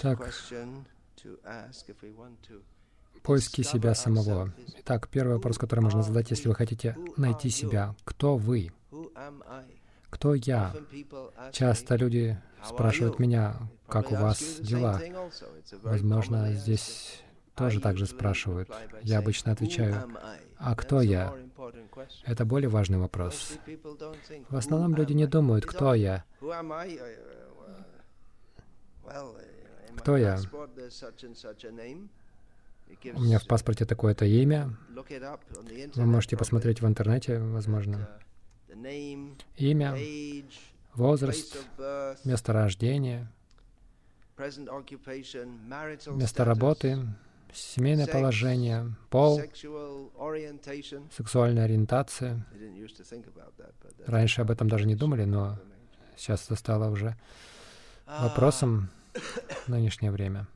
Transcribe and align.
Так. 0.00 0.18
question 0.18 0.84
to 1.22 1.38
ask, 1.44 1.88
if 1.88 1.96
we 2.02 2.14
want 2.16 2.36
to 2.48 2.62
Поиски 3.22 3.62
себя 3.62 3.94
самого. 3.94 4.52
Итак, 4.78 5.08
первый 5.08 5.34
вопрос, 5.34 5.58
который 5.58 5.80
можно 5.80 6.02
задать, 6.02 6.30
если 6.30 6.48
вы 6.48 6.54
хотите 6.54 6.96
найти 7.16 7.50
себя. 7.50 7.94
Кто 8.04 8.36
вы? 8.36 8.70
Кто 10.10 10.34
я? 10.34 10.74
Часто 11.52 11.96
люди 11.96 12.40
"How 12.60 12.64
are 12.64 12.68
спрашивают 12.68 13.16
you?" 13.16 13.22
меня, 13.22 13.56
как 13.88 14.12
у 14.12 14.14
вас 14.14 14.60
дела. 14.60 15.00
Возможно, 15.82 16.52
здесь 16.52 17.22
тоже 17.58 17.80
так 17.80 17.96
же 17.96 18.04
usually 18.04 18.14
спрашивают. 18.16 18.70
Я 19.02 19.18
обычно 19.18 19.50
"Who 19.50 19.52
отвечаю, 19.52 19.94
am 19.94 20.18
I?" 20.22 20.40
«А 20.56 20.74
кто 20.74 21.00
я?» 21.00 21.34
Это 22.24 22.44
более 22.44 22.68
важный 22.68 22.98
вопрос. 22.98 23.52
В 23.66 24.54
"Who 24.54 24.56
основном 24.56 24.94
люди 24.94 25.12
не 25.12 25.24
I?" 25.24 25.28
думают, 25.28 25.66
кто 25.66 25.94
я. 25.94 26.24
Uh, 26.40 26.48
uh, 29.04 29.40
Кто 29.96 30.16
я? 30.16 30.38
У 33.14 33.20
меня 33.20 33.38
в 33.38 33.44
uh, 33.44 33.48
паспорте 33.48 33.84
такое-то 33.84 34.24
имя. 34.24 34.76
Вы 35.94 36.06
можете 36.06 36.36
посмотреть 36.36 36.80
в 36.80 36.86
интернете, 36.86 37.38
возможно. 37.38 38.08
uh, 38.68 39.36
Имя, 39.56 39.96
возраст, 40.94 41.58
место 42.24 42.52
рождения, 42.52 43.30
место 46.06 46.44
работы, 46.44 46.98
семейное 47.52 48.06
положение, 48.06 48.94
пол, 49.10 49.40
сексуальная 51.16 51.64
ориентация. 51.64 52.46
Раньше 54.06 54.42
об 54.42 54.50
этом 54.50 54.68
даже 54.68 54.86
не 54.86 54.94
думали, 54.94 55.24
но 55.24 55.58
сейчас 56.16 56.44
это 56.44 56.56
стало 56.56 56.90
уже 56.90 57.16
Ah, 58.10 58.22
вопросом 58.22 58.88
в 59.66 59.68
нынешнее 59.68 60.10
время. 60.10 60.46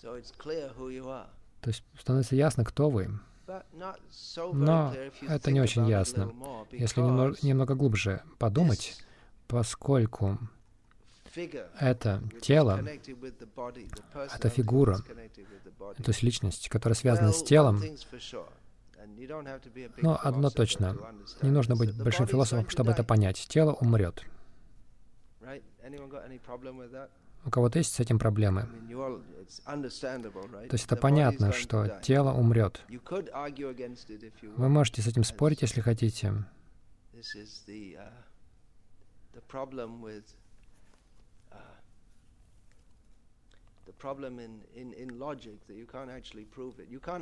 То 0.00 0.14
есть 1.70 1.82
становится 1.98 2.36
ясно, 2.36 2.64
кто 2.64 2.88
вы. 2.88 3.18
Но 4.52 4.94
это 5.28 5.50
не 5.50 5.60
очень 5.60 5.88
ясно. 5.88 6.32
Если 6.70 7.00
немного, 7.00 7.74
глубже 7.74 8.22
подумать, 8.38 8.96
поскольку 9.48 10.38
это 11.78 12.22
тело, 12.40 12.84
это 14.14 14.48
фигура, 14.48 14.98
то 15.78 16.08
есть 16.08 16.22
личность, 16.22 16.68
которая 16.68 16.94
связана 16.94 17.32
с 17.32 17.42
телом, 17.42 17.82
но 20.02 20.18
одно 20.22 20.50
точно, 20.50 20.96
не 21.42 21.50
нужно 21.50 21.76
быть 21.76 21.96
большим 21.96 22.26
философом, 22.26 22.68
чтобы 22.68 22.92
это 22.92 23.04
понять. 23.04 23.46
Тело 23.48 23.72
умрет. 23.72 24.24
У 27.44 27.50
кого-то 27.50 27.78
есть 27.78 27.94
с 27.94 28.00
этим 28.00 28.18
проблемы? 28.18 28.68
То 28.88 30.72
есть 30.72 30.86
это 30.86 30.96
понятно, 30.96 31.52
что 31.52 32.00
тело 32.02 32.32
умрет. 32.32 32.84
Вы 32.88 34.68
можете 34.68 35.02
с 35.02 35.06
этим 35.06 35.22
спорить, 35.22 35.62
если 35.62 35.80
хотите. 35.80 36.34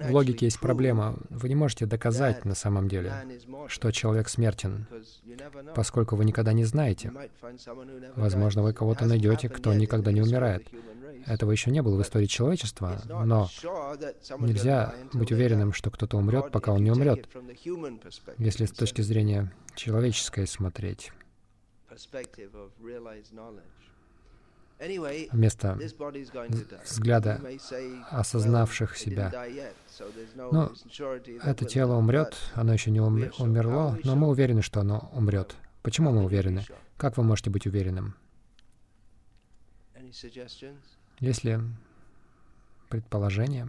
В 0.00 0.10
логике 0.10 0.46
есть 0.46 0.60
проблема. 0.60 1.18
Вы 1.30 1.48
не 1.48 1.54
можете 1.54 1.86
доказать 1.86 2.44
на 2.44 2.54
самом 2.54 2.88
деле, 2.88 3.12
что 3.68 3.90
человек 3.90 4.28
смертен, 4.28 4.86
поскольку 5.74 6.16
вы 6.16 6.24
никогда 6.24 6.52
не 6.52 6.64
знаете. 6.64 7.12
Возможно, 8.16 8.62
вы 8.62 8.72
кого-то 8.72 9.06
найдете, 9.06 9.48
кто 9.48 9.74
никогда 9.74 10.12
не 10.12 10.22
умирает. 10.22 10.68
Этого 11.26 11.52
еще 11.52 11.70
не 11.70 11.80
было 11.82 11.96
в 11.96 12.02
истории 12.02 12.26
человечества, 12.26 13.00
но 13.08 13.48
нельзя 14.40 14.94
быть 15.12 15.32
уверенным, 15.32 15.72
что 15.72 15.90
кто-то 15.90 16.18
умрет, 16.18 16.50
пока 16.50 16.72
он 16.72 16.84
не 16.84 16.90
умрет, 16.90 17.28
если 18.38 18.66
с 18.66 18.72
точки 18.72 19.00
зрения 19.00 19.52
человеческой 19.74 20.46
смотреть, 20.46 21.12
вместо 25.32 25.78
взгляда 26.84 27.40
осознавших 28.10 28.96
себя. 28.96 29.32
Ну, 30.36 30.70
Это 31.42 31.64
тело 31.64 31.94
умрет, 31.94 32.36
оно 32.54 32.72
еще 32.72 32.90
не 32.90 33.00
умерло, 33.00 33.98
но 34.04 34.16
мы 34.16 34.28
уверены, 34.28 34.62
что 34.62 34.80
оно 34.80 35.10
умрет. 35.12 35.56
Почему 35.82 36.10
мы 36.12 36.24
уверены? 36.24 36.64
Как 36.96 37.16
вы 37.16 37.24
можете 37.24 37.50
быть 37.50 37.66
уверенным? 37.66 38.14
Есть 41.20 41.44
ли 41.44 41.58
предположение? 42.88 43.68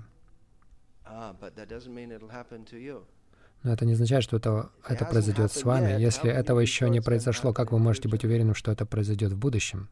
Но 3.63 3.73
это 3.73 3.85
не 3.85 3.93
означает, 3.93 4.23
что 4.23 4.37
это, 4.37 4.69
это 4.87 5.05
произойдет 5.05 5.51
с 5.51 5.63
вами. 5.63 5.99
Если 5.99 6.29
этого 6.29 6.59
еще 6.59 6.89
не 6.89 7.01
произошло, 7.01 7.51
как 7.53 7.71
вы 7.71 7.79
можете 7.79 8.07
быть 8.07 8.23
уверенным, 8.23 8.53
что 8.53 8.71
это 8.71 8.85
произойдет 8.85 9.31
в 9.33 9.37
будущем? 9.37 9.89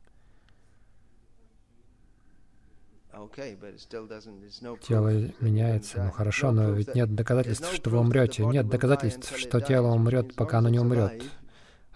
Тело 4.82 5.10
меняется, 5.40 6.04
ну 6.04 6.12
хорошо, 6.12 6.52
но 6.52 6.72
ведь 6.72 6.96
нет 6.96 7.14
доказательств, 7.14 7.74
что 7.74 7.90
вы 7.90 8.00
умрете. 8.00 8.46
Нет 8.46 8.68
доказательств, 8.68 9.38
что 9.38 9.62
тело 9.62 9.88
умрет, 9.88 10.36
пока 10.36 10.60
оно 10.60 10.70
не 10.70 10.80
умрет. 10.80 11.24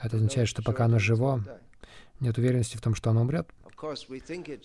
Это 0.02 0.18
означает, 0.18 0.48
что 0.48 0.62
пока 0.62 0.86
оно 0.86 1.00
живо, 1.00 1.44
нет 2.20 2.38
уверенности 2.38 2.78
в 2.78 2.82
том, 2.82 2.96
что 2.96 3.10
оно 3.10 3.22
умрет. 3.22 3.48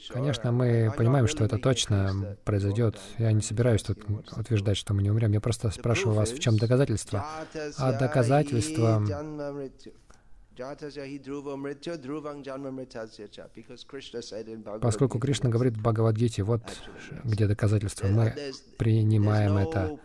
Конечно, 0.08 0.52
мы 0.52 0.90
понимаем, 0.96 1.26
что 1.26 1.44
это 1.44 1.58
точно 1.58 2.38
произойдет. 2.44 2.98
Я 3.18 3.32
не 3.32 3.42
собираюсь 3.42 3.82
тут 3.82 3.98
утверждать, 4.34 4.78
что 4.78 4.94
мы 4.94 5.02
не 5.02 5.10
умрем. 5.10 5.32
Я 5.32 5.40
просто 5.40 5.70
спрашиваю 5.70 6.16
вас, 6.16 6.30
в 6.30 6.38
чем 6.38 6.56
доказательство. 6.56 7.26
А 7.76 7.92
доказательство 7.92 9.06
Поскольку 14.80 15.18
Кришна 15.18 15.50
говорит 15.50 15.76
в 15.76 15.80
Бхагавадгите, 15.80 16.42
вот 16.42 16.62
где 17.24 17.46
доказательства, 17.46 18.08
мы 18.08 18.34
принимаем 18.78 19.56
это. 19.56 19.98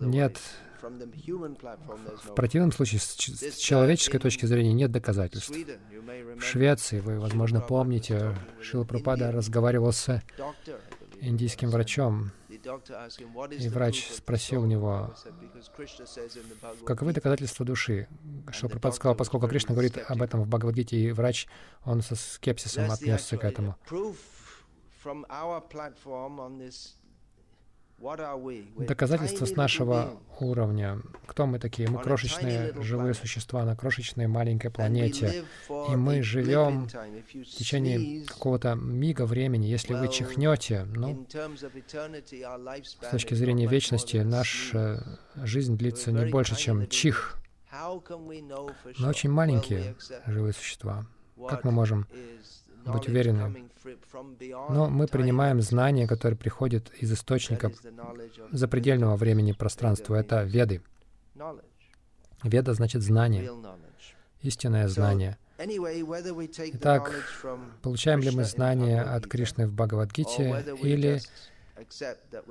Нет, 0.00 0.40
в 0.82 2.34
противном 2.34 2.72
случае, 2.72 3.00
с 3.00 3.56
человеческой 3.56 4.18
точки 4.18 4.46
зрения 4.46 4.72
нет 4.72 4.90
доказательств. 4.92 5.50
В 5.50 6.40
Швеции, 6.42 7.00
вы, 7.00 7.18
возможно, 7.18 7.60
помните, 7.60 8.34
Шила 8.62 8.84
Indian 8.84 9.30
разговаривал 9.30 9.92
с 9.92 10.22
индийским 11.20 11.70
врачом. 11.70 12.30
The 12.66 12.72
doctor 12.72 12.94
asked 12.94 13.20
him, 13.20 13.32
"What 13.34 13.52
is 13.52 13.64
И 13.64 13.68
врач 13.68 14.10
спросил 14.12 14.62
у 14.62 14.64
soul?" 14.64 14.68
него, 14.68 14.88
Prabhupada 14.88 15.24
said, 15.24 15.34
"Because 15.40 15.70
Krishna 15.76 16.06
says 16.06 16.36
in 16.36 16.48
the 16.48 16.60
Bhagavad 16.60 16.84
Каковы 16.86 17.12
доказательства 17.12 17.64
души? 17.64 18.08
Прабхупада 18.46 18.78
doctor 18.78 18.92
сказал, 18.96 19.14
поскольку 19.14 19.48
Кришна 19.48 19.74
говорит 19.74 19.98
об 20.08 20.22
этом 20.22 20.42
в 20.42 20.48
Бхагавадгите, 20.48 20.96
и 20.96 21.12
врач, 21.12 21.46
он 21.84 22.02
со 22.02 22.16
скепсисом 22.16 22.90
отнесся 22.90 23.36
к 23.36 23.44
этому. 23.44 23.76
Доказательства 27.98 29.46
с 29.46 29.56
нашего 29.56 30.20
уровня. 30.38 31.00
Кто 31.26 31.46
мы 31.46 31.58
такие? 31.58 31.88
Мы 31.88 32.00
крошечные 32.02 32.74
живые 32.82 33.14
существа 33.14 33.64
на 33.64 33.74
крошечной 33.74 34.26
маленькой 34.26 34.70
планете. 34.70 35.44
И 35.68 35.96
мы 35.96 36.22
живем 36.22 36.88
В 36.88 37.44
течение 37.44 38.24
какого-то 38.26 38.74
мига 38.74 39.24
времени, 39.24 39.66
если 39.66 39.94
вы 39.94 40.08
чихнете, 40.08 40.84
ну, 40.84 41.26
с 42.82 43.10
точки 43.10 43.34
зрения 43.34 43.66
вечности, 43.66 44.18
наша 44.18 45.18
жизнь 45.36 45.76
длится 45.76 46.12
не 46.12 46.30
больше, 46.30 46.54
чем 46.56 46.86
чих. 46.88 47.38
Мы 47.72 49.08
очень 49.08 49.30
маленькие 49.30 49.96
живые 50.26 50.52
существа. 50.52 51.06
Как 51.48 51.64
мы 51.64 51.70
можем 51.70 52.06
быть 52.86 53.08
beyond 54.38 54.72
Но 54.72 54.88
мы 54.88 55.06
принимаем 55.06 55.60
знания, 55.60 56.06
которые 56.06 56.38
приходят 56.38 56.90
из 57.00 57.12
источника 57.12 57.72
запредельного 58.50 59.16
времени 59.16 59.50
и 59.50 59.54
пространства. 59.54 60.14
Это 60.14 60.42
веды. 60.42 60.82
Веда 62.42 62.74
значит 62.74 63.02
знание, 63.02 63.50
истинное 64.42 64.88
знание. 64.88 65.38
Итак, 65.58 67.12
Получаем 67.82 68.20
ли 68.20 68.30
мы 68.30 68.44
Bhagavad 68.44 69.00
от 69.00 69.26
Кришны 69.26 69.66
в 69.66 69.72
Бхагавадгите, 69.72 70.64
или 70.82 71.20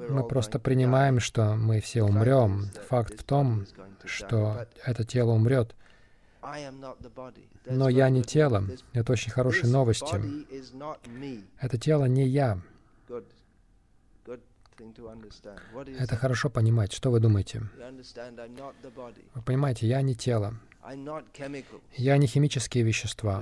мы 0.09 0.27
просто 0.27 0.59
принимаем, 0.59 1.19
что 1.19 1.55
мы 1.55 1.81
все 1.81 2.03
умрем. 2.03 2.69
Факт 2.89 3.19
в 3.19 3.23
том, 3.23 3.65
что 4.05 4.67
это 4.83 5.03
тело 5.03 5.31
умрет. 5.31 5.75
Но 7.65 7.89
я 7.89 8.09
не 8.09 8.21
good 8.21 8.25
тело. 8.25 8.59
news. 8.59 8.68
This- 8.68 8.83
Это 8.94 9.12
очень 9.13 9.31
хорошие 9.31 9.69
новости. 9.69 10.15
Это 11.59 11.77
тело 11.77 12.06
не 12.06 12.27
я. 12.27 12.59
Это 16.00 16.15
хорошо 16.18 16.50
понимать. 16.50 16.94
Что 16.94 17.12
вы 17.12 17.19
думаете? 17.19 17.63
Вы 19.33 19.42
понимаете, 19.42 19.88
я 19.88 20.01
не 20.01 20.15
тело. 20.15 20.53
Я 21.97 22.18
не 22.18 22.27
химические 22.27 22.83
вещества. 22.83 23.42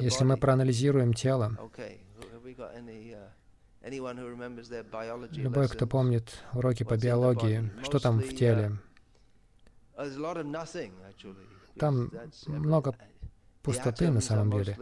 Если 0.00 0.24
мы 0.24 0.36
проанализируем 0.36 1.14
тело, 1.14 1.56
любой, 5.32 5.68
кто 5.68 5.86
помнит 5.86 6.42
уроки 6.52 6.82
по 6.82 6.96
биологии, 6.96 7.70
что 7.84 7.98
там 7.98 8.18
в 8.18 8.34
теле, 8.34 8.76
там 11.78 12.10
много 12.46 12.96
пустоты 13.62 14.10
на 14.10 14.20
самом 14.20 14.50
деле. 14.50 14.76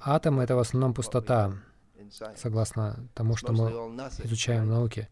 Атом— 0.00 0.40
это 0.40 0.56
в 0.56 0.58
основном 0.58 0.94
пустота, 0.94 1.52
согласно 2.36 3.08
тому, 3.14 3.36
что 3.36 3.52
мы 3.52 3.70
изучаем 4.24 4.64
в 4.66 4.68
науке. 4.68 5.08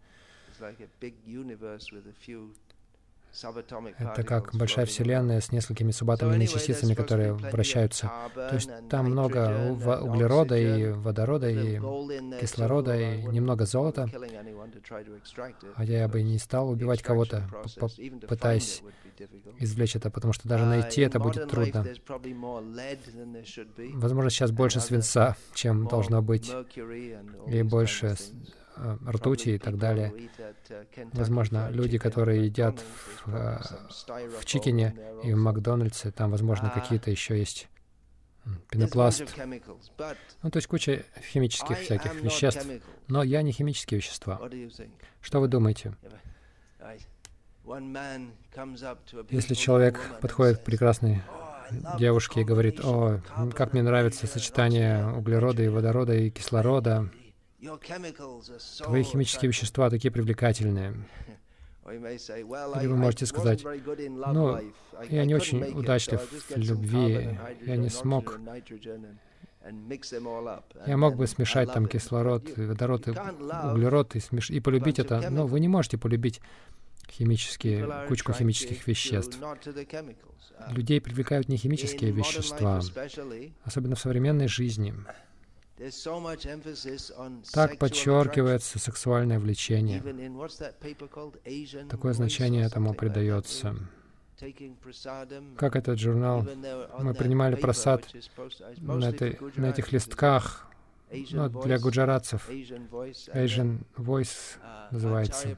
Это 3.98 4.22
как 4.22 4.54
большая 4.54 4.86
Вселенная 4.86 5.40
с 5.40 5.50
несколькими 5.50 5.90
субатомными 5.90 6.46
частицами, 6.46 6.94
которые 6.94 7.32
вращаются. 7.32 8.10
То 8.34 8.54
есть 8.54 8.70
там 8.88 9.10
много 9.10 9.72
углерода 10.02 10.56
и 10.56 10.90
водорода, 10.92 11.50
и 11.50 11.80
кислорода, 12.40 12.96
и 12.96 13.22
немного 13.24 13.66
золота. 13.66 14.08
А 15.76 15.84
я 15.84 16.08
бы 16.08 16.22
не 16.22 16.38
стал 16.38 16.70
убивать 16.70 17.02
кого-то, 17.02 17.48
пытаясь 18.28 18.82
извлечь 19.58 19.96
это, 19.96 20.10
потому 20.10 20.32
что 20.32 20.48
даже 20.48 20.64
найти 20.64 21.02
это 21.02 21.18
будет 21.18 21.48
трудно. 21.48 21.86
Возможно, 23.94 24.30
сейчас 24.30 24.50
больше 24.50 24.80
свинца, 24.80 25.36
чем 25.54 25.86
должно 25.86 26.22
быть, 26.22 26.52
и 27.46 27.62
больше 27.62 28.16
Э, 28.76 28.96
ртути 29.06 29.50
и 29.50 29.58
так 29.58 29.78
далее. 29.78 30.12
Возможно, 31.12 31.70
люди, 31.70 31.96
которые 31.96 32.44
едят 32.46 32.80
в, 33.24 33.34
э, 33.34 33.60
в 34.40 34.44
Чикене 34.44 34.96
и 35.22 35.32
в 35.32 35.36
Макдональдсе, 35.36 36.10
там, 36.10 36.32
возможно, 36.32 36.70
какие-то 36.74 37.10
еще 37.10 37.38
есть 37.38 37.68
пенопласт. 38.70 39.24
Ну, 40.42 40.50
то 40.50 40.56
есть 40.56 40.66
куча 40.66 41.04
химических 41.32 41.78
всяких 41.78 42.14
веществ. 42.22 42.66
Но 43.08 43.22
я 43.22 43.42
не 43.42 43.52
химические 43.52 43.98
вещества. 43.98 44.40
Что 45.20 45.40
вы 45.40 45.48
думаете? 45.48 45.94
Если 49.30 49.54
человек 49.54 50.00
подходит 50.20 50.58
к 50.58 50.64
прекрасной 50.64 51.22
девушке 51.98 52.42
и 52.42 52.44
говорит, 52.44 52.80
«О, 52.84 53.20
как 53.54 53.72
мне 53.72 53.82
нравится 53.82 54.26
сочетание 54.26 55.06
углерода 55.06 55.62
и 55.62 55.68
водорода 55.68 56.14
и 56.14 56.30
кислорода», 56.30 57.10
Твои 58.82 59.02
химические 59.02 59.48
вещества 59.48 59.88
такие 59.88 60.10
привлекательные. 60.10 60.94
Или 61.86 62.86
вы 62.86 62.96
можете 62.96 63.26
сказать, 63.26 63.64
ну, 63.64 64.58
я 65.10 65.24
не 65.24 65.34
очень 65.34 65.62
удачлив 65.64 66.20
в 66.50 66.56
любви, 66.56 67.38
я 67.66 67.76
не 67.76 67.90
смог. 67.90 68.40
Я 70.86 70.96
мог 70.96 71.16
бы 71.16 71.26
смешать 71.26 71.72
там 71.72 71.86
кислород, 71.86 72.56
водород 72.56 73.08
и 73.08 73.10
углерод 73.10 74.14
и, 74.14 74.20
смеш... 74.20 74.50
и 74.50 74.60
полюбить 74.60 74.98
это, 74.98 75.30
но 75.30 75.46
вы 75.46 75.60
не 75.60 75.68
можете 75.68 75.96
полюбить 75.96 76.40
химические, 77.10 78.06
кучку 78.08 78.32
химических 78.32 78.86
веществ. 78.86 79.38
Людей 80.70 81.00
привлекают 81.00 81.48
не 81.48 81.56
химические 81.56 82.10
вещества, 82.10 82.80
особенно 83.64 83.94
в 83.94 84.00
современной 84.00 84.48
жизни. 84.48 84.94
Так 87.52 87.78
подчеркивается 87.78 88.78
сексуальное 88.78 89.40
влечение. 89.40 90.02
Такое 91.88 92.12
значение 92.12 92.64
этому 92.64 92.94
придается. 92.94 93.76
Как 95.56 95.76
этот 95.76 95.98
журнал? 95.98 96.46
Мы 97.00 97.14
принимали 97.14 97.54
просад 97.56 98.04
на, 98.78 99.08
этой, 99.08 99.38
на 99.56 99.70
этих 99.70 99.92
листках 99.92 100.66
ну, 101.30 101.48
для 101.48 101.78
гуджаратцев. 101.78 102.48
Asian 102.50 103.84
Voice 103.96 104.58
uh, 104.60 104.88
называется. 104.90 105.56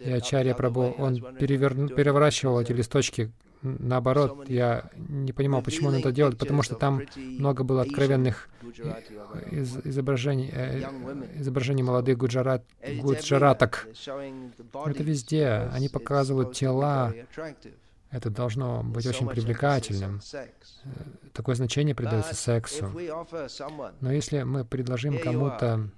И 0.00 0.10
Ачарья 0.10 0.54
Прабhu, 0.54 0.94
он 0.98 1.36
перевер... 1.36 1.74
переворачивал 1.94 2.60
эти 2.60 2.72
листочки 2.72 3.30
наоборот, 3.62 4.48
я 4.48 4.90
не 4.96 5.32
понимал, 5.32 5.62
почему 5.62 5.88
он 5.88 5.94
это 5.94 6.12
делает, 6.12 6.38
потому 6.38 6.62
что 6.62 6.74
там 6.74 7.02
много 7.16 7.64
было 7.64 7.82
откровенных 7.82 8.48
из 9.50 9.76
изображений, 9.84 10.50
э, 10.52 10.82
изображений 11.36 11.82
молодых 11.82 12.18
гуджарат, 12.18 12.64
гуджараток. 13.00 13.88
Это 14.86 15.02
везде. 15.02 15.70
Они 15.72 15.88
показывают 15.88 16.54
тела. 16.54 17.14
Это 18.10 18.28
должно 18.28 18.82
быть 18.82 19.06
очень 19.06 19.26
привлекательным. 19.26 20.20
Э, 20.34 20.46
такое 21.32 21.54
значение 21.54 21.94
придается 21.94 22.34
сексу. 22.34 22.90
Но 24.00 24.12
если 24.12 24.42
мы 24.42 24.66
предложим 24.66 25.18
кому-то 25.18 25.88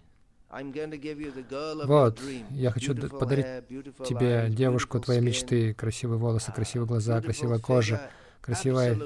вот, 1.84 2.20
я 2.50 2.70
хочу 2.70 2.94
подарить 3.08 3.46
тебе 4.06 4.46
девушку 4.50 5.00
твоей 5.00 5.20
мечты, 5.20 5.74
красивые 5.74 6.18
волосы, 6.18 6.52
красивые 6.52 6.86
глаза, 6.86 7.20
красивая 7.20 7.58
кожа, 7.58 8.10
красивая 8.40 8.98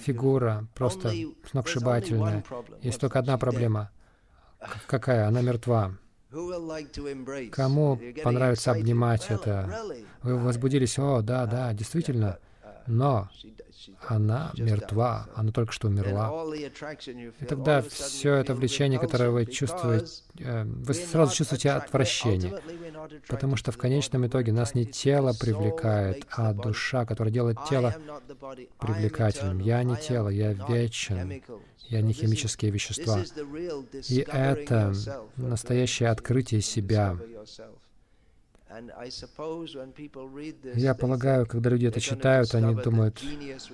фигура, 0.00 0.66
просто 0.74 1.12
сногсшибательная. 1.50 2.44
Есть 2.80 3.00
только 3.00 3.18
одна 3.18 3.38
проблема. 3.38 3.90
Какая? 4.86 5.26
Она 5.26 5.40
мертва. 5.40 5.96
Кому 7.50 8.00
понравится 8.22 8.70
обнимать 8.70 9.26
это? 9.30 9.68
Вы 10.22 10.38
возбудились, 10.38 10.98
о, 10.98 11.20
да, 11.22 11.46
да, 11.46 11.72
действительно. 11.74 12.38
Но 12.86 13.28
она 14.06 14.52
мертва, 14.56 15.28
она 15.34 15.52
только 15.52 15.72
что 15.72 15.88
умерла. 15.88 16.44
И 16.54 17.44
тогда 17.44 17.82
все 17.82 18.34
это 18.34 18.54
влечение, 18.54 18.98
которое 18.98 19.30
вы 19.30 19.46
чувствуете, 19.46 20.06
э, 20.38 20.64
вы 20.64 20.94
сразу 20.94 21.34
чувствуете 21.34 21.70
отвращение, 21.70 22.60
потому 23.28 23.56
что 23.56 23.72
в 23.72 23.78
конечном 23.78 24.26
итоге 24.26 24.52
нас 24.52 24.74
не 24.74 24.86
тело 24.86 25.32
привлекает, 25.38 26.26
а 26.30 26.52
душа, 26.52 27.04
которая 27.04 27.32
делает 27.32 27.58
тело 27.68 27.94
привлекательным. 28.78 29.58
Я 29.58 29.82
не 29.82 29.96
тело, 29.96 30.28
я 30.28 30.52
вечен, 30.52 31.42
я 31.88 32.00
не 32.00 32.12
химические 32.12 32.70
вещества. 32.70 33.22
И 34.08 34.24
это 34.28 34.92
настоящее 35.36 36.10
открытие 36.10 36.60
себя. 36.60 37.16
Я 40.74 40.94
полагаю, 40.94 41.46
когда 41.46 41.70
люди 41.70 41.86
это 41.86 42.00
читают, 42.00 42.54
они 42.54 42.74
думают, 42.74 43.22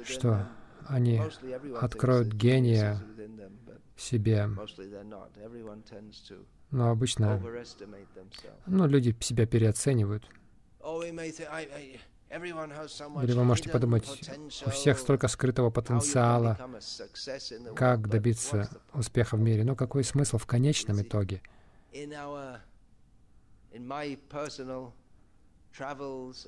что 0.04 0.48
они 0.86 1.20
откроют 1.80 2.28
гения 2.28 3.02
в 3.94 4.02
себе. 4.02 4.48
Но 6.70 6.90
обычно 6.90 7.42
ну, 8.66 8.86
люди 8.86 9.16
себя 9.20 9.46
переоценивают. 9.46 10.28
Или 12.30 13.32
вы 13.32 13.44
можете 13.44 13.70
подумать, 13.70 14.06
у 14.66 14.70
всех 14.70 14.98
столько 14.98 15.28
скрытого 15.28 15.70
потенциала, 15.70 16.58
как 17.74 18.08
добиться 18.08 18.68
успеха 18.92 19.36
в 19.36 19.40
мире. 19.40 19.64
Но 19.64 19.74
какой 19.74 20.04
смысл 20.04 20.36
в 20.36 20.46
конечном 20.46 21.00
итоге? 21.00 21.40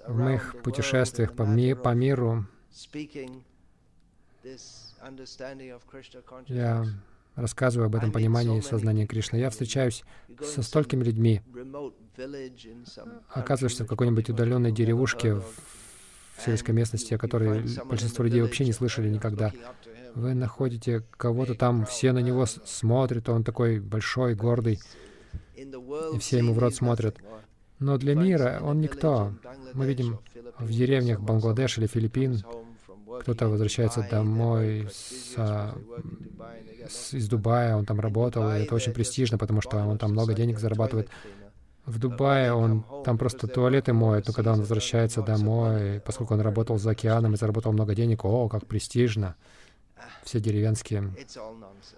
В 0.06 0.14
моих 0.14 0.62
путешествиях 0.62 1.34
по, 1.34 1.42
ми 1.42 1.74
по 1.74 1.94
миру 1.94 2.46
я 6.46 6.84
рассказываю 7.34 7.86
об 7.86 7.96
этом 7.96 8.12
понимании 8.12 8.60
сознания 8.60 9.06
Кришны. 9.06 9.36
Я 9.36 9.50
встречаюсь 9.50 10.04
со 10.42 10.62
столькими 10.62 11.04
людьми. 11.04 11.42
Оказываешься 13.30 13.84
в 13.84 13.86
какой-нибудь 13.86 14.30
удаленной 14.30 14.72
деревушке 14.72 15.34
в 15.34 15.44
сельской 16.44 16.74
местности, 16.74 17.14
о 17.14 17.18
которой 17.18 17.64
большинство 17.84 18.24
людей 18.24 18.40
вообще 18.42 18.64
не 18.64 18.72
слышали 18.72 19.08
никогда. 19.08 19.52
Вы 20.14 20.34
находите 20.34 21.04
кого-то 21.16 21.54
там, 21.54 21.86
все 21.86 22.12
на 22.12 22.18
него 22.18 22.46
смотрят, 22.46 23.28
он 23.28 23.44
такой 23.44 23.78
большой, 23.78 24.34
гордый 24.34 24.80
и 25.54 26.18
все 26.18 26.38
ему 26.38 26.52
в 26.52 26.58
рот 26.58 26.74
смотрят. 26.74 27.16
Но 27.78 27.96
для 27.96 28.14
мира 28.14 28.60
он 28.62 28.80
никто. 28.80 29.32
Мы 29.74 29.86
видим 29.86 30.18
в 30.58 30.70
деревнях 30.70 31.20
Бангладеш 31.20 31.78
или 31.78 31.86
Филиппин, 31.86 32.42
кто-то 33.20 33.48
возвращается 33.48 34.06
домой 34.08 34.88
с, 34.90 35.34
с, 36.88 37.14
из 37.14 37.28
Дубая, 37.28 37.76
он 37.76 37.84
там 37.84 38.00
работал, 38.00 38.50
и 38.50 38.60
это 38.60 38.74
очень 38.74 38.92
престижно, 38.92 39.36
потому 39.36 39.60
что 39.60 39.78
он 39.78 39.98
там 39.98 40.12
много 40.12 40.34
денег 40.34 40.58
зарабатывает. 40.58 41.08
В 41.86 41.98
Дубае 41.98 42.52
он 42.52 42.84
там 43.04 43.18
просто 43.18 43.46
туалеты 43.46 43.92
моет, 43.92 44.26
но 44.26 44.32
когда 44.32 44.52
он 44.52 44.60
возвращается 44.60 45.22
домой, 45.22 46.00
поскольку 46.04 46.34
он 46.34 46.40
работал 46.40 46.78
за 46.78 46.90
океаном 46.90 47.34
и 47.34 47.36
заработал 47.36 47.72
много 47.72 47.94
денег, 47.94 48.24
о, 48.24 48.48
как 48.48 48.66
престижно 48.66 49.36
все 50.24 50.40
деревенские 50.40 51.14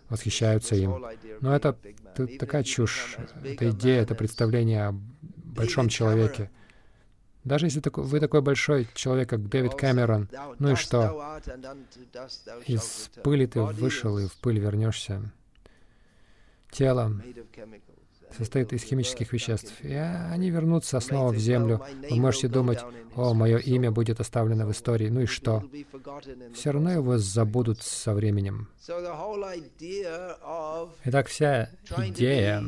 восхищаются 0.08 0.74
им. 0.74 1.04
Но 1.40 1.54
это, 1.54 1.76
это 2.14 2.38
такая 2.38 2.62
чушь. 2.64 3.16
Это 3.44 3.70
идея, 3.70 4.02
это 4.02 4.14
представление 4.14 4.88
о 4.88 4.94
большом 5.22 5.88
человеке. 5.88 6.50
Даже 7.44 7.66
если 7.66 7.82
вы 7.84 8.20
такой 8.20 8.40
большой 8.40 8.88
человек, 8.94 9.28
как 9.28 9.48
Дэвид 9.48 9.74
Кэмерон, 9.74 10.28
ну 10.58 10.72
и 10.72 10.74
что? 10.76 11.40
Из 12.66 13.10
пыли 13.24 13.46
ты 13.46 13.62
вышел 13.62 14.18
и 14.18 14.28
в 14.28 14.34
пыль 14.36 14.60
вернешься. 14.60 15.32
Тело 16.70 17.20
состоит 18.36 18.72
из 18.72 18.82
химических 18.82 19.32
веществ, 19.32 19.72
и 19.82 19.94
они 19.94 20.50
вернутся 20.50 21.00
снова 21.00 21.32
в 21.32 21.38
землю. 21.38 21.82
Вы 22.10 22.16
можете 22.16 22.48
думать, 22.48 22.80
о, 23.14 23.34
мое 23.34 23.58
имя 23.58 23.90
будет 23.90 24.20
оставлено 24.20 24.66
в 24.66 24.72
истории, 24.72 25.08
ну 25.08 25.20
и 25.20 25.26
что? 25.26 25.62
Все 26.54 26.70
равно 26.70 26.92
его 26.92 27.18
забудут 27.18 27.82
со 27.82 28.14
временем. 28.14 28.68
Итак, 31.04 31.26
вся 31.28 31.70
идея 31.98 32.64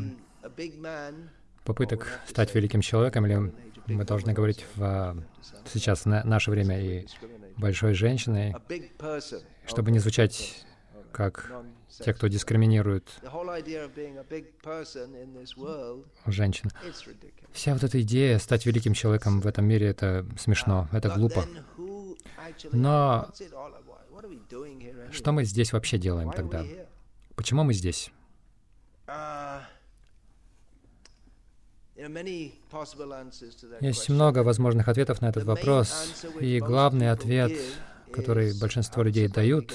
попыток 1.64 2.20
стать 2.28 2.54
великим 2.54 2.80
человеком, 2.80 3.26
или 3.26 3.52
мы 3.86 4.04
должны 4.04 4.32
говорить 4.32 4.64
в, 4.76 5.16
сейчас 5.72 6.04
на 6.04 6.22
наше 6.24 6.50
время 6.50 6.80
и 6.80 7.06
большой 7.56 7.94
женщиной, 7.94 8.54
чтобы 9.66 9.90
не 9.90 9.98
звучать 9.98 10.64
как 11.12 11.50
те, 12.02 12.12
кто 12.12 12.28
дискриминирует 12.28 13.08
женщин. 16.26 16.70
Вся 17.52 17.72
вот 17.74 17.84
эта 17.84 18.00
идея 18.02 18.38
стать 18.38 18.66
великим 18.66 18.94
человеком 18.94 19.40
в 19.40 19.46
этом 19.46 19.64
мире— 19.64 19.86
это 19.88 20.26
смешно, 20.38 20.88
это 20.92 21.10
глупо. 21.10 21.44
Но 22.72 23.30
что 25.12 25.32
мы 25.32 25.44
здесь 25.44 25.72
вообще 25.72 25.98
делаем 25.98 26.32
тогда? 26.32 26.64
Почему 27.36 27.64
мы 27.64 27.74
здесь? 27.74 28.10
Есть 33.80 34.08
много 34.08 34.40
возможных 34.40 34.88
ответов 34.88 35.20
на 35.20 35.26
этот 35.26 35.44
вопрос, 35.44 36.24
и 36.40 36.58
главный 36.58 37.10
ответ, 37.10 37.52
который 38.14 38.58
большинство 38.58 39.02
людей 39.02 39.28
дают, 39.28 39.74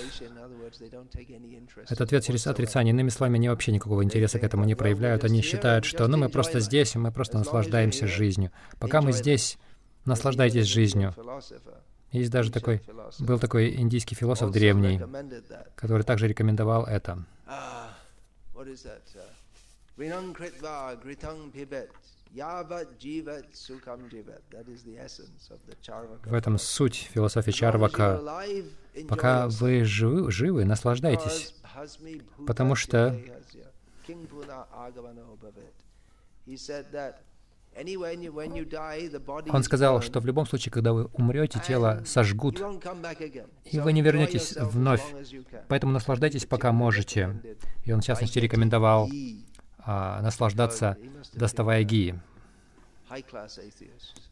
это 1.89 2.03
ответ 2.03 2.23
через 2.23 2.47
отрицание. 2.47 2.93
Иными 2.93 3.09
словами, 3.09 3.37
они 3.37 3.49
вообще 3.49 3.71
никакого 3.71 4.03
интереса 4.03 4.39
к 4.39 4.43
этому 4.43 4.63
не 4.65 4.75
проявляют. 4.75 5.23
Они 5.23 5.41
считают, 5.41 5.85
что 5.85 6.07
ну 6.07 6.17
мы 6.17 6.29
просто 6.29 6.59
здесь, 6.59 6.95
мы 6.95 7.11
просто 7.11 7.37
наслаждаемся 7.37 8.07
жизнью. 8.07 8.51
Пока 8.79 9.01
мы 9.01 9.11
здесь, 9.11 9.57
наслаждайтесь 10.05 10.65
жизнью. 10.65 11.13
Есть 12.11 12.31
даже 12.31 12.51
такой, 12.51 12.81
был 13.19 13.39
такой 13.39 13.75
индийский 13.75 14.15
философ 14.15 14.51
древний, 14.51 14.99
который 15.75 16.03
также 16.03 16.27
рекомендовал 16.27 16.85
это. 16.85 17.23
В 26.25 26.33
этом 26.33 26.57
суть 26.59 27.09
философии 27.11 27.51
Чарвака. 27.51 28.21
Пока 29.07 29.47
вы 29.47 29.83
живы, 29.83 30.31
живы 30.31 30.65
наслаждайтесь, 30.65 31.55
потому 32.45 32.75
что 32.75 33.19
он 39.51 39.63
сказал, 39.63 40.01
что 40.01 40.19
в 40.19 40.25
любом 40.25 40.45
случае, 40.45 40.71
когда 40.71 40.93
вы 40.93 41.05
умрете, 41.13 41.61
тело 41.65 42.03
сожгут, 42.05 42.61
и 43.65 43.79
вы 43.79 43.93
не 43.93 44.01
вернетесь 44.01 44.55
вновь. 44.55 45.03
Поэтому 45.67 45.93
наслаждайтесь, 45.93 46.45
пока 46.45 46.71
можете. 46.71 47.41
И 47.85 47.91
он, 47.91 48.01
в 48.01 48.05
частности, 48.05 48.39
рекомендовал 48.39 49.09
а, 49.79 50.21
наслаждаться, 50.21 50.97
доставая 51.33 51.83
гии. 51.83 52.19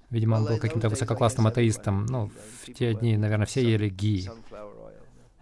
Видимо, 0.10 0.36
он 0.36 0.46
был 0.46 0.58
каким-то 0.60 0.90
высококлассным 0.90 1.48
атеистом. 1.48 2.06
Ну, 2.06 2.32
в 2.64 2.74
те 2.74 2.94
дни, 2.94 3.18
наверное, 3.18 3.46
все 3.46 3.62
ели 3.62 3.90
гии. 3.90 4.30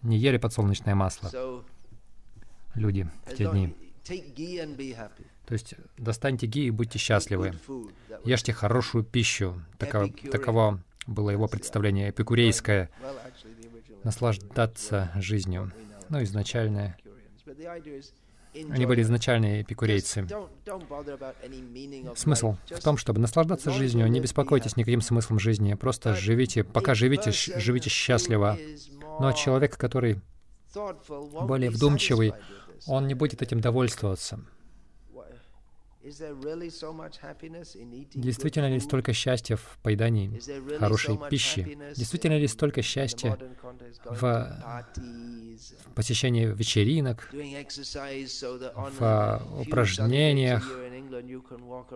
Не 0.01 0.17
ели 0.17 0.37
подсолнечное 0.37 0.95
масло. 0.95 1.31
Люди 2.75 3.09
в 3.25 3.35
те 3.35 3.49
дни. 3.49 3.75
То 5.45 5.53
есть 5.53 5.75
достаньте 5.97 6.47
ги 6.47 6.65
и 6.65 6.71
будьте 6.71 6.99
счастливы. 6.99 7.53
Ешьте 8.23 8.53
хорошую 8.53 9.03
пищу. 9.03 9.61
Таково, 9.77 10.09
таково 10.31 10.79
было 11.07 11.29
его 11.29 11.47
представление 11.47 12.09
эпикурейское. 12.09 12.89
Наслаждаться 14.03 15.11
жизнью. 15.15 15.71
Ну, 16.09 16.21
изначальное 16.23 16.97
они 18.69 18.85
были 18.85 19.01
изначальные 19.01 19.61
эпикурейцы. 19.61 20.27
Смысл 22.15 22.55
в 22.69 22.79
том, 22.81 22.97
чтобы 22.97 23.19
наслаждаться 23.19 23.71
жизнью, 23.71 24.07
не 24.07 24.19
беспокойтесь 24.19 24.77
никаким 24.77 25.01
смыслом 25.01 25.39
жизни, 25.39 25.73
просто 25.73 26.15
живите, 26.15 26.63
пока 26.63 26.95
живите, 26.95 27.31
живите 27.31 27.89
счастливо. 27.89 28.57
Но 29.19 29.31
человек, 29.31 29.77
который 29.77 30.21
более 31.41 31.69
вдумчивый, 31.69 32.33
он 32.87 33.07
не 33.07 33.13
будет 33.13 33.41
этим 33.41 33.59
довольствоваться. 33.61 34.39
Действительно 38.13 38.69
ли 38.69 38.79
столько 38.79 39.11
счастья 39.13 39.55
в 39.55 39.79
поедании 39.81 40.39
хорошей 40.77 41.17
пищи? 41.29 41.77
Действительно 41.95 42.37
ли 42.37 42.47
столько 42.47 42.83
счастья 42.83 43.37
в 44.05 44.57
посещении 45.95 46.45
вечеринок, 46.45 47.29
в 48.99 49.41
упражнениях, 49.59 50.69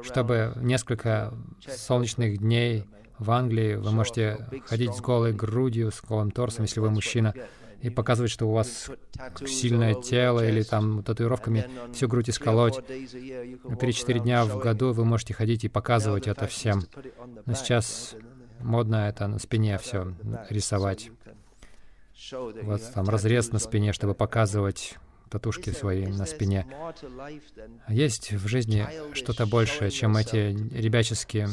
чтобы 0.04 0.54
несколько 0.58 1.34
солнечных 1.68 2.40
дней 2.40 2.86
в 3.20 3.30
Англии 3.32 3.76
вы 3.76 3.92
можете 3.92 4.48
ходить 4.66 4.96
с 4.96 5.02
голой 5.02 5.34
грудью, 5.34 5.92
с 5.92 6.02
голым 6.02 6.32
торсом, 6.32 6.64
если 6.64 6.80
вы 6.80 6.90
мужчина, 6.90 7.36
и 7.82 7.90
показывать, 7.90 8.32
что 8.32 8.48
у 8.48 8.52
вас 8.52 8.90
сильное 9.46 9.96
тело 9.96 10.48
или 10.48 10.64
там 10.64 11.04
татуировками 11.04 11.70
всю 11.94 12.08
грудь 12.08 12.30
исколоть. 12.30 12.80
Три-четыре 13.80 14.20
дня 14.20 14.46
в 14.46 14.60
году 14.60 14.94
вы 14.94 15.06
можете 15.06 15.34
ходить 15.34 15.64
и 15.64 15.70
показывать 15.70 16.28
это 16.28 16.48
всем. 16.48 16.84
Но 17.46 17.54
сейчас 17.54 18.16
модно 18.60 19.08
это 19.08 19.28
на 19.28 19.40
спине 19.40 19.78
все 19.78 20.14
рисовать. 20.50 21.12
Вот 22.64 22.82
там 22.94 23.08
разрез 23.08 23.52
на 23.52 23.60
спине, 23.60 23.94
чтобы 23.94 24.14
показывать 24.14 24.98
татушки 25.30 25.70
свои 25.70 26.08
на 26.08 26.26
спине. 26.26 26.66
Есть 27.88 28.34
в 28.34 28.48
жизни 28.48 28.88
что-то 29.14 29.46
большее, 29.46 29.92
чем 29.92 30.18
эти 30.18 30.58
ребяческие, 30.74 31.48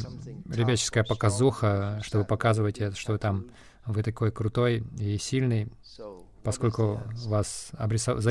ребяческая 0.51 1.05
показуха, 1.05 2.01
чтобы 2.03 2.25
показывать, 2.25 2.97
что 2.99 3.19
там 3.19 3.47
вы 3.87 4.03
такой 4.03 4.31
крутой 4.33 4.85
и 4.99 5.17
сильный, 5.19 5.69
поскольку 6.43 7.01
вас 7.27 7.71
обрисов... 7.73 8.25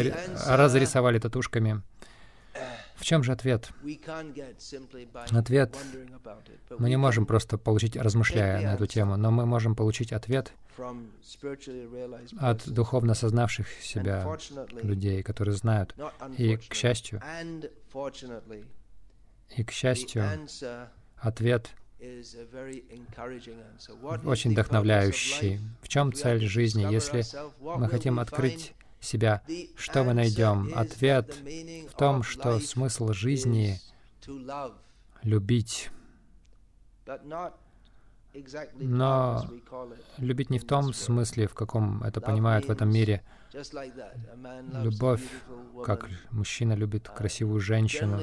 разрисовали 0.47 1.19
татушками. 1.19 1.81
В 2.95 3.03
чем 3.03 3.23
же 3.23 3.33
ответ? 3.33 3.69
Ответ 5.31 5.75
мы 6.79 6.89
не 6.89 6.97
можем 6.97 7.25
просто 7.25 7.57
получить, 7.57 7.97
размышляя 7.97 8.61
на 8.61 8.73
эту 8.75 8.87
тему, 8.87 9.17
но 9.17 9.31
мы 9.31 9.45
можем 9.45 9.75
получить 9.75 10.13
ответ 10.13 10.53
от 12.39 12.69
духовно 12.69 13.11
осознавших 13.11 13.67
себя 13.81 14.25
людей, 14.81 15.23
которые 15.23 15.55
знают. 15.55 15.93
И, 16.37 16.55
к 16.55 16.73
счастью, 16.73 17.21
и, 19.55 19.63
к 19.63 19.71
счастью, 19.71 20.23
ответ— 21.17 21.69
очень 24.25 24.51
вдохновляющий. 24.51 25.59
В 25.81 25.87
чем 25.87 26.13
цель 26.13 26.45
жизни? 26.45 26.91
Если 26.91 27.23
мы 27.59 27.87
хотим 27.87 28.19
открыть 28.19 28.73
себя, 28.99 29.41
что 29.75 30.03
мы 30.03 30.13
найдем? 30.13 30.71
Ответ 30.75 31.35
в 31.89 31.97
том, 31.97 32.23
что 32.23 32.59
смысл 32.59 33.13
жизни— 33.13 33.79
любить. 35.23 35.89
Но 38.75 39.49
любить 40.17 40.49
не 40.49 40.59
в 40.59 40.65
том 40.65 40.93
смысле, 40.93 41.47
в 41.47 41.53
каком 41.53 42.03
это 42.03 42.19
понимают 42.19 42.65
в 42.65 42.71
этом 42.71 42.91
мире. 42.91 43.23
Любовь, 44.73 45.23
как 45.85 46.09
мужчина 46.31 46.73
любит 46.73 47.07
красивую 47.07 47.61
женщину, 47.61 48.21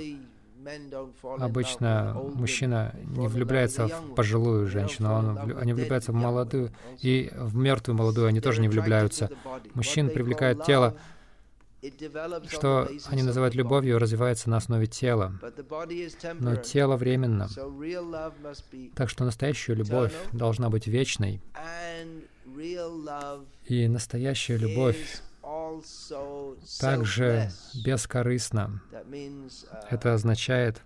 Обычно 1.38 2.14
мужчина 2.35 2.95
не 3.04 3.28
влюбляется 3.28 3.88
в 3.88 4.14
пожилую 4.14 4.66
женщину, 4.69 5.12
он, 5.12 5.38
они 5.59 5.73
влюбляются 5.73 6.12
в 6.12 6.14
молодую, 6.14 6.71
и 7.00 7.31
в 7.35 7.57
мертвую 7.57 7.97
молодую 7.97 8.26
они 8.26 8.40
тоже 8.40 8.61
не 8.61 8.69
влюбляются. 8.69 9.31
Мужчин 9.75 10.11
привлекает 10.11 10.64
тело, 10.64 10.97
что 12.49 12.88
они 13.09 13.23
называют 13.23 13.54
любовью, 13.54 13.99
развивается 13.99 14.49
на 14.49 14.57
основе 14.59 14.87
тела. 14.87 15.33
Но 16.38 16.57
тело 16.57 16.97
временно. 16.97 17.49
Так 18.95 19.09
что 19.09 19.25
настоящая 19.25 19.75
любовь 19.75 20.12
должна 20.33 20.71
быть 20.71 20.87
вечной. 20.87 21.42
И 23.66 23.88
настоящая 23.88 24.59
любовь 24.59 25.23
также 26.81 27.50
бескорыстно. 27.85 28.83
Это 29.91 30.14
означает, 30.14 30.83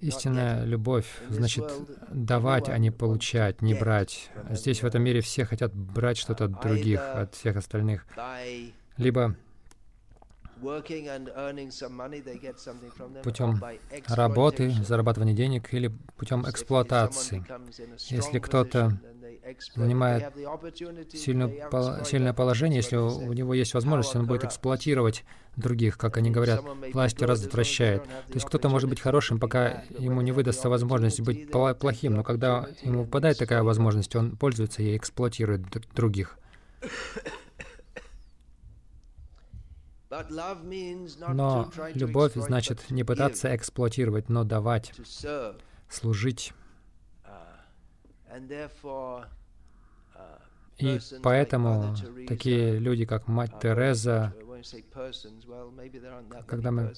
Истинная 0.00 0.64
любовь 0.64 1.06
значит 1.28 1.64
давать, 2.10 2.68
а 2.68 2.78
не 2.78 2.90
получать, 2.90 3.62
не 3.62 3.74
брать. 3.74 4.30
Здесь, 4.50 4.82
в 4.82 4.86
этом 4.86 5.02
мире, 5.02 5.20
все 5.20 5.44
хотят 5.44 5.74
брать 5.74 6.16
что-то 6.16 6.46
от 6.46 6.60
других, 6.60 7.00
от 7.00 7.34
всех 7.34 7.56
остальных. 7.56 8.06
Либо 8.96 9.36
путем 13.22 13.62
работы, 14.08 14.70
зарабатывания 14.84 15.34
денег 15.34 15.72
или 15.72 15.92
путем 16.16 16.48
эксплуатации. 16.48 17.44
Если 18.08 18.38
кто-то 18.38 19.00
занимает 19.74 20.34
сильное, 21.12 22.04
сильное 22.04 22.32
положение, 22.32 22.78
если 22.78 22.96
у 22.96 23.32
него 23.32 23.54
есть 23.54 23.74
возможность, 23.74 24.14
он 24.16 24.26
будет 24.26 24.44
эксплуатировать 24.44 25.24
других, 25.56 25.98
как 25.98 26.16
они 26.16 26.30
говорят, 26.30 26.62
власть 26.92 27.20
развращает. 27.22 28.04
То 28.04 28.34
есть 28.34 28.46
кто-то 28.46 28.68
может 28.68 28.88
быть 28.88 29.00
хорошим, 29.00 29.40
пока 29.40 29.82
ему 29.98 30.20
не 30.20 30.32
выдастся 30.32 30.68
возможность 30.68 31.20
быть 31.20 31.50
плохим, 31.50 32.14
но 32.14 32.22
когда 32.22 32.68
ему 32.82 33.04
выпадает 33.04 33.38
такая 33.38 33.62
возможность, 33.62 34.14
он 34.16 34.36
пользуется 34.36 34.82
и 34.82 34.96
эксплуатирует 34.96 35.62
других. 35.94 36.38
Но 41.28 41.70
любовь 41.94 42.32
значит 42.34 42.90
не 42.90 43.04
пытаться 43.04 43.54
эксплуатировать, 43.54 44.28
но 44.28 44.44
давать, 44.44 44.92
служить. 45.88 46.52
Uh, 48.30 49.24
и 50.78 50.98
поэтому 51.22 51.94
такие 52.26 52.78
люди, 52.78 53.04
как 53.04 53.28
мать 53.28 53.52
Тереза, 53.60 54.34
когда 56.46 56.70
мы... 56.70 56.92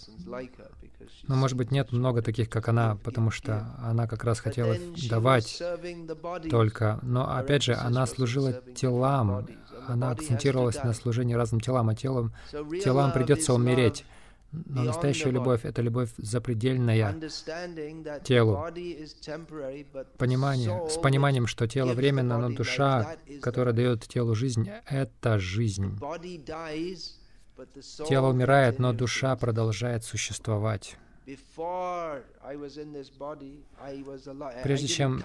Ну, 1.28 1.34
может 1.34 1.56
быть, 1.56 1.70
нет 1.70 1.92
много 1.92 2.22
таких, 2.22 2.48
как 2.48 2.68
она, 2.68 2.96
потому 3.02 3.30
что 3.30 3.74
она 3.78 4.06
как 4.06 4.24
раз 4.24 4.40
хотела 4.40 4.76
давать 5.08 5.62
только. 6.50 6.98
Но, 7.02 7.36
опять 7.36 7.62
же, 7.64 7.74
она 7.74 8.06
служила 8.06 8.52
телам, 8.74 9.46
она 9.86 10.10
акцентировалась 10.10 10.82
на 10.82 10.92
служении 10.92 11.34
разным 11.34 11.60
телам, 11.60 11.88
а 11.88 11.94
телам, 11.94 12.32
телам 12.82 13.12
придется 13.12 13.54
умереть. 13.54 14.04
Но 14.52 14.82
настоящая 14.84 15.30
любовь— 15.30 15.60
это 15.64 15.80
любовь 15.80 16.10
запредельная 16.18 17.14
телу. 18.22 18.62
Понимание, 20.18 20.88
с 20.90 20.98
пониманием, 20.98 21.46
что 21.46 21.66
тело 21.66 21.94
временно, 21.94 22.38
но 22.38 22.50
душа, 22.54 23.16
которая 23.40 23.74
дает 23.74 24.06
телу 24.06 24.34
жизнь,— 24.34 24.68
это 24.86 25.38
жизнь. 25.38 25.98
Тело 28.08 28.28
умирает, 28.28 28.78
но 28.78 28.92
душа 28.92 29.36
продолжает 29.36 30.04
существовать. 30.04 30.96
Прежде 34.62 34.88
чем 34.88 35.22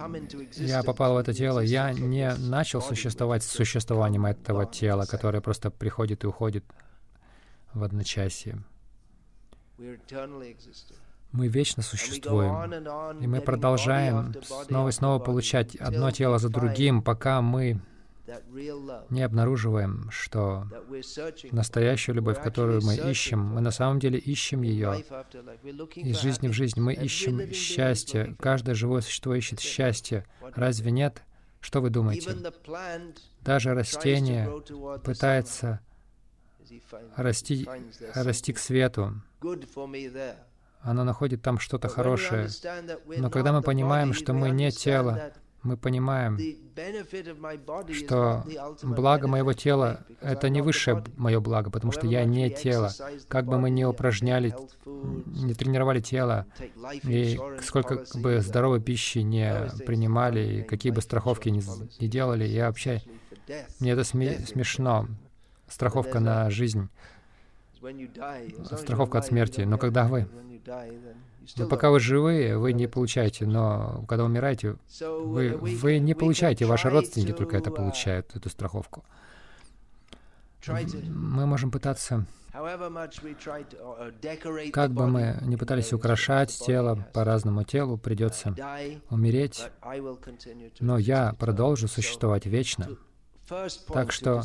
я 0.56 0.82
попал 0.84 1.14
в 1.14 1.16
это 1.18 1.34
тело, 1.34 1.60
я 1.60 1.92
не 1.92 2.32
начал 2.36 2.80
существовать 2.80 3.42
с 3.42 3.48
существованием 3.48 4.24
этого 4.24 4.64
тела, 4.64 5.04
которое 5.04 5.40
просто 5.40 5.70
приходит 5.70 6.24
и 6.24 6.26
уходит 6.28 6.64
в 7.74 7.82
одночасье. 7.82 8.62
Мы 11.30 11.48
вечно 11.48 11.82
существуем, 11.82 12.72
и 13.20 13.26
мы 13.26 13.40
продолжаем 13.40 14.34
снова 14.42 14.88
и 14.88 14.92
снова 14.92 15.18
получать 15.18 15.76
одно 15.76 16.10
тело 16.10 16.38
за 16.38 16.48
другим, 16.48 17.02
пока 17.02 17.42
мы 17.42 17.80
не 19.10 19.22
обнаруживаем, 19.22 20.10
что 20.10 20.66
настоящую 21.50 22.16
любовь, 22.16 22.42
которую 22.42 22.82
мы 22.82 22.96
ищем, 22.96 23.40
мы 23.40 23.60
на 23.60 23.70
самом 23.70 24.00
деле 24.00 24.18
ищем 24.18 24.62
ее. 24.62 25.04
Из 25.94 26.20
жизни 26.20 26.48
в 26.48 26.52
жизнь 26.52 26.80
мы 26.80 26.94
ищем 26.94 27.52
счастье. 27.52 28.36
Каждое 28.38 28.74
живое 28.74 29.00
существо 29.00 29.34
ищет 29.34 29.60
счастье. 29.60 30.26
Разве 30.54 30.90
нет? 30.90 31.22
Что 31.60 31.80
вы 31.80 31.90
думаете? 31.90 32.36
Даже 33.42 33.74
растение 33.74 34.62
пытается 35.02 35.80
расти, 37.16 37.68
расти 38.14 38.52
к 38.52 38.58
свету. 38.58 39.22
Оно 40.80 41.04
находит 41.04 41.42
там 41.42 41.58
что-то 41.58 41.88
хорошее. 41.88 42.48
Но 43.18 43.30
когда 43.30 43.52
мы 43.52 43.62
понимаем, 43.62 44.12
что 44.12 44.32
мы 44.32 44.50
не 44.50 44.70
тело, 44.70 45.32
мы 45.62 45.76
понимаем, 45.76 46.38
что 47.92 48.44
благо 48.82 49.26
моего 49.26 49.52
тела— 49.52 50.04
это 50.20 50.48
не 50.48 50.62
высшее 50.62 51.02
мое 51.16 51.40
благо, 51.40 51.70
потому 51.70 51.92
что 51.92 52.06
я 52.06 52.24
не 52.24 52.48
тело. 52.48 52.92
Как 53.28 53.46
бы 53.46 53.58
мы 53.58 53.70
ни 53.70 53.82
упражняли, 53.82 54.54
не 54.86 55.54
тренировали 55.54 56.00
тело, 56.00 56.46
и 57.02 57.38
сколько 57.62 58.04
бы 58.14 58.40
здоровой 58.40 58.80
пищи 58.80 59.18
не 59.18 59.68
принимали, 59.84 60.60
и 60.60 60.62
какие 60.62 60.92
бы 60.92 61.02
страховки 61.02 61.48
ни, 61.48 61.62
не 62.00 62.08
делали, 62.08 62.44
я 62.44 62.66
вообще... 62.66 63.02
Мне 63.80 63.92
это 63.92 64.04
сме 64.04 64.40
смешно. 64.40 65.08
Страховка 65.68 66.20
на 66.20 66.50
жизнь. 66.50 66.88
Страховка 68.76 69.18
от 69.18 69.26
смерти. 69.26 69.62
Но 69.62 69.78
когда 69.78 70.06
вы 70.06 70.28
но 71.56 71.66
пока 71.66 71.90
вы 71.90 72.00
живы, 72.00 72.58
вы 72.58 72.72
не 72.72 72.86
получаете, 72.86 73.46
но 73.46 74.04
когда 74.08 74.24
умираете, 74.24 74.76
вы, 75.00 75.56
вы 75.56 75.98
не 75.98 76.14
получаете, 76.14 76.66
ваши 76.66 76.90
родственники 76.90 77.32
только 77.32 77.56
это 77.56 77.70
получают, 77.70 78.34
эту 78.36 78.48
страховку. 78.50 79.04
Мы 80.66 81.46
можем 81.46 81.70
пытаться, 81.70 82.26
как 84.72 84.90
бы 84.92 85.06
мы 85.06 85.38
ни 85.42 85.56
пытались 85.56 85.92
украшать 85.92 86.50
тело 86.50 87.06
по 87.14 87.24
разному 87.24 87.64
телу, 87.64 87.96
придется 87.96 88.54
умереть, 89.08 89.70
но 90.80 90.98
я 90.98 91.34
продолжу 91.38 91.88
существовать 91.88 92.46
вечно. 92.46 92.88
Так 93.48 94.12
что 94.12 94.42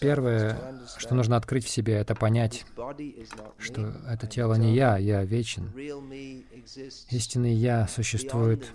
первое, 0.00 0.58
что 0.96 1.14
нужно 1.14 1.36
открыть 1.36 1.64
в 1.64 1.68
себе, 1.68 1.94
это 1.94 2.14
понять, 2.14 2.64
что 3.58 3.92
это 4.08 4.26
тело 4.26 4.54
не 4.54 4.74
я, 4.74 4.96
я 4.96 5.24
вечен. 5.24 5.72
Истинный 7.10 7.54
Я 7.54 7.86
существует 7.88 8.72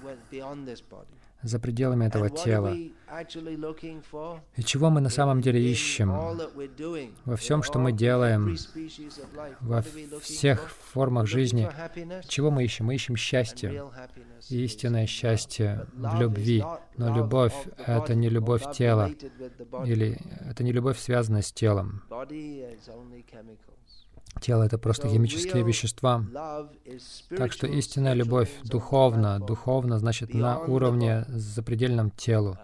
за 1.43 1.59
пределами 1.59 2.05
этого 2.05 2.29
тела. 2.29 2.73
И 2.73 4.63
чего 4.63 4.89
мы 4.89 5.01
на 5.01 5.09
самом 5.09 5.41
деле 5.41 5.61
ищем? 5.61 6.11
Во 7.25 7.35
всем, 7.35 7.61
что 7.61 7.79
мы 7.79 7.91
делаем, 7.91 8.55
во 9.59 9.83
всех 10.21 10.69
формах 10.69 11.27
жизни, 11.27 11.69
чего 12.27 12.49
мы 12.49 12.63
ищем? 12.63 12.85
Мы 12.85 12.95
ищем 12.95 13.15
счастье. 13.15 13.83
Истинное 14.49 15.05
счастье 15.05 15.85
в 15.93 16.19
любви. 16.19 16.63
Но 16.97 17.15
любовь— 17.15 17.55
это 17.85 18.15
не 18.15 18.29
любовь 18.29 18.63
тела, 18.73 19.11
или 19.85 20.17
это 20.49 20.63
не 20.63 20.71
любовь, 20.71 20.99
связанная 20.99 21.41
с 21.41 21.51
телом. 21.51 22.03
Тело— 24.41 24.63
это 24.65 24.77
просто 24.77 25.07
химические 25.07 25.63
вещества. 25.63 26.25
Так 27.37 27.51
что 27.51 27.67
истинная 27.67 28.13
любовь 28.13 28.51
духовна. 28.63 29.39
Духовна 29.39 29.99
значит 29.99 30.33
на 30.33 30.59
уровне 30.59 31.25
запредельном 31.29 32.11
телу. 32.11 32.57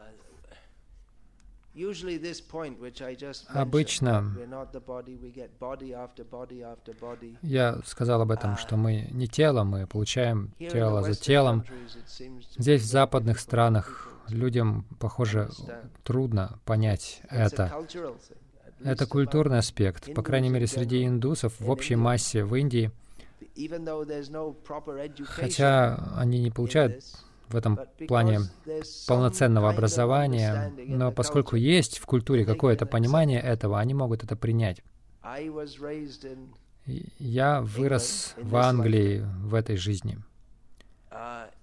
Обычно 3.47 4.35
я 7.41 7.79
сказал 7.85 8.21
об 8.21 8.31
этом, 8.31 8.57
что 8.57 8.75
мы 8.75 9.07
не 9.11 9.27
тело, 9.27 9.63
мы 9.63 9.87
получаем 9.87 10.53
тело 10.59 11.03
за 11.03 11.15
телом. 11.15 11.63
Здесь, 12.57 12.81
в 12.81 12.85
западных 12.85 13.39
странах, 13.39 14.13
людям, 14.27 14.85
похоже, 14.99 15.49
трудно 16.03 16.59
понять 16.65 17.21
это. 17.29 17.71
Это 18.83 19.05
культурный 19.05 19.59
аспект. 19.59 20.13
По 20.13 20.23
крайней 20.23 20.49
мере, 20.49 20.67
среди 20.67 21.05
индусов 21.05 21.59
в 21.59 21.69
общей 21.69 21.95
массе 21.95 22.43
в 22.43 22.55
Индии, 22.55 22.91
хотя 25.25 26.13
они 26.17 26.39
не 26.39 26.51
получают 26.51 27.03
в 27.49 27.55
этом 27.55 27.79
плане 28.07 28.41
полноценного 29.07 29.69
образования, 29.69 30.71
но 30.87 31.11
поскольку 31.11 31.55
есть 31.55 31.97
в 31.97 32.05
культуре 32.05 32.45
какое-то 32.45 32.85
понимание 32.85 33.41
этого, 33.41 33.79
они 33.79 33.93
могут 33.93 34.23
это 34.23 34.35
принять. 34.35 34.81
Я 37.17 37.61
вырос 37.61 38.35
в 38.37 38.55
Англии 38.55 39.25
в 39.43 39.53
этой 39.53 39.75
жизни. 39.77 40.17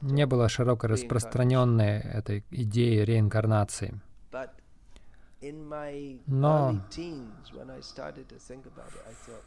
не 0.00 0.26
было 0.26 0.48
широко 0.48 0.86
распространенной 0.86 2.00
этой 2.00 2.44
идеи 2.50 3.00
реинкарнации. 3.00 4.00
Но 6.26 6.80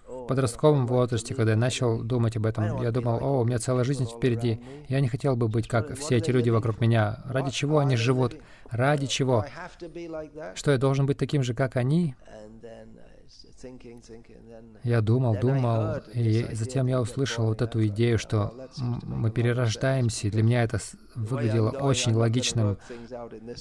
в 0.08 0.28
подростковом 0.28 0.86
возрасте, 0.86 1.34
когда 1.34 1.52
я 1.52 1.58
начал 1.58 2.04
думать 2.04 2.38
об 2.38 2.46
этом, 2.46 2.82
я 2.82 2.92
думал, 2.92 3.20
о, 3.22 3.42
у 3.42 3.46
меня 3.46 3.58
целая 3.58 3.84
жизнь 3.84 4.06
впереди. 4.06 4.62
Я 4.88 5.00
не 5.02 5.08
хотел 5.08 5.36
бы 5.36 5.48
быть 5.48 5.68
как 5.68 5.98
все 5.98 6.18
эти 6.18 6.30
люди 6.30 6.50
вокруг 6.50 6.82
меня. 6.82 7.24
Ради 7.26 7.52
чего 7.52 7.80
они 7.80 7.96
живут? 7.96 8.36
Ради 8.70 9.08
чего? 9.08 9.46
Что 10.56 10.72
я 10.72 10.78
должен 10.78 11.06
быть 11.06 11.18
таким 11.18 11.42
же, 11.42 11.54
как 11.54 11.78
они? 11.78 12.16
Я 14.84 15.02
думал, 15.02 15.38
думал, 15.40 15.98
и 16.14 16.48
затем 16.54 16.88
я 16.88 17.02
услышал 17.02 17.46
вот 17.46 17.62
эту 17.62 17.86
идею, 17.88 18.20
что 18.20 18.54
мы 18.78 19.32
перерождаемся, 19.32 20.28
и 20.28 20.32
для 20.32 20.44
меня 20.44 20.64
это 20.64 20.80
выглядело 21.16 21.72
очень 21.72 22.14
логичным, 22.14 22.78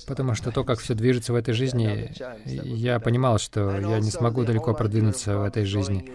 потому 0.07 0.35
что 0.35 0.53
то, 0.53 0.65
как 0.65 0.79
все 0.81 0.95
движется 0.95 1.33
в 1.33 1.37
этой 1.37 1.55
жизни, 1.55 2.13
я 2.45 3.01
понимал, 3.01 3.39
что 3.39 3.79
я 3.79 4.01
не 4.01 4.11
смогу 4.11 4.45
далеко 4.45 4.75
продвинуться 4.75 5.39
в 5.39 5.45
этой 5.45 5.65
жизни. 5.65 6.13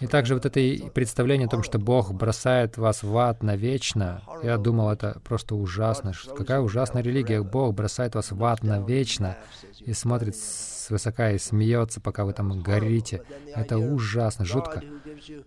И 0.00 0.06
также 0.06 0.34
вот 0.34 0.46
это 0.46 0.60
представление 0.90 1.46
о 1.46 1.50
том, 1.50 1.64
что 1.64 1.78
Бог 1.78 2.12
бросает 2.12 2.76
вас 2.76 3.02
в 3.02 3.16
ад 3.18 3.42
навечно, 3.42 4.22
я 4.44 4.56
думал, 4.56 4.90
это 4.90 5.20
просто 5.24 5.56
ужасно. 5.56 6.12
Какая 6.36 6.60
ужасная 6.60 7.02
религия. 7.02 7.42
Бог 7.42 7.74
бросает 7.74 8.14
вас 8.14 8.30
в 8.30 8.44
ад 8.44 8.62
навечно 8.62 9.36
и 9.80 9.92
смотрит 9.92 10.36
свысока 10.88 11.32
и 11.32 11.38
смеется, 11.38 12.00
пока 12.00 12.24
вы 12.24 12.32
там 12.32 12.60
горите. 12.62 13.22
Это 13.54 13.78
ужасно, 13.78 14.44
жутко. 14.44 14.82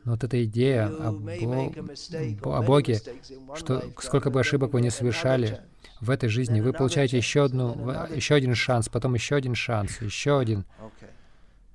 Но 0.04 0.12
вот 0.12 0.24
эта 0.24 0.44
идея 0.46 0.88
о, 0.88 1.12
Бо... 1.12 2.58
о 2.58 2.62
Боге, 2.62 3.00
что 3.56 3.84
сколько 4.00 4.30
бы 4.30 4.40
ошибок 4.40 4.74
вы 4.74 4.82
не 4.82 4.92
совершали 4.92 5.62
в 6.00 6.10
этой 6.10 6.30
жизни, 6.30 6.62
вы 6.62 6.74
получаете 6.74 7.18
еще, 7.18 7.46
одну, 7.46 7.90
еще 8.14 8.36
один 8.36 8.56
шанс, 8.56 8.90
потом 8.90 9.16
еще 9.16 9.36
один 9.36 9.56
шанс, 9.56 10.00
еще 10.02 10.40
один. 10.40 10.66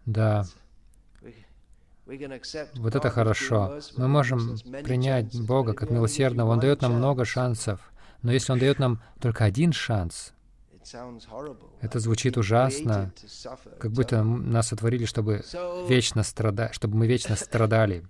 Да. 0.04 0.44
Вот 2.74 2.94
это 2.94 3.10
хорошо. 3.10 3.80
Мы 3.96 4.06
можем 4.06 4.56
принять 4.84 5.34
Бога 5.44 5.74
как 5.74 5.90
милосердного. 5.90 6.52
Он 6.52 6.60
дает 6.60 6.82
нам 6.82 6.94
много 6.94 7.24
шансов. 7.24 7.80
Но 8.22 8.32
если 8.32 8.52
Он 8.52 8.60
дает 8.60 8.78
нам 8.78 9.02
только 9.20 9.44
один 9.44 9.72
шанс, 9.72 10.32
это 11.80 12.00
звучит 12.00 12.36
ужасно, 12.36 13.12
как 13.78 13.92
будто 13.92 14.22
нас 14.22 14.68
сотворили, 14.68 15.04
чтобы 15.04 15.42
вечно 15.88 16.22
страдать, 16.22 16.74
чтобы 16.74 16.96
мы 16.96 17.06
вечно 17.06 17.36
страдали. 17.46 18.04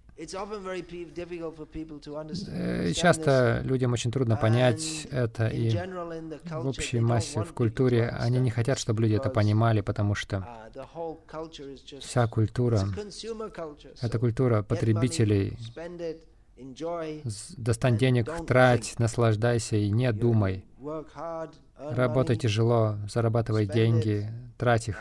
Э, 2.49 2.93
часто 2.95 3.61
людям 3.65 3.93
очень 3.93 4.11
трудно 4.11 4.37
понять 4.37 5.07
это, 5.11 5.49
и 5.49 5.71
в 5.71 6.67
общей 6.67 7.01
массе, 7.01 7.43
в 7.45 7.53
культуре, 7.53 8.09
они 8.09 8.39
не 8.39 8.51
хотят, 8.51 8.79
чтобы 8.79 9.03
люди 9.03 9.15
это 9.15 9.29
понимали, 9.29 9.83
потому 9.83 10.15
что 10.15 10.37
uh, 10.75 12.01
вся 12.01 12.27
культура— 12.29 12.81
это 14.01 14.19
культура 14.19 14.63
потребителей. 14.63 15.59
Достань 17.57 17.99
денег, 17.99 18.47
трать, 18.47 18.99
наслаждайся 18.99 19.77
и 19.77 19.91
не 19.91 20.13
думай. 20.13 20.65
Работай 21.79 22.37
тяжело, 22.37 22.97
зарабатывай 23.09 23.67
деньги, 23.67 24.31
трать 24.57 24.89
их. 24.89 24.99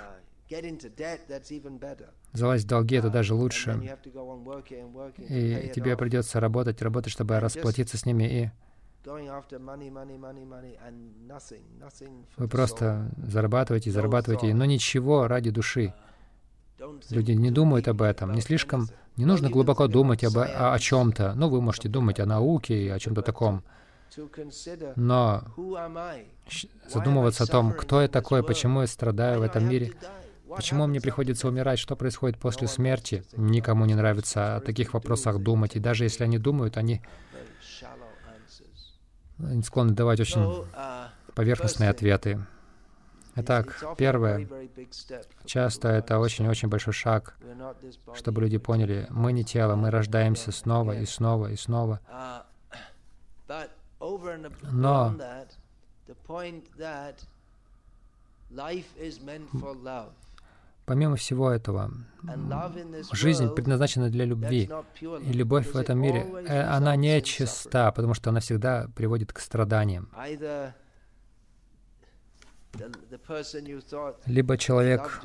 Залазь 2.33 2.63
в 2.63 2.67
долги— 2.67 2.95
это 2.97 3.09
даже 3.09 3.33
лучше. 3.33 3.97
И 5.29 5.71
тебе 5.73 5.97
придется 5.97 6.39
работать, 6.39 6.81
работать, 6.81 7.11
чтобы 7.11 7.39
расплатиться 7.39 7.97
с 7.97 8.05
ними, 8.05 8.23
и 8.23 8.49
вы 12.37 12.47
просто 12.47 13.11
зарабатываете, 13.17 13.91
зарабатываете, 13.91 14.53
но 14.53 14.65
ничего 14.65 15.27
ради 15.27 15.51
души. 15.51 15.93
Люди 17.09 17.31
не 17.31 17.51
думают 17.51 17.87
об 17.87 18.01
этом, 18.01 18.33
не 18.33 18.41
слишком, 18.41 18.89
не 19.17 19.25
нужно 19.25 19.49
глубоко 19.49 19.88
думать 19.88 20.23
об, 20.23 20.38
о, 20.38 20.73
о 20.73 20.80
чем-то. 20.80 21.34
Ну, 21.36 21.49
вы 21.49 21.62
можете 21.62 21.89
думать 21.89 22.19
о 22.19 22.25
науке 22.25 22.86
и 22.86 22.89
о 22.89 22.99
чем-то 22.99 23.21
таком. 23.21 23.63
Но 24.95 25.43
задумываться 26.88 27.43
о 27.43 27.47
том, 27.47 27.73
кто 27.73 28.01
я 28.01 28.08
такой, 28.08 28.43
почему 28.43 28.82
я 28.82 28.88
страдаю 28.88 29.39
в 29.39 29.43
этом 29.43 29.67
мире, 29.67 29.93
почему 30.47 30.88
мне 30.88 31.01
приходится 31.01 31.47
умирать, 31.47 31.80
что 31.80 31.95
происходит 31.95 32.38
после 32.38 32.67
смерти, 32.67 33.23
никому 33.36 33.86
не 33.86 33.95
нравится 33.95 34.58
о 34.58 34.62
таких 34.62 34.93
вопросах 34.93 35.39
думать. 35.39 35.75
И 35.75 35.80
даже 35.80 36.04
если 36.04 36.23
они 36.23 36.38
думают, 36.38 36.78
они 36.78 37.01
склонны 39.63 39.93
давать 39.93 40.19
очень 40.19 40.65
поверхностные 41.34 41.89
ответы. 41.89 42.45
Итак, 43.37 43.83
первое, 43.97 44.47
часто 45.45 45.89
это 45.89 46.19
очень-очень 46.19 46.69
большой 46.69 46.93
шаг, 46.93 47.37
чтобы 48.13 48.41
люди 48.41 48.57
поняли, 48.57 49.07
мы 49.09 49.33
не 49.33 49.43
тело, 49.43 49.75
мы 49.75 49.91
рождаемся 49.91 50.51
снова 50.51 50.93
и 50.93 51.05
снова 51.05 51.51
и 51.51 51.55
снова. 51.55 51.99
Но 54.71 55.15
Помимо 60.85 61.15
всего 61.15 61.49
этого, 61.49 61.91
жизнь 63.11 63.49
предназначена 63.49 64.09
для 64.09 64.23
любви. 64.23 64.69
И 65.01 65.33
любовь 65.33 65.73
в 65.73 65.77
этом 65.77 65.99
мире, 65.99 66.27
э, 66.47 66.61
она 66.61 66.95
не 66.95 67.21
чиста, 67.23 67.91
потому 67.91 68.13
что 68.13 68.29
она 68.29 68.39
всегда 68.39 68.87
приводит 68.95 69.33
к 69.33 69.39
страданиям. 69.39 70.09
Либо 74.25 74.57
человек, 74.57 75.21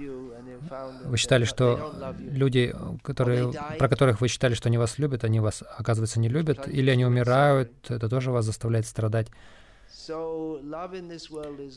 вы 1.04 1.16
считали, 1.16 1.44
что 1.44 1.94
люди, 2.18 2.74
которые, 3.02 3.52
про 3.78 3.88
которых 3.88 4.20
вы 4.20 4.28
считали, 4.28 4.54
что 4.54 4.68
они 4.68 4.78
вас 4.78 4.98
любят, 4.98 5.24
они 5.24 5.40
вас, 5.40 5.62
оказывается, 5.78 6.20
не 6.20 6.28
любят, 6.28 6.68
или 6.68 6.90
они 6.90 7.04
умирают, 7.04 7.72
это 7.90 8.08
тоже 8.08 8.30
вас 8.30 8.44
заставляет 8.44 8.86
страдать. 8.86 9.28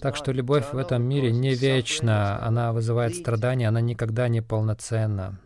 Так 0.01 0.15
что 0.15 0.31
любовь 0.31 0.71
в 0.71 0.77
этом 0.77 1.03
мире 1.03 1.31
не 1.31 1.55
вечна, 1.55 2.43
она 2.45 2.71
вызывает 2.71 3.15
страдания, 3.15 3.67
она 3.67 3.81
никогда 3.81 4.27
не 4.27 4.41
полноценна. 4.41 5.39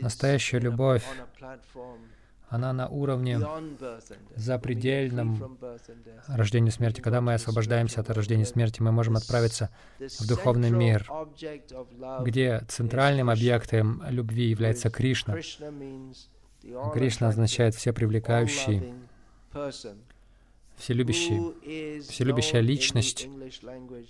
Настоящая 0.00 0.58
любовь 0.58 1.04
она 2.48 2.72
на 2.72 2.88
уровне 2.88 3.40
запредельном 4.36 5.58
рождения 6.26 6.70
смерти. 6.70 7.00
Когда 7.00 7.20
мы 7.20 7.34
освобождаемся 7.34 8.00
от 8.00 8.10
рождения 8.10 8.46
смерти, 8.46 8.80
мы 8.80 8.92
можем 8.92 9.16
отправиться 9.16 9.70
в 9.98 10.26
духовный 10.26 10.70
мир, 10.70 11.10
где 12.20 12.62
центральным 12.68 13.30
объектом 13.30 14.02
любви 14.08 14.48
является 14.48 14.90
Кришна. 14.90 15.36
Кришна 16.92 17.28
означает 17.28 17.74
«все 17.74 17.92
привлекающий», 17.92 18.94
вселюбящий, 20.78 22.00
вселюбящая 22.00 22.62
личность, 22.62 23.28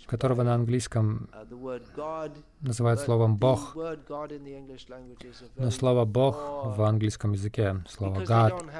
которого 0.07 0.43
на 0.43 0.55
английском 0.55 1.29
называют 2.61 3.01
словом 3.01 3.37
«Бог». 3.37 3.77
Но 5.57 5.71
слово 5.71 6.05
«Бог» 6.05 6.37
в 6.77 6.83
английском 6.83 7.33
языке, 7.33 7.85
слово 7.89 8.23
«God», 8.23 8.71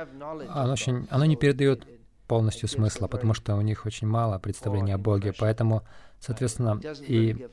оно, 0.49 0.73
очень, 0.73 1.07
оно 1.11 1.25
не 1.25 1.37
передает 1.37 1.87
полностью 2.27 2.69
смысла, 2.69 3.09
потому 3.09 3.35
что 3.35 3.57
у 3.57 3.63
них 3.63 3.87
очень 3.87 4.07
мало 4.07 4.39
представления 4.39 4.95
о 4.95 4.99
Боге. 4.99 5.33
Поэтому, 5.39 5.83
соответственно, 6.21 6.81
и 7.01 7.49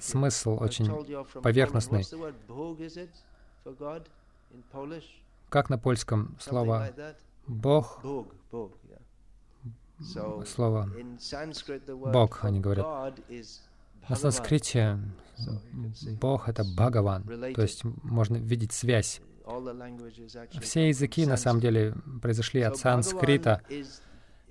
смысл 0.00 0.58
очень 0.60 0.88
поверхностный. 1.40 2.04
Как 5.48 5.70
на 5.70 5.78
польском 5.78 6.36
слово 6.40 6.90
«Бог» 7.46 8.02
слово 10.46 10.90
«Бог», 12.12 12.44
они 12.44 12.60
говорят. 12.60 13.14
На 14.08 14.16
санскрите 14.16 14.98
Бог— 16.20 16.48
это 16.50 16.64
Бхагаван, 16.64 17.24
то 17.54 17.62
есть 17.62 17.84
можно 17.84 18.36
видеть 18.36 18.72
связь. 18.72 19.20
Все 20.60 20.88
языки, 20.88 21.26
на 21.26 21.36
самом 21.36 21.60
деле, 21.60 21.94
произошли 22.20 22.60
от 22.62 22.76
санскрита. 22.76 23.62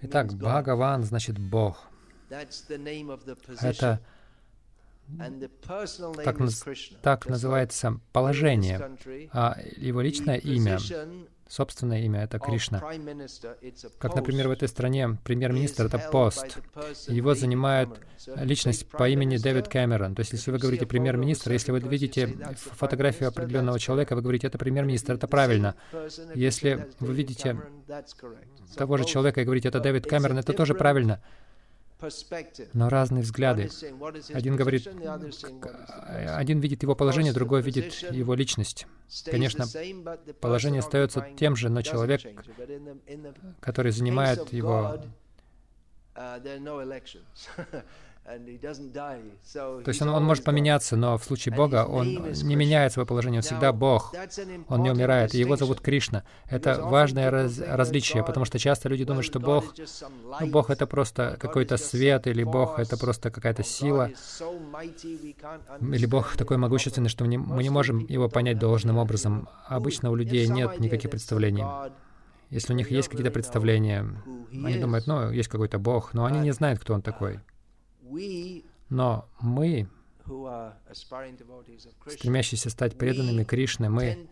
Итак, 0.01 0.33
Бхагаван 0.33 1.03
значит 1.03 1.37
Бог. 1.39 1.87
Это 3.61 4.01
так, 6.23 6.37
так 7.01 7.27
называется 7.27 7.99
положение, 8.11 8.97
а 9.31 9.57
его 9.77 10.01
личное 10.01 10.37
имя 10.37 10.77
собственное 11.49 12.01
имя— 12.01 12.23
это 12.23 12.39
Кришна. 12.39 12.81
Как, 13.99 14.15
например, 14.15 14.47
в 14.47 14.51
этой 14.51 14.67
стране 14.67 15.17
премьер-министр— 15.23 15.85
это 15.87 15.99
пост. 15.99 16.57
Его 17.07 17.35
занимает 17.35 17.89
личность 18.35 18.87
по 18.87 19.07
имени 19.07 19.37
Дэвид 19.37 19.67
Кэмерон. 19.67 20.15
То 20.15 20.21
есть, 20.21 20.33
если 20.33 20.51
вы 20.51 20.57
говорите 20.57 20.85
премьер-министр, 20.85 21.51
если 21.51 21.71
вы 21.71 21.79
видите 21.79 22.27
фотографию 22.55 23.29
определенного 23.29 23.79
человека, 23.79 24.15
вы 24.15 24.21
говорите, 24.21 24.47
это 24.47 24.57
премьер-министр, 24.57 25.13
это 25.13 25.27
правильно. 25.27 25.75
Если 26.35 26.87
вы 26.99 27.13
видите 27.13 27.57
того 28.75 28.97
же 28.97 29.05
человека 29.05 29.41
и 29.41 29.45
говорите, 29.45 29.69
это 29.69 29.79
Дэвид 29.79 30.07
Кэмерон, 30.07 30.37
это 30.39 30.53
тоже 30.53 30.73
правильно. 30.73 31.21
Но 32.73 32.89
разные 32.89 33.23
взгляды. 33.23 33.69
Один 34.33 34.55
говорит, 34.55 34.87
один 36.07 36.59
видит 36.59 36.83
его 36.83 36.95
положение, 36.95 37.33
другой 37.33 37.61
видит 37.61 37.93
его 38.11 38.33
личность. 38.33 38.87
Конечно, 39.25 39.65
положение 40.39 40.79
остается 40.79 41.27
тем 41.37 41.55
же, 41.55 41.69
но 41.69 41.81
человек, 41.81 42.21
который 43.59 43.91
занимает 43.91 44.53
его 44.53 44.99
То 48.27 49.83
есть 49.87 50.01
он, 50.01 50.09
он 50.09 50.25
может 50.25 50.43
поменяться, 50.43 50.97
но 50.97 51.17
в 51.17 51.23
случае 51.23 51.55
Бога 51.55 51.85
он 51.85 52.05
не 52.05 52.55
меняет 52.57 52.91
свое 52.91 53.05
положение, 53.05 53.39
он 53.39 53.43
всегда 53.43 53.71
Бог, 53.71 54.13
он 54.67 54.83
не 54.83 54.91
умирает, 54.91 55.33
и 55.33 55.39
его 55.39 55.55
зовут 55.55 55.79
Кришна. 55.79 56.25
Это 56.49 56.81
важное 56.81 57.31
раз, 57.31 57.57
различие, 57.59 58.25
потому 58.25 58.45
что 58.45 58.59
часто 58.59 58.89
люди 58.89 59.05
думают, 59.05 59.25
что 59.25 59.39
Бог, 59.39 59.73
ну, 60.41 60.47
Бог 60.47 60.69
это 60.69 60.85
просто 60.87 61.37
какой-то 61.39 61.77
свет, 61.77 62.27
или 62.27 62.43
Бог 62.43 62.79
это 62.79 62.97
просто 62.97 63.31
какая-то 63.31 63.63
сила, 63.63 64.11
или 65.81 66.05
Бог 66.05 66.35
такой 66.35 66.57
могущественный, 66.57 67.09
что 67.09 67.23
мы 67.23 67.29
не, 67.29 67.37
мы 67.37 67.63
не 67.63 67.69
можем 67.69 67.99
его 67.99 68.27
понять 68.27 68.59
должным 68.59 68.97
образом. 68.97 69.47
Обычно 69.67 70.11
у 70.11 70.15
людей 70.15 70.47
нет 70.49 70.79
никаких 70.79 71.11
представлений. 71.11 71.63
Если 72.49 72.73
у 72.73 72.75
них 72.75 72.91
есть 72.91 73.07
какие-то 73.07 73.31
представления, 73.31 74.05
они 74.51 74.79
думают, 74.79 75.07
ну, 75.07 75.31
есть 75.31 75.47
какой-то 75.47 75.79
Бог, 75.79 76.13
но 76.13 76.25
они 76.25 76.39
не 76.39 76.51
знают, 76.51 76.79
кто 76.79 76.93
он 76.93 77.01
такой. 77.01 77.39
Но 78.89 79.27
мы, 79.41 79.87
стремящиеся 82.07 82.69
стать 82.69 82.97
преданными 82.97 83.43
Кришны, 83.43 83.89
мы 83.89 84.27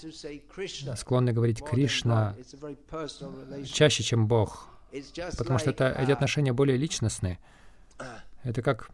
склонны 0.96 1.34
говорить 1.34 1.64
Кришна 1.64 2.36
чаще, 3.66 4.04
чем 4.04 4.28
Бог, 4.28 4.70
потому 5.38 5.60
что 5.60 5.72
это, 5.72 5.90
эти 5.90 6.12
отношения 6.12 6.54
более 6.54 6.78
личностные. 6.78 7.40
Это 8.44 8.62
как 8.62 8.92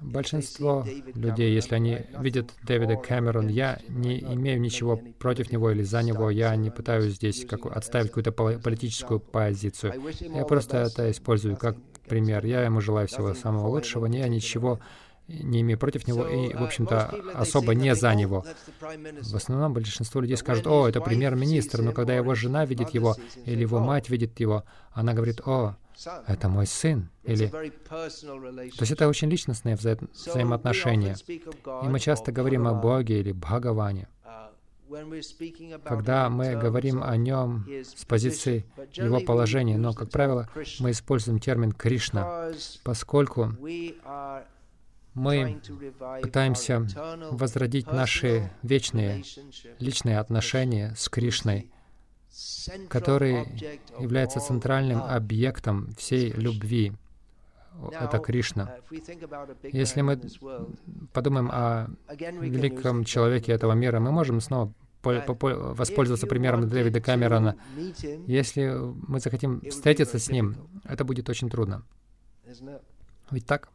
Большинство 0.00 0.86
людей, 1.14 1.54
если 1.54 1.74
они 1.74 1.98
видят 2.20 2.54
Дэвида 2.62 2.96
Кэмерон, 2.96 3.48
я 3.48 3.78
не 3.88 4.18
имею 4.20 4.58
ничего 4.60 4.96
против 5.18 5.52
него 5.52 5.70
или 5.70 5.82
за 5.82 6.02
него, 6.02 6.30
я 6.30 6.56
не 6.56 6.70
пытаюсь 6.70 7.14
здесь 7.14 7.44
как, 7.44 7.66
отставить 7.66 8.08
какую-то 8.08 8.32
политическую 8.32 9.20
позицию. 9.20 9.92
Я 10.34 10.44
просто 10.46 10.78
это 10.78 11.10
использую 11.10 11.58
как 11.58 11.76
пример. 12.08 12.44
Я 12.44 12.62
ему 12.62 12.80
желаю 12.80 13.06
всего 13.06 13.34
самого 13.34 13.68
лучшего, 13.68 14.06
я 14.06 14.28
ничего 14.28 14.80
не 15.28 15.60
имею 15.60 15.78
против 15.78 16.08
него 16.08 16.26
и, 16.26 16.54
в 16.54 16.62
общем-то, 16.62 17.14
особо 17.34 17.74
не 17.74 17.94
за 17.94 18.14
него. 18.14 18.44
В 19.20 19.36
основном 19.36 19.74
большинство 19.74 20.20
людей 20.20 20.36
скажут, 20.36 20.66
«О, 20.66 20.88
это 20.88 21.00
премьер-министр», 21.00 21.82
но 21.82 21.92
когда 21.92 22.14
его 22.14 22.34
жена 22.34 22.64
видит 22.64 22.90
его 22.90 23.16
или 23.44 23.60
его 23.60 23.78
мать 23.78 24.08
видит 24.08 24.40
его, 24.40 24.64
она 24.92 25.12
говорит, 25.12 25.42
«О, 25.46 25.76
это 26.26 26.48
мой 26.48 26.66
сын. 26.66 27.10
Или... 27.24 27.48
То 27.48 28.08
есть 28.80 28.92
это 28.92 29.08
очень 29.08 29.28
личностные 29.28 29.76
вза... 29.76 29.96
взаимоотношения. 30.12 31.16
И 31.82 31.88
мы 31.88 31.98
часто 31.98 32.30
говорим 32.30 32.66
о 32.68 32.74
Боге 32.74 33.20
или 33.20 33.32
Бхагаване. 33.32 34.08
Когда 35.84 36.30
мы 36.30 36.56
говорим 36.56 37.02
о 37.02 37.16
нем 37.16 37.66
с 37.68 38.04
позиции 38.04 38.64
его 38.94 39.20
положения, 39.20 39.76
но, 39.76 39.92
как 39.92 40.10
правило, 40.10 40.48
мы 40.80 40.92
используем 40.92 41.38
термин 41.38 41.72
Кришна, 41.72 42.50
поскольку 42.84 43.52
мы 45.14 45.60
пытаемся 46.22 46.86
возродить 47.30 47.90
наши 47.90 48.50
вечные 48.62 49.24
личные 49.78 50.18
отношения 50.18 50.94
с 50.96 51.08
Кришной, 51.08 51.70
который 52.88 53.44
является 53.98 54.40
центральным 54.40 55.02
объектом 55.02 55.92
всей 55.96 56.30
любви. 56.32 56.92
Это 57.90 58.18
Кришна. 58.18 58.76
Если 59.62 60.02
мы 60.02 60.20
подумаем 61.12 61.50
о 61.52 61.88
великом 62.08 63.04
человеке 63.04 63.52
этого 63.52 63.72
мира, 63.72 64.00
мы 64.00 64.10
можем 64.12 64.40
снова 64.40 64.72
воспользоваться 65.02 66.26
примером 66.26 66.68
Дэвида 66.68 67.00
Камерона. 67.00 67.56
Если 68.26 68.74
мы 69.06 69.20
захотим 69.20 69.60
встретиться 69.70 70.18
с 70.18 70.28
ним, 70.30 70.56
это 70.84 71.04
будет 71.04 71.28
очень 71.28 71.48
трудно. 71.48 71.84
Ведь 73.30 73.46
так? 73.46 73.68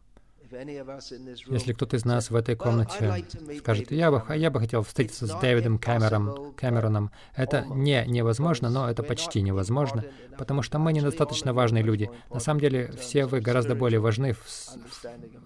Если 1.48 1.74
кто-то 1.74 1.96
из 1.96 2.06
нас 2.06 2.30
в 2.30 2.36
этой 2.36 2.56
комнате 2.56 3.26
скажет, 3.58 3.92
я 3.92 4.12
бы, 4.12 4.24
я 4.36 4.52
бы 4.52 4.60
хотел 4.60 4.84
встретиться 4.84 5.28
с 5.28 5.40
Дэвидом 5.40 5.78
Кэмероном, 5.78 6.54
Кэмероном, 6.54 7.12
это 7.36 7.66
не 7.70 8.06
невозможно, 8.08 8.70
но 8.70 8.90
это 8.90 9.04
почти 9.04 9.42
невозможно, 9.42 10.06
потому 10.38 10.62
что 10.62 10.80
мы 10.80 10.94
недостаточно 10.94 11.54
важные 11.54 11.84
люди. 11.84 12.10
На 12.32 12.40
самом 12.40 12.60
деле, 12.60 12.94
все 13.00 13.26
вы 13.26 13.42
гораздо 13.42 13.76
более 13.76 14.00
важны 14.00 14.34
в, 14.34 14.40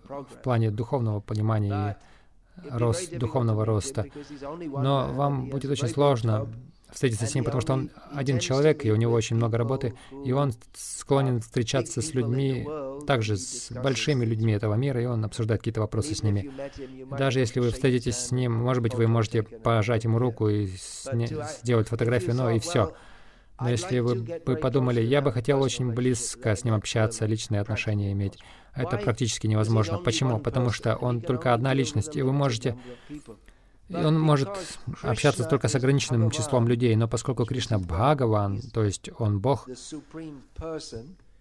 в 0.10 0.41
плане 0.43 0.72
духовного 0.72 1.20
понимания 1.20 1.98
и 2.63 2.70
рост, 2.70 3.17
духовного 3.17 3.65
роста. 3.65 4.06
Но 4.60 5.12
вам 5.13 5.50
будет 5.50 5.72
очень 5.72 5.88
сложно 5.88 6.48
встретиться 6.91 7.26
с 7.26 7.36
ним, 7.36 7.43
потому 7.43 7.62
что 7.62 7.73
он 7.73 7.89
один 8.13 8.39
человек, 8.39 8.86
и 8.86 8.91
у 8.91 8.95
него 8.95 9.13
очень 9.13 9.36
много 9.36 9.58
работы, 9.58 9.93
и 10.26 10.32
он 10.32 10.54
склонен 10.73 11.41
встречаться 11.41 12.02
с 12.02 12.13
людьми, 12.13 12.67
также 13.06 13.38
с 13.38 13.71
большими 13.71 14.26
людьми 14.26 14.54
этого 14.54 14.76
мира, 14.76 15.02
и 15.02 15.06
он 15.06 15.23
обсуждает 15.26 15.62
какие-то 15.62 15.82
вопросы 15.82 16.15
с 16.15 16.23
ними. 16.23 16.52
Даже 17.17 17.39
если 17.39 17.60
вы 17.60 17.71
встретитесь 17.71 18.17
с 18.17 18.32
ним, 18.32 18.54
может 18.54 18.84
быть, 18.84 18.95
вы 18.95 19.08
можете 19.08 19.43
пожать 19.43 20.04
ему 20.04 20.19
руку 20.19 20.50
и 20.50 20.67
сделать 21.62 21.89
фотографию, 21.89 22.36
но 22.36 22.52
и 22.52 22.60
все. 22.60 22.93
Но 23.60 23.69
если 23.69 24.00
вы 24.00 24.15
бы 24.45 24.56
подумали, 24.56 25.02
я 25.02 25.21
бы 25.21 25.32
хотел 25.32 25.62
очень 25.62 25.91
близко 25.91 26.56
с 26.56 26.63
ним 26.63 26.76
общаться, 26.76 27.26
личные 27.26 27.62
отношения 27.62 28.12
иметь, 28.12 28.38
это 28.76 28.97
практически 28.97 29.47
невозможно. 29.47 29.97
Почему? 29.97 30.39
Потому 30.39 30.69
что 30.69 30.95
он 30.95 31.21
только 31.21 31.54
одна 31.54 31.73
личность, 31.73 32.15
и 32.15 32.21
вы 32.21 32.34
можете 32.34 32.78
и 33.89 33.95
он 33.95 34.19
может 34.19 34.50
общаться 35.02 35.43
только 35.45 35.67
с 35.67 35.76
ограниченным 35.76 36.30
числом 36.32 36.67
людей, 36.67 36.95
но 36.95 37.08
поскольку 37.08 37.45
Кришна 37.45 37.80
Бхагаван, 37.80 38.62
то 38.73 38.84
есть 38.84 39.10
он 39.17 39.39
Бог, 39.39 39.67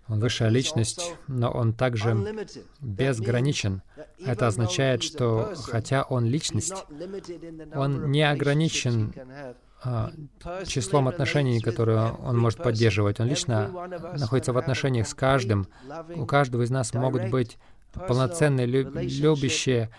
он 0.09 0.21
высшая 0.21 0.51
личность, 0.51 1.15
но 1.27 1.51
он 1.51 1.73
также 1.73 2.17
безграничен. 2.81 3.83
Это 4.25 4.47
означает, 4.47 5.03
что 5.03 5.55
хотя 5.57 6.05
он 6.05 6.25
личность, 6.27 6.85
он 7.75 8.11
не 8.13 8.23
ограничен 8.23 9.13
а, 9.83 10.13
числом 10.65 11.09
отношений, 11.09 11.61
которые 11.61 12.13
он 12.13 12.39
может 12.39 12.63
поддерживать. 12.63 13.21
Он 13.21 13.27
лично 13.27 13.71
находится 14.17 14.53
в 14.53 14.59
отношениях 14.59 15.09
с 15.09 15.15
каждым. 15.15 15.67
У 16.15 16.25
каждого 16.25 16.63
из 16.63 16.71
нас 16.71 16.95
могут 16.95 17.29
быть 17.31 17.59
полноценные, 18.09 18.67
любящие, 18.67 19.91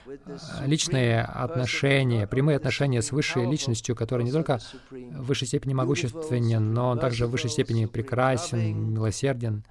личные 0.66 1.22
отношения, 1.22 2.28
прямые 2.28 2.58
отношения 2.58 3.02
с 3.02 3.12
высшей 3.12 3.50
личностью, 3.50 3.96
которая 3.96 4.26
не 4.26 4.32
только 4.32 4.60
в 4.92 5.26
высшей 5.26 5.48
степени 5.48 5.74
могущественен, 5.74 6.74
но 6.74 6.90
он 6.90 7.00
также 7.00 7.28
в 7.28 7.32
высшей 7.32 7.50
степени 7.50 7.86
прекрасен, 7.86 8.94
милосерден, 8.94 9.64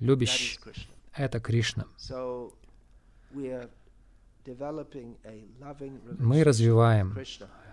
любящий. 0.00 0.58
Это 1.14 1.40
Кришна. 1.40 1.84
Мы 6.18 6.44
развиваем 6.44 7.18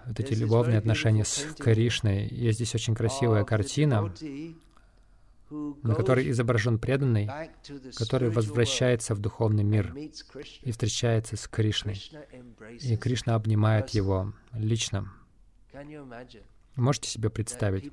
вот 0.05 0.19
эти 0.19 0.33
любовные 0.33 0.77
отношения 0.77 1.23
с 1.23 1.45
Кришной. 1.57 2.27
Есть 2.27 2.57
здесь 2.57 2.75
очень 2.75 2.95
красивая 2.95 3.43
картина 3.43 4.11
на 5.83 5.95
которой 5.95 6.29
изображен 6.31 6.79
преданный, 6.79 7.29
который 7.97 8.29
возвращается 8.29 9.15
в 9.15 9.19
духовный 9.19 9.63
мир 9.63 9.93
и 10.61 10.71
встречается 10.71 11.37
с 11.37 11.47
Кришной. 11.47 12.01
И 12.81 12.97
Кришна 12.97 13.35
обнимает 13.35 13.89
его 13.89 14.33
лично. 14.53 15.11
Можете 16.75 17.09
себе 17.09 17.29
представить, 17.29 17.91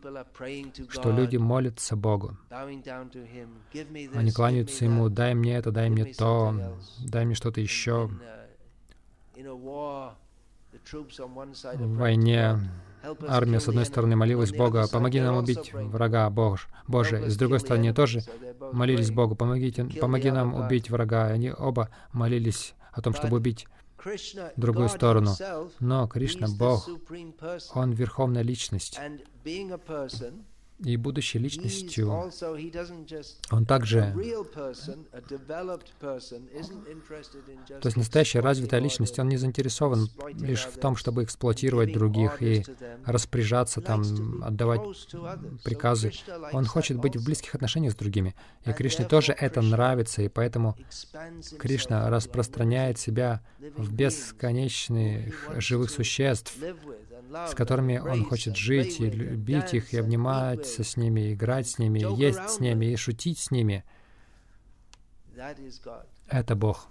что 0.89 1.13
люди 1.13 1.37
молятся 1.37 1.95
Богу. 1.95 2.37
Они 2.51 4.33
кланяются 4.33 4.85
Ему, 4.85 5.09
дай 5.09 5.35
мне 5.35 5.57
это, 5.57 5.71
дай 5.71 5.89
мне 5.89 6.05
то, 6.05 6.77
дай 6.99 7.25
мне 7.25 7.37
что-то 7.37 7.61
еще. 7.61 8.11
В 11.75 11.97
войне 11.97 12.59
армия, 13.29 13.61
с 13.61 13.69
одной 13.69 13.85
стороны, 13.85 14.17
молилась 14.17 14.53
Бога, 14.53 14.87
помоги 14.89 15.21
нам 15.21 15.37
убить 15.37 15.73
врага 15.73 16.29
Бож, 16.31 16.69
Боже. 16.87 17.27
И 17.27 17.31
с 17.31 17.37
другой 17.37 17.61
стороны, 17.61 17.93
тоже 17.93 18.23
молились 18.73 19.11
Богу, 19.11 19.35
помогите, 19.35 19.85
помоги 19.85 20.31
нам 20.31 20.55
убить 20.55 20.91
врага. 20.91 21.31
И 21.31 21.35
они 21.35 21.53
оба 21.53 21.89
молились 22.13 22.75
о 22.93 23.01
том, 23.03 23.15
чтобы 23.15 23.39
убить 23.39 23.67
другую 24.57 24.89
сторону. 24.89 25.35
Но 25.81 26.07
Кришна, 26.09 26.49
Бог, 26.49 26.89
Он 27.75 27.93
Верховная 27.93 28.43
Личность. 28.43 28.99
И 30.85 30.97
будущей 30.97 31.39
личностью, 31.39 32.31
он 33.51 33.67
также, 33.67 34.15
то 37.81 37.87
есть 37.87 37.97
настоящая 37.97 38.41
развитая 38.41 38.81
личность, 38.81 39.19
он 39.19 39.29
не 39.29 39.37
заинтересован 39.37 40.09
лишь 40.35 40.65
в 40.65 40.79
том, 40.79 40.97
чтобы 40.97 41.25
эксплуатировать 41.25 41.93
других 41.93 42.43
и 42.43 42.65
распоряжаться 43.05 43.81
там, 43.81 44.03
отдавать 44.43 44.81
приказы. 45.65 46.13
Он 46.53 46.67
хочет 46.67 46.99
быть 46.99 47.17
в 47.17 47.25
близких 47.25 47.55
отношениях 47.55 47.93
с 47.93 47.97
другими. 47.97 48.35
И 48.65 48.73
Кришне 48.73 49.05
тоже 49.05 49.33
это 49.33 49.63
нравится, 49.63 50.23
и 50.23 50.29
поэтому 50.29 50.77
Кришна 51.59 52.11
распространяет 52.11 52.99
себя 52.99 53.41
в 53.77 53.93
бесконечных 53.93 55.49
живых 55.59 55.91
существ, 55.91 56.57
с 57.49 57.55
которыми 57.55 57.99
он 57.99 58.25
хочет 58.25 58.57
жить 58.57 59.01
и 59.01 59.11
любить 59.11 59.75
их, 59.75 59.93
и 59.93 59.99
обниматься 59.99 60.85
с 60.85 60.97
ними, 60.97 61.33
играть 61.33 61.69
с 61.69 61.79
ними, 61.79 62.01
и 62.01 62.15
есть 62.15 62.51
с 62.51 62.61
ними, 62.61 62.87
и 62.87 62.97
шутить 62.97 63.39
с 63.39 63.51
ними. 63.51 63.85
Это 66.29 66.55
Бог. 66.57 66.89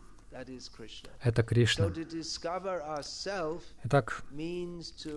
Это 1.21 1.43
Кришна. 1.43 1.91
Итак, 3.83 4.23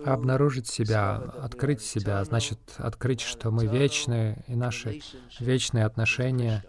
обнаружить 0.05 0.67
себя, 0.67 1.15
открыть 1.15 1.81
себя, 1.81 2.23
значит 2.25 2.59
открыть, 2.77 3.21
что 3.21 3.49
мы 3.49 3.65
вечны, 3.65 4.43
и 4.47 4.55
наши 4.55 5.01
вечные 5.39 5.85
отношения 5.85 6.65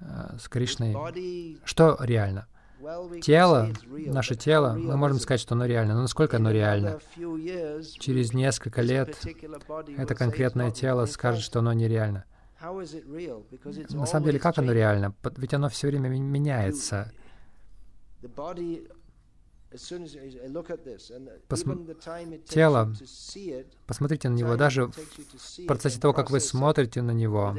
э, 0.00 0.36
с 0.38 0.48
Кришной. 0.48 0.94
Что 1.64 1.96
реально? 2.00 2.46
Тело, 3.22 3.68
наше 3.88 4.34
тело, 4.34 4.74
мы 4.74 4.96
можем 4.96 5.18
сказать, 5.18 5.40
что 5.40 5.54
оно 5.54 5.66
реально, 5.66 5.94
но 5.94 6.02
насколько 6.02 6.36
оно 6.36 6.50
реально? 6.50 6.98
Через 7.98 8.34
несколько 8.34 8.82
лет 8.82 9.16
это 9.96 10.14
конкретное 10.14 10.70
тело 10.70 11.06
скажет, 11.06 11.42
что 11.42 11.60
оно 11.60 11.72
нереально. 11.72 12.24
На 12.60 14.06
самом 14.06 14.24
деле, 14.24 14.38
как 14.38 14.58
оно 14.58 14.72
реально? 14.72 15.14
Ведь 15.36 15.54
оно 15.54 15.68
все 15.68 15.88
время 15.88 16.08
меняется. 16.08 17.12
Посм... 21.48 21.86
Тело, 22.48 22.94
посмотрите 23.86 24.28
на 24.28 24.34
него, 24.34 24.56
даже 24.56 24.86
в 24.86 25.66
процессе 25.66 26.00
того, 26.00 26.14
как 26.14 26.30
вы 26.30 26.40
смотрите 26.40 27.02
на 27.02 27.10
него, 27.10 27.56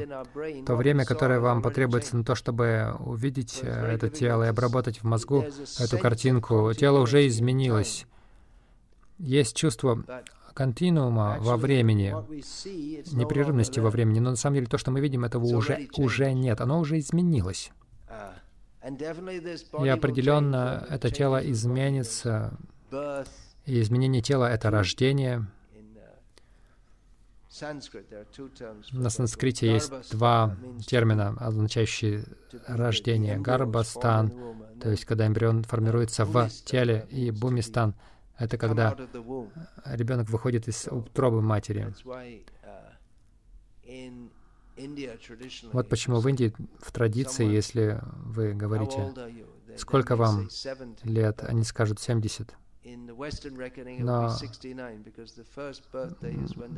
то 0.66 0.76
время, 0.76 1.04
которое 1.04 1.40
вам 1.40 1.62
потребуется 1.62 2.16
на 2.16 2.24
то, 2.24 2.34
чтобы 2.34 2.94
увидеть 3.00 3.60
э, 3.62 3.68
это 3.68 4.08
тело 4.08 4.44
и 4.44 4.48
обработать 4.48 5.02
в 5.02 5.04
мозгу 5.04 5.44
эту 5.78 5.98
картинку, 5.98 6.72
тело 6.74 7.00
уже 7.00 7.26
изменилось. 7.26 8.06
Есть 9.18 9.56
чувство 9.56 10.02
континуума 10.54 11.36
во 11.40 11.56
времени, 11.58 12.14
непрерывности 13.14 13.78
во 13.78 13.90
времени, 13.90 14.20
но 14.20 14.30
на 14.30 14.36
самом 14.36 14.54
деле 14.54 14.66
то, 14.66 14.78
что 14.78 14.90
мы 14.90 15.00
видим, 15.00 15.24
этого 15.24 15.44
уже, 15.44 15.88
уже 15.96 16.32
нет, 16.32 16.60
оно 16.60 16.80
уже 16.80 16.98
изменилось. 16.98 17.72
И 18.86 19.88
определенно 19.88 20.86
это 20.88 21.10
тело 21.10 21.38
изменится. 21.50 22.56
И 23.64 23.80
изменение 23.80 24.22
тела— 24.22 24.48
это 24.52 24.70
рождение. 24.70 25.46
На 28.92 29.10
санскрите 29.10 29.72
есть 29.72 30.12
два 30.12 30.56
термина, 30.86 31.34
означающие 31.38 32.24
рождение. 32.66 33.38
Гарбастан, 33.38 34.32
то 34.80 34.90
есть 34.90 35.04
когда 35.04 35.26
эмбрион 35.26 35.64
формируется 35.64 36.24
в 36.24 36.48
теле, 36.64 37.08
и 37.10 37.30
бумистан— 37.30 37.94
это 38.38 38.58
когда 38.58 38.96
ребенок 39.86 40.28
выходит 40.28 40.68
из 40.68 40.86
утробы 40.88 41.40
матери. 41.40 41.92
Вот 45.72 45.88
почему 45.88 46.20
в 46.20 46.28
Индии 46.28 46.52
в 46.78 46.92
традиции, 46.92 47.46
если 47.46 48.00
вы 48.24 48.52
говорите, 48.52 49.12
сколько 49.76 50.16
вам 50.16 50.48
лет, 51.02 51.42
они 51.44 51.64
скажут 51.64 52.00
70. 52.00 52.54
Но 53.98 54.36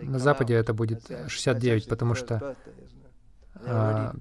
на 0.02 0.18
Западе 0.18 0.54
это 0.54 0.72
будет 0.72 1.11
69, 1.26 1.88
потому 1.88 2.14
что 2.14 2.56
а, 3.64 4.14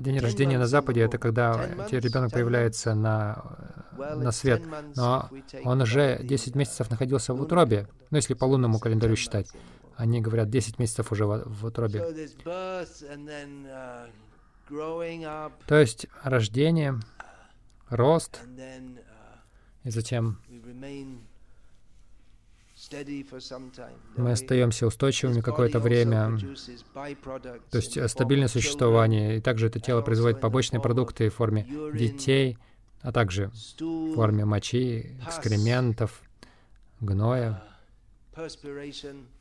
день 0.00 0.18
рождения 0.18 0.58
на 0.58 0.66
Западе— 0.66 1.00
это 1.02 1.18
когда 1.18 1.66
ребенок 1.90 2.32
появляется 2.32 2.94
на, 2.94 3.42
на 3.96 4.30
свет. 4.32 4.62
Но 4.94 5.30
он 5.64 5.80
уже 5.80 6.20
10 6.22 6.54
месяцев 6.54 6.90
находился 6.90 7.34
в 7.34 7.40
утробе, 7.40 7.88
ну, 8.10 8.16
если 8.16 8.34
по 8.34 8.44
лунному 8.44 8.78
календарю 8.78 9.16
считать. 9.16 9.50
Они 9.96 10.20
говорят, 10.20 10.50
10 10.50 10.78
месяцев 10.78 11.10
уже 11.12 11.26
в, 11.26 11.42
в 11.46 11.64
утробе. 11.66 12.00
Uh, 14.68 15.52
То 15.66 15.76
есть 15.80 16.06
рождение, 16.22 17.00
рост, 17.88 18.40
uh, 18.44 18.98
и 19.84 19.90
затем 19.90 20.38
мы 24.16 24.32
остаемся 24.32 24.86
устойчивыми 24.86 25.40
какое-то 25.40 25.80
время, 25.80 26.38
то 27.70 27.78
есть 27.78 27.96
э, 27.96 28.06
стабильное 28.06 28.48
существование, 28.48 29.38
и 29.38 29.40
также 29.40 29.68
это 29.68 29.80
тело 29.80 30.02
производит 30.02 30.40
побочные 30.40 30.80
продукты 30.80 31.30
в 31.30 31.34
форме 31.34 31.66
детей, 31.94 32.58
а 33.00 33.12
также 33.12 33.50
в 33.80 34.14
форме 34.14 34.44
мочи, 34.44 35.16
экскрементов, 35.26 36.20
гноя, 37.00 37.62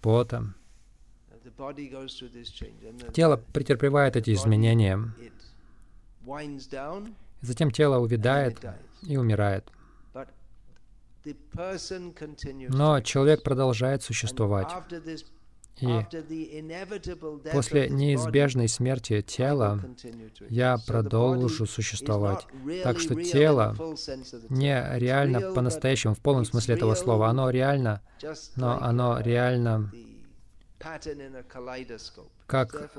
пота. 0.01 0.53
Тело 3.13 3.37
претерпевает 3.53 4.15
эти 4.15 4.33
изменения. 4.33 4.99
Затем 7.41 7.71
тело 7.71 7.97
увядает 7.99 8.59
и 9.03 9.17
умирает. 9.17 9.69
Но 12.69 13.01
человек 13.01 13.43
продолжает 13.43 14.03
существовать. 14.03 14.69
И 15.81 16.05
после 17.51 17.89
неизбежной 17.89 18.67
смерти 18.69 19.21
тела 19.21 19.81
я 20.49 20.77
продолжу 20.85 21.65
существовать. 21.65 22.47
Так 22.83 22.99
что 22.99 23.15
тело 23.21 23.75
не 24.49 24.97
реально 24.97 25.53
по-настоящему, 25.53 26.13
в 26.13 26.19
полном 26.19 26.45
смысле 26.45 26.75
этого 26.75 26.95
слова. 26.95 27.27
Оно 27.27 27.49
реально, 27.49 28.01
но 28.55 28.81
оно 28.81 29.19
реально 29.19 29.91
как 32.45 32.91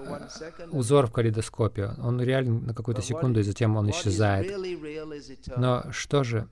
узор 0.71 1.07
в 1.07 1.13
калейдоскопе. 1.13 1.93
Он 2.03 2.21
реален 2.21 2.67
на 2.67 2.75
какую-то 2.75 3.03
секунду, 3.03 3.41
и 3.41 3.43
затем 3.43 3.77
он 3.77 3.91
исчезает. 3.91 4.53
Но 5.57 5.85
что 5.93 6.25
же 6.25 6.49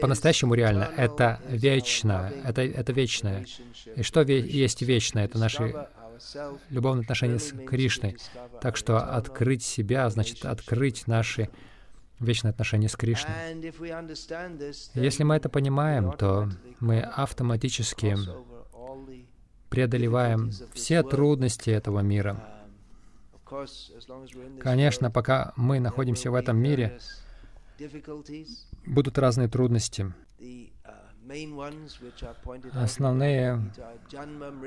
по-настоящему 0.00 0.54
реально. 0.54 0.90
Это 0.96 1.40
вечно. 1.48 2.32
Это, 2.44 2.62
это 2.62 2.92
вечное. 2.92 3.46
И 3.96 4.02
что 4.02 4.22
ве- 4.22 4.40
есть 4.40 4.82
вечное? 4.82 5.24
Это 5.24 5.38
наши 5.38 5.74
любовные 6.68 7.02
отношения 7.02 7.38
с 7.38 7.52
Кришной. 7.52 8.16
Так 8.60 8.76
что 8.76 8.98
открыть 8.98 9.62
себя 9.62 10.08
значит 10.10 10.44
открыть 10.44 11.06
наши 11.06 11.48
вечные 12.18 12.50
отношения 12.50 12.88
с 12.88 12.96
Кришной. 12.96 13.34
Если 14.94 15.24
мы 15.24 15.36
это 15.36 15.48
понимаем, 15.48 16.12
то 16.12 16.48
мы 16.78 17.00
автоматически 17.00 18.16
преодолеваем 19.70 20.50
все 20.74 21.02
трудности 21.02 21.70
этого 21.70 22.00
мира. 22.00 22.44
Конечно, 24.60 25.10
пока 25.10 25.52
мы 25.56 25.80
находимся 25.80 26.30
в 26.30 26.34
этом 26.34 26.58
мире, 26.58 27.00
Будут 28.86 29.18
разные 29.18 29.48
трудности. 29.48 30.12
Основные, 32.74 33.72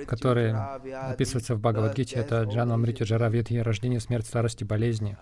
которые 0.08 0.54
описываются 0.56 1.56
в 1.56 1.60
Бхагавадгите, 1.60 2.16
это 2.16 2.44
Джанма 2.44 2.78
Мритю 2.78 3.04
Джара 3.04 3.30
Видхи, 3.30 3.56
рождение, 3.56 4.00
смерть, 4.00 4.26
старости, 4.26 4.64
болезни. 4.64 5.18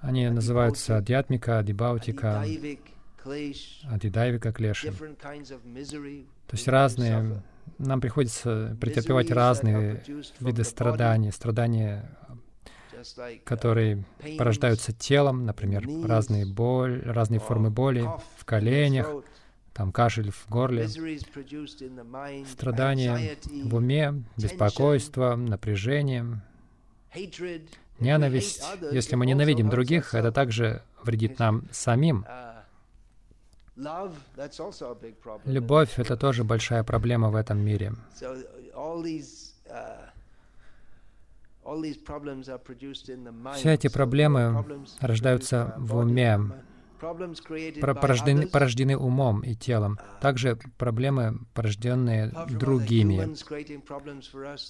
Они 0.00 0.28
называются 0.28 0.96
Адьятмика, 0.96 1.58
Адибаутика, 1.58 2.44
Адидайвика, 3.84 4.52
Клеши. 4.52 4.92
То 4.92 6.56
есть 6.56 6.68
разные, 6.68 7.42
нам 7.78 8.00
приходится 8.00 8.76
претерпевать 8.80 9.30
разные 9.30 10.02
виды 10.40 10.64
страданий, 10.64 11.32
страдания 11.32 12.16
которые 13.44 14.04
порождаются 14.38 14.92
телом, 14.92 15.44
например, 15.44 15.86
разные 16.04 16.46
боль, 16.46 17.02
разные 17.04 17.40
формы 17.40 17.70
боли 17.70 18.08
в 18.36 18.44
коленях, 18.44 19.08
там 19.72 19.92
кашель 19.92 20.30
в 20.30 20.48
горле, 20.48 20.88
страдания 22.48 23.36
в 23.64 23.74
уме, 23.74 24.24
беспокойство, 24.36 25.34
напряжение, 25.34 26.40
ненависть. 27.98 28.64
Если 28.92 29.16
мы 29.16 29.26
ненавидим 29.26 29.68
других, 29.68 30.14
это 30.14 30.30
также 30.32 30.82
вредит 31.02 31.38
нам 31.38 31.64
самим. 31.72 32.24
Любовь— 35.44 35.94
это 35.98 36.16
тоже 36.16 36.44
большая 36.44 36.84
проблема 36.84 37.30
в 37.30 37.34
этом 37.34 37.58
мире. 37.58 37.92
Все 43.54 43.72
эти 43.72 43.88
проблемы 43.88 44.64
рождаются 45.00 45.74
в 45.78 45.96
уме, 45.96 46.38
порождены, 47.80 48.46
порождены 48.46 48.96
умом 48.96 49.40
и 49.40 49.54
телом. 49.54 49.98
Также 50.20 50.58
проблемы, 50.78 51.40
порожденные 51.54 52.32
другими. 52.50 53.34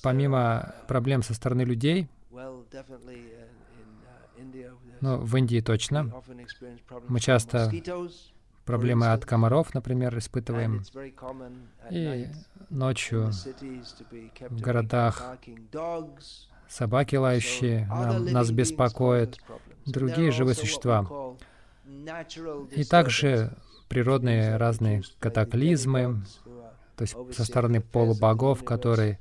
Помимо 0.03 0.75
проблем 0.87 1.23
со 1.23 1.35
стороны 1.35 1.63
людей, 1.63 2.09
ну, 5.01 5.19
в 5.19 5.37
Индии 5.37 5.61
точно, 5.61 6.13
мы 7.09 7.21
часто 7.21 7.71
проблемы 8.65 9.13
от 9.13 9.25
комаров, 9.25 9.75
например, 9.75 10.17
испытываем. 10.19 10.83
И 11.91 12.29
ночью 12.71 13.31
в 14.51 14.61
городах 14.61 15.37
собаки 16.75 17.15
лающие 17.17 17.87
нам, 17.87 18.25
нас 18.27 18.51
беспокоят, 18.51 19.39
другие 19.87 20.33
живые 20.33 20.57
существа. 20.57 21.07
И 22.73 22.85
также 22.85 23.53
природные 23.89 24.57
разные 24.57 25.03
катаклизмы, 25.21 26.25
то 26.97 27.03
есть 27.03 27.17
со 27.33 27.45
стороны 27.45 27.81
полубогов, 27.81 28.65
которые 28.65 29.21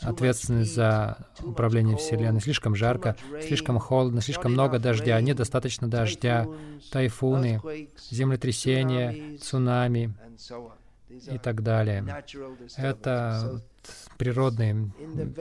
ответственны 0.00 0.64
за 0.64 1.26
управление 1.42 1.96
Вселенной. 1.96 2.40
Слишком 2.40 2.76
жарко, 2.76 3.16
слишком 3.42 3.78
холодно, 3.78 4.20
слишком 4.20 4.52
много 4.52 4.78
дождя, 4.78 5.20
недостаточно 5.20 5.88
дождя, 5.88 6.46
тайфуны, 6.92 7.60
землетрясения, 8.10 9.38
цунами 9.38 10.14
и 11.08 11.38
так 11.38 11.62
далее. 11.62 12.04
Это 12.76 13.62
природные, 14.18 14.90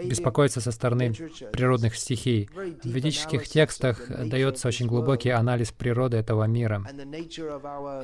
беспокоиться 0.06 0.62
со 0.62 0.72
стороны 0.72 1.14
природных 1.52 1.96
стихий. 1.96 2.50
В 2.54 2.88
ведических 2.88 3.48
текстах 3.48 4.08
дается 4.10 4.68
очень 4.68 4.88
глубокий 4.88 5.30
анализ 5.30 5.72
природы 5.72 6.18
этого 6.18 6.46
мира 6.46 6.86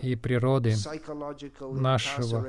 и 0.02 0.16
природы 0.16 0.76
нашего 1.62 2.48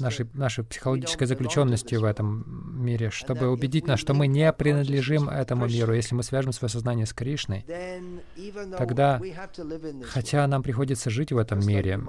нашей, 0.00 0.26
нашей 0.34 0.64
психологической 0.64 1.26
заключенности 1.26 1.94
в 1.94 2.04
этом 2.04 2.44
мире, 2.84 3.10
чтобы 3.10 3.48
убедить 3.48 3.86
нас, 3.86 4.00
что 4.00 4.14
мы 4.14 4.26
не 4.26 4.52
принадлежим 4.52 5.28
этому 5.28 5.66
миру. 5.66 5.94
Если 5.94 6.14
мы 6.14 6.22
свяжем 6.22 6.52
свое 6.52 6.70
сознание 6.70 7.06
с 7.06 7.12
Кришной, 7.12 7.64
тогда, 8.76 9.20
хотя 10.04 10.46
нам 10.46 10.62
приходится 10.62 11.10
жить 11.10 11.32
в 11.32 11.38
этом 11.38 11.60
мире, 11.66 12.00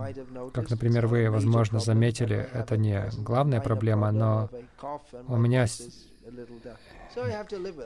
как, 0.54 0.70
например, 0.70 1.08
вы, 1.08 1.30
возможно, 1.30 1.80
заметили, 1.80 2.48
это 2.54 2.78
не 2.78 3.10
главная 3.18 3.62
проблема, 3.62 4.12
но 4.12 4.50
у 5.28 5.38
меня 5.38 5.68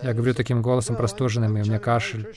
я 0.01 0.13
говорю 0.13 0.33
таким 0.33 0.61
голосом 0.61 0.95
простуженным, 0.95 1.57
и 1.57 1.61
у 1.61 1.65
меня 1.65 1.79
кашель. 1.79 2.27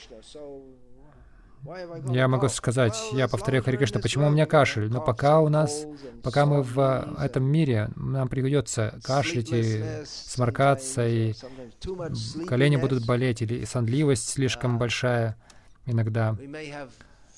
Я 2.08 2.26
могу 2.26 2.48
сказать, 2.48 2.96
я 3.12 3.28
повторяю 3.28 3.62
Хари 3.62 3.76
Кришна, 3.76 4.00
почему 4.00 4.26
у 4.26 4.30
меня 4.30 4.46
кашель? 4.46 4.90
Но 4.90 5.00
пока 5.00 5.40
у 5.40 5.48
нас, 5.48 5.86
пока 6.22 6.44
мы 6.44 6.62
в 6.62 7.14
этом 7.18 7.44
мире, 7.44 7.90
нам 7.94 8.28
придется 8.28 8.98
кашлять 9.04 9.52
и 9.52 9.84
сморкаться, 10.04 11.06
и 11.06 11.34
колени 12.46 12.76
будут 12.76 13.06
болеть, 13.06 13.42
или 13.42 13.64
сонливость 13.64 14.28
слишком 14.28 14.78
большая 14.78 15.36
иногда. 15.86 16.36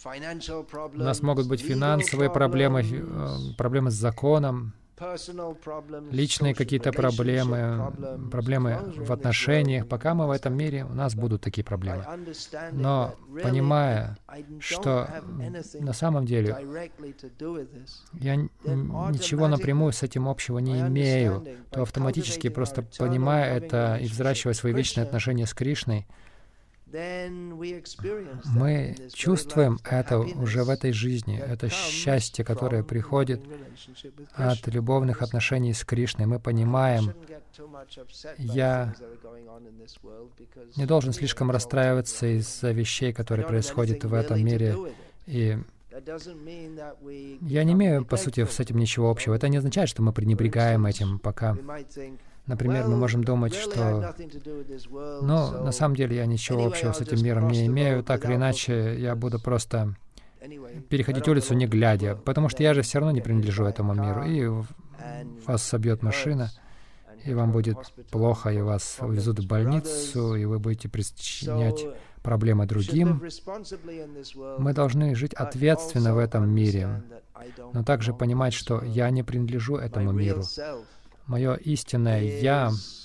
У 0.05 0.99
нас 0.99 1.22
могут 1.22 1.49
быть 1.49 1.61
финансовые 1.61 2.31
проблемы, 2.31 2.83
э, 2.83 3.37
проблемы 3.57 3.91
с 3.91 3.95
законом, 3.95 4.75
личные 6.11 6.55
какие-то 6.55 6.92
проблемы, 6.92 7.92
проблемы 8.30 8.78
в 8.97 9.12
отношениях. 9.12 9.88
Пока 9.88 10.14
мы 10.14 10.26
в 10.26 10.30
этом 10.30 10.57
мире, 10.57 10.84
у 10.84 10.95
нас 10.95 11.14
будут 11.14 11.42
такие 11.42 11.64
проблемы. 11.64 12.05
Но 12.72 13.14
понимая, 13.42 14.16
что 14.61 15.09
на 15.80 15.92
самом 15.92 16.26
деле 16.26 16.57
я 18.12 18.36
ничего 18.36 19.49
напрямую 19.49 19.92
с 19.92 20.03
этим 20.03 20.28
общего 20.28 20.59
не 20.59 20.80
имею, 20.80 21.45
то 21.70 21.82
автоматически 21.82 22.49
просто 22.49 22.82
понимая 22.99 23.57
это 23.57 23.99
и 24.01 24.07
взращивая 24.07 24.55
свои 24.55 24.72
вечные 24.72 25.05
отношения 25.05 25.47
с 25.47 25.55
Кришной, 25.55 26.07
мы 28.45 28.97
чувствуем 29.12 29.78
это 29.84 30.18
уже 30.18 30.64
в 30.64 30.70
этой 30.70 30.92
жизни, 30.92 31.38
это 31.38 31.68
счастье, 31.68 32.45
которое 32.45 32.82
приходит 32.82 33.42
от 34.34 34.66
любовных 34.68 35.22
отношений 35.22 35.72
с 35.72 35.84
Кришной. 35.84 36.26
Мы 36.26 36.38
понимаем, 36.38 37.12
я 38.38 38.95
не 40.76 40.86
должен 40.86 41.12
слишком 41.12 41.51
расстраиваться 41.51 42.26
из-за 42.38 42.70
вещей, 42.72 43.12
которые 43.12 43.47
происходят 43.47 44.05
в 44.05 44.14
этом 44.14 44.45
мире. 44.45 44.76
И 45.26 45.59
я 47.40 47.64
не 47.64 47.72
имею, 47.72 48.05
по 48.05 48.16
сути, 48.16 48.45
с 48.45 48.61
этим 48.61 48.78
ничего 48.78 49.11
общего. 49.11 49.34
Это 49.34 49.49
не 49.49 49.59
означает, 49.59 49.88
что 49.88 50.03
мы 50.03 50.12
пренебрегаем 50.12 50.86
этим 50.86 51.18
пока. 51.18 51.57
Например, 52.47 52.86
мы 52.86 52.97
можем 52.97 53.24
думать, 53.24 53.55
что, 53.55 54.14
ну, 55.22 55.62
на 55.62 55.72
самом 55.72 55.97
деле 55.97 56.16
я 56.16 56.26
ничего 56.26 56.66
общего 56.66 56.92
с 56.92 57.01
этим 57.01 57.24
миром 57.24 57.49
не 57.49 57.66
имею, 57.66 58.03
так 58.03 58.24
или 58.26 58.34
иначе 58.34 58.97
я 58.99 59.14
буду 59.14 59.40
просто 59.40 59.95
переходить 60.90 61.26
улицу 61.26 61.55
не 61.55 61.66
глядя, 61.66 62.16
потому 62.16 62.49
что 62.49 62.62
я 62.62 62.74
же 62.74 62.82
все 62.82 62.99
равно 62.99 63.12
не 63.12 63.20
принадлежу 63.20 63.64
этому 63.64 63.95
миру, 63.95 64.24
и 64.24 64.64
вас 65.47 65.62
собьет 65.62 66.03
машина, 66.03 66.51
и 67.24 67.32
вам 67.32 67.53
будет 67.53 67.78
плохо, 68.11 68.51
и 68.51 68.61
вас 68.61 68.99
увезут 69.01 69.38
в 69.38 69.47
больницу, 69.47 70.34
и 70.34 70.45
вы 70.45 70.59
будете 70.59 70.88
причинять 70.88 71.86
проблемы 72.22 72.66
другим. 72.66 73.22
Мы 74.59 74.72
должны 74.72 75.14
жить 75.14 75.34
ответственно 75.34 76.14
в 76.14 76.18
этом 76.18 76.49
мире, 76.49 77.03
но 77.72 77.82
также 77.82 78.12
понимать, 78.12 78.55
что 78.55 78.82
я 78.82 79.11
не 79.11 79.22
принадлежу 79.22 79.76
этому 79.76 80.12
миру. 80.12 80.42
Мое 81.27 81.55
истинное 81.55 82.20
«Я»— 82.41 82.70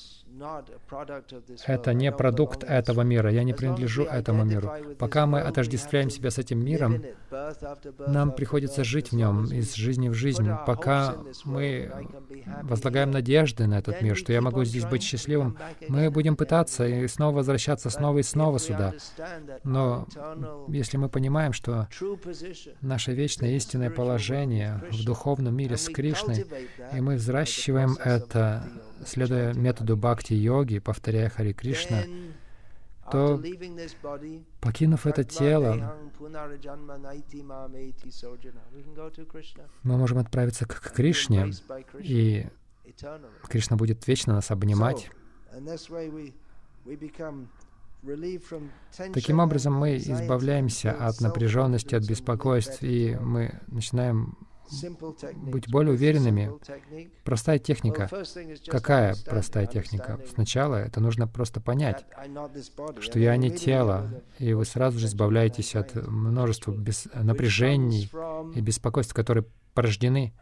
это 1.65 1.93
не 1.93 2.11
продукт 2.11 2.63
этого 2.63 3.01
мира. 3.01 3.31
Я 3.31 3.43
не 3.43 3.53
принадлежу 3.53 4.03
этому 4.03 4.43
миру. 4.43 4.71
Пока 4.97 5.25
мы 5.25 5.41
отождествляем 5.41 6.09
себя 6.09 6.31
с 6.31 6.37
этим 6.37 6.63
миром, 6.63 7.03
нам 8.07 8.31
приходится 8.31 8.83
жить 8.83 9.11
в 9.11 9.15
нем 9.15 9.45
из 9.45 9.73
жизни 9.75 10.09
в 10.09 10.13
жизнь. 10.13 10.49
Пока 10.65 11.15
мы 11.45 11.91
возлагаем 12.63 13.11
надежды 13.11 13.67
на 13.67 13.79
этот 13.79 14.01
мир, 14.01 14.15
что 14.15 14.33
я 14.33 14.41
могу 14.41 14.63
здесь 14.63 14.85
быть 14.85 15.03
счастливым, 15.03 15.57
мы 15.87 16.09
будем 16.09 16.35
пытаться 16.35 16.87
и 16.87 17.07
снова 17.07 17.37
возвращаться 17.37 17.89
снова 17.89 18.19
и 18.19 18.23
снова 18.23 18.59
сюда. 18.59 18.93
Но 19.63 20.07
если 20.67 20.97
мы 20.97 21.09
понимаем, 21.09 21.53
что 21.53 21.87
наше 22.81 23.13
вечное 23.13 23.51
истинное 23.55 23.89
положение 23.89 24.81
в 24.91 25.03
духовном 25.03 25.55
мире 25.55 25.77
с 25.77 25.87
Кришной, 25.89 26.45
и 26.93 27.01
мы 27.01 27.15
взращиваем 27.15 27.97
это 28.03 28.63
следуя 29.05 29.53
методу 29.53 29.97
бхакти-йоги, 29.97 30.79
повторяя 30.79 31.29
Хари 31.29 31.53
Кришна, 31.53 32.03
то, 33.11 33.41
покинув 34.61 35.07
это 35.07 35.23
тело, 35.23 35.95
мы 39.83 39.97
можем 39.97 40.19
отправиться 40.19 40.65
к 40.65 40.91
Кришне, 40.93 41.51
и 41.99 42.47
Кришна 43.47 43.77
будет 43.77 44.07
вечно 44.07 44.33
нас 44.33 44.51
обнимать. 44.51 45.09
Таким 49.13 49.39
образом, 49.39 49.73
мы 49.73 49.97
избавляемся 49.97 50.91
от 50.91 51.19
напряженности, 51.19 51.95
от 51.95 52.07
беспокойств, 52.07 52.81
и 52.81 53.17
мы 53.19 53.59
начинаем 53.67 54.37
быть 55.35 55.69
более 55.69 55.93
уверенными. 55.93 56.51
Простая 57.23 57.59
техника. 57.59 58.09
Какая 58.67 59.15
простая 59.25 59.65
техника? 59.67 60.19
Сначала 60.33 60.75
это 60.75 60.99
нужно 60.99 61.27
просто 61.27 61.59
понять, 61.61 62.05
что 62.99 63.19
я 63.19 63.35
не 63.37 63.51
тело, 63.51 64.23
и 64.37 64.53
вы 64.53 64.65
сразу 64.65 64.99
же 64.99 65.07
избавляетесь 65.07 65.75
от 65.75 65.95
множества 65.95 66.71
без... 66.71 67.07
напряжений 67.13 68.09
и 68.55 68.61
беспокойств, 68.61 69.13
которые 69.13 69.45
порождены 69.73 70.33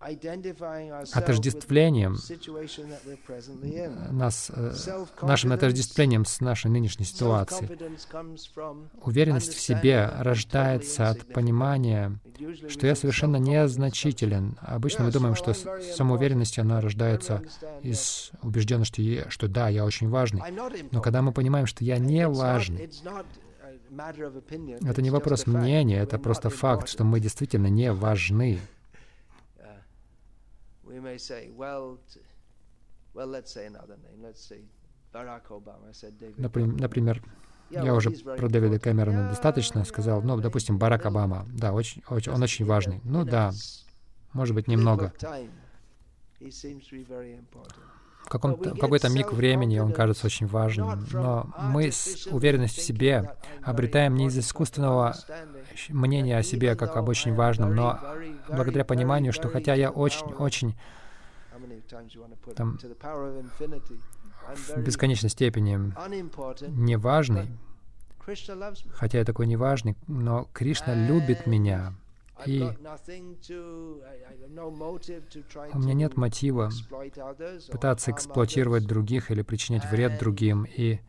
отождествлением 0.00 2.16
нас, 4.10 4.50
э, 4.54 4.72
нашим 5.20 5.52
отождествлением 5.52 6.24
с 6.24 6.40
нашей 6.40 6.70
нынешней 6.70 7.04
ситуацией. 7.04 7.68
Уверенность 9.02 9.54
в 9.54 9.60
себе 9.60 10.10
рождается 10.18 11.10
от 11.10 11.30
понимания, 11.32 12.18
что 12.68 12.86
я 12.86 12.94
совершенно 12.94 13.36
незначителен. 13.36 14.56
Обычно 14.62 15.04
мы 15.04 15.12
думаем, 15.12 15.34
что 15.34 15.52
самоуверенность, 15.52 16.58
она 16.58 16.80
рождается 16.80 17.42
из 17.82 18.30
убежденности, 18.42 19.26
что 19.28 19.48
да, 19.48 19.68
я 19.68 19.84
очень 19.84 20.08
важный. 20.08 20.40
Но 20.90 21.02
когда 21.02 21.20
мы 21.20 21.32
понимаем, 21.32 21.66
что 21.66 21.84
я 21.84 21.98
не 21.98 22.26
важный, 22.26 22.90
Это 24.82 25.02
не 25.02 25.10
вопрос 25.10 25.46
мнения, 25.46 25.98
это 25.98 26.18
просто 26.18 26.48
факт, 26.48 26.88
что 26.88 27.04
мы 27.04 27.20
действительно 27.20 27.66
не 27.66 27.92
важны. 27.92 28.58
Например, 36.38 37.22
я 37.70 37.94
уже 37.94 38.10
про 38.10 38.48
Дэвида 38.48 38.78
Кэмерона 38.78 39.28
достаточно 39.28 39.84
сказал. 39.84 40.22
Ну, 40.22 40.40
допустим, 40.40 40.78
Барак 40.78 41.06
Обама. 41.06 41.46
Да, 41.52 41.72
очень, 41.72 42.02
очень, 42.08 42.32
он 42.32 42.42
очень 42.42 42.64
важный. 42.64 43.00
Ну 43.04 43.24
да, 43.24 43.52
может 44.32 44.54
быть, 44.54 44.68
немного. 44.68 45.12
В, 48.30 48.32
каком-то, 48.32 48.76
в 48.76 48.78
какой-то 48.78 49.08
миг 49.08 49.32
времени 49.32 49.80
он 49.80 49.92
кажется 49.92 50.24
очень 50.24 50.46
важным, 50.46 51.04
но 51.12 51.52
мы 51.58 51.90
с 51.90 52.28
уверенностью 52.28 52.80
в 52.80 52.86
себе 52.86 53.34
обретаем 53.60 54.14
не 54.14 54.26
из 54.26 54.38
искусственного 54.38 55.16
мнения 55.88 56.38
о 56.38 56.44
себе 56.44 56.76
как 56.76 56.96
об 56.96 57.08
очень 57.08 57.34
важном, 57.34 57.74
но 57.74 57.98
благодаря 58.46 58.84
пониманию, 58.84 59.32
что 59.32 59.48
хотя 59.48 59.74
я 59.74 59.90
очень-очень 59.90 60.78
в 64.46 64.80
бесконечной 64.80 65.30
степени 65.30 65.92
неважный, 66.68 67.48
хотя 68.94 69.18
я 69.18 69.24
такой 69.24 69.48
неважный, 69.48 69.96
но 70.06 70.48
Кришна 70.52 70.94
любит 70.94 71.48
меня, 71.48 71.94
и 72.46 72.62
у 75.72 75.78
меня 75.78 75.94
нет 75.94 76.16
мотива 76.16 76.70
пытаться 77.70 78.10
эксплуатировать 78.10 78.86
других 78.86 79.30
или 79.30 79.42
причинять 79.42 79.90
вред 79.90 80.18
другим. 80.18 80.64
И 80.64 81.00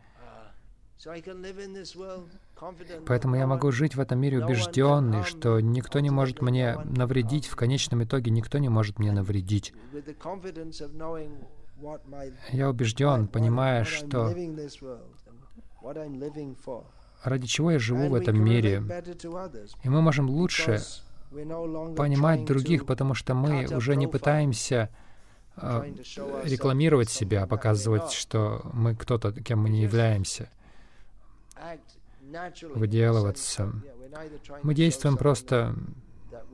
Поэтому 3.07 3.35
я 3.35 3.47
могу 3.47 3.71
жить 3.71 3.95
в 3.95 3.99
этом 3.99 4.19
мире 4.19 4.43
убежденный, 4.43 5.23
что 5.23 5.59
никто 5.59 5.99
не 5.99 6.11
может 6.11 6.41
мне 6.41 6.77
навредить, 6.83 7.47
в 7.47 7.55
конечном 7.55 8.03
итоге 8.03 8.29
никто 8.29 8.59
не 8.59 8.69
может 8.69 8.99
мне 8.99 9.11
навредить. 9.11 9.73
Я 12.51 12.69
убежден, 12.69 13.27
понимая, 13.27 13.83
что 13.83 14.35
ради 17.23 17.47
чего 17.47 17.71
я 17.71 17.79
живу 17.79 18.09
в 18.09 18.15
этом 18.15 18.39
мире. 18.43 18.83
И 19.83 19.89
мы 19.89 20.01
можем 20.01 20.29
лучше 20.29 20.79
понимать 21.31 22.45
других, 22.45 22.85
потому 22.85 23.13
что 23.13 23.33
мы 23.33 23.65
уже 23.65 23.95
не 23.95 24.07
пытаемся 24.07 24.89
э, 25.55 25.93
рекламировать 26.43 27.09
себя, 27.09 27.47
показывать, 27.47 28.11
что 28.11 28.69
мы 28.73 28.95
кто-то, 28.95 29.31
кем 29.31 29.59
мы 29.59 29.69
не 29.69 29.81
являемся, 29.81 30.49
выделываться. 32.73 33.73
Мы 34.63 34.75
действуем 34.75 35.17
просто 35.17 35.75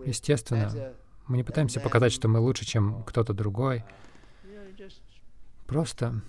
естественно. 0.06 0.94
Мы 1.28 1.38
не 1.38 1.44
пытаемся 1.44 1.80
показать, 1.80 2.14
что 2.14 2.28
мы 2.28 2.40
лучше, 2.40 2.66
чем 2.66 3.04
кто-то 3.04 3.34
другой. 3.34 3.84
Просто 5.66 6.22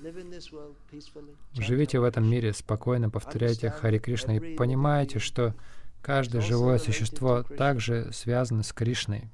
живите 1.54 2.00
в 2.00 2.04
этом 2.04 2.28
мире 2.28 2.52
спокойно, 2.52 3.08
повторяйте 3.08 3.70
Хари 3.70 3.98
Кришна 3.98 4.36
и 4.36 4.56
понимаете, 4.56 5.20
что 5.20 5.54
каждое 6.02 6.40
живое 6.42 6.78
существо 6.78 7.42
также 7.42 8.12
связано 8.12 8.62
с 8.62 8.72
Кришной. 8.72 9.30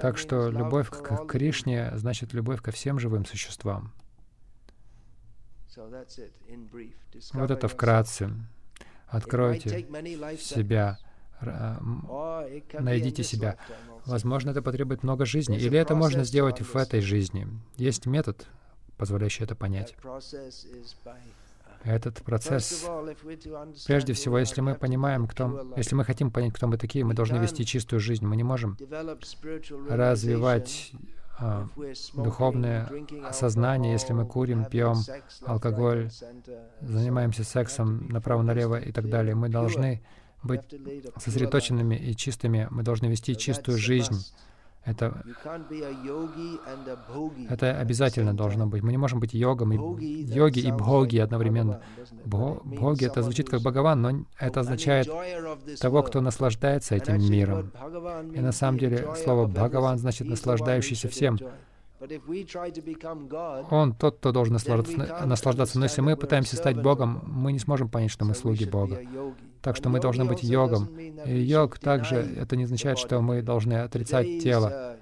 Так 0.00 0.18
что 0.18 0.48
любовь 0.48 0.88
к 0.88 1.26
Кришне 1.26 1.90
значит 1.94 2.32
любовь 2.32 2.62
ко 2.62 2.70
всем 2.70 2.98
живым 2.98 3.24
существам. 3.24 3.92
Вот 7.34 7.50
это 7.50 7.68
вкратце. 7.68 8.30
Откройте 9.08 9.86
себя, 10.38 10.98
найдите 12.72 13.22
себя. 13.22 13.58
Возможно, 14.06 14.50
это 14.50 14.62
потребует 14.62 15.02
много 15.02 15.26
жизни, 15.26 15.58
или 15.58 15.78
это 15.78 15.94
можно 15.94 16.24
сделать 16.24 16.60
в 16.60 16.76
этой 16.76 17.00
жизни. 17.00 17.46
Есть 17.76 18.06
метод, 18.06 18.46
позволяющий 18.96 19.44
это 19.44 19.54
понять. 19.54 19.94
Этот 21.84 22.22
процесс, 22.22 22.88
прежде 23.86 24.12
всего, 24.12 24.38
если 24.38 24.60
мы 24.60 24.74
понимаем, 24.74 25.26
кто, 25.26 25.72
если 25.76 25.94
мы 25.94 26.04
хотим 26.04 26.30
понять, 26.30 26.52
кто 26.52 26.66
мы 26.68 26.78
такие, 26.78 27.04
мы 27.04 27.14
должны 27.14 27.38
вести 27.38 27.66
чистую 27.66 27.98
жизнь. 27.98 28.24
Мы 28.24 28.36
не 28.36 28.44
можем 28.44 28.76
развивать 29.88 30.92
а, 31.38 31.66
духовное 32.14 32.88
осознание, 33.24 33.92
если 33.92 34.12
мы 34.12 34.26
курим, 34.26 34.64
пьем 34.64 34.96
алкоголь, 35.44 36.10
занимаемся 36.80 37.42
сексом 37.42 38.08
направо-налево 38.08 38.78
и 38.78 38.92
так 38.92 39.08
далее. 39.08 39.34
Мы 39.34 39.48
должны 39.48 40.02
быть 40.42 40.60
сосредоточенными 41.16 41.96
и 41.96 42.14
чистыми, 42.14 42.68
мы 42.70 42.82
должны 42.82 43.06
вести 43.06 43.36
чистую 43.36 43.78
жизнь. 43.78 44.14
Это, 44.84 45.22
это 47.48 47.78
обязательно 47.78 48.34
должно 48.34 48.66
быть. 48.66 48.82
Мы 48.82 48.90
не 48.90 48.98
можем 48.98 49.20
быть 49.20 49.32
йогом 49.32 49.72
и 49.72 50.06
йоги 50.24 50.58
и 50.58 50.72
бхоги 50.72 51.18
одновременно. 51.18 51.80
Бхоги— 52.24 53.04
это 53.06 53.22
звучит 53.22 53.48
как 53.48 53.60
Бхагаван, 53.60 54.02
но 54.02 54.24
это 54.38 54.60
означает 54.60 55.08
того, 55.80 56.02
кто 56.02 56.20
наслаждается 56.20 56.96
этим 56.96 57.18
миром. 57.30 57.70
И 58.34 58.40
на 58.40 58.52
самом 58.52 58.78
деле 58.78 59.08
слово 59.22 59.46
Бхагаван 59.46 59.98
значит 59.98 60.26
наслаждающийся 60.26 61.08
всем. 61.08 61.38
Он 63.70 63.94
тот, 63.94 64.16
кто 64.16 64.32
должен 64.32 64.54
наслаждаться. 64.54 65.78
Но 65.78 65.84
если 65.84 66.00
мы 66.00 66.16
пытаемся 66.16 66.56
стать 66.56 66.82
Богом, 66.82 67.22
мы 67.24 67.52
не 67.52 67.60
сможем 67.60 67.88
понять, 67.88 68.10
что 68.10 68.24
мы 68.24 68.34
слуги 68.34 68.64
Бога. 68.64 68.98
Так 69.62 69.76
что 69.76 69.88
мы 69.88 70.00
должны 70.00 70.24
быть 70.24 70.42
йогом. 70.42 70.86
И 71.24 71.38
йог 71.38 71.78
также, 71.78 72.16
это 72.16 72.56
не 72.56 72.64
означает, 72.64 72.98
что 72.98 73.20
мы 73.20 73.42
должны 73.42 73.74
отрицать 73.74 74.42
тело. 74.42 74.96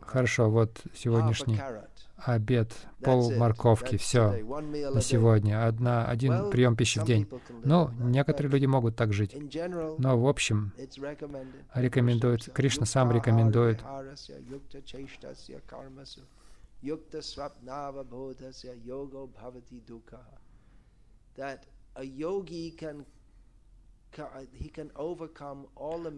Хорошо, 0.00 0.50
вот 0.50 0.80
сегодняшний 0.94 1.60
обед, 2.16 2.72
пол 3.02 3.32
морковки, 3.32 3.96
все 3.96 4.42
на 4.92 5.00
сегодня, 5.00 5.66
одна, 5.66 6.06
один 6.06 6.50
прием 6.50 6.76
пищи 6.76 7.00
в 7.00 7.04
день. 7.04 7.28
Ну, 7.64 7.90
некоторые 8.00 8.50
люди 8.50 8.66
могут 8.66 8.96
так 8.96 9.12
жить. 9.12 9.36
Но 9.98 10.18
в 10.18 10.26
общем, 10.26 10.72
рекомендует, 11.74 12.50
Кришна 12.52 12.86
сам 12.86 13.12
рекомендует 13.12 13.80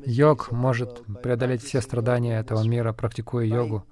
Йог 0.07 0.53
может 0.53 1.03
преодолеть 1.23 1.63
все 1.63 1.81
страдания 1.81 2.39
этого 2.39 2.63
мира, 2.67 2.93
практикуя 2.93 3.45
йогу. 3.45 3.85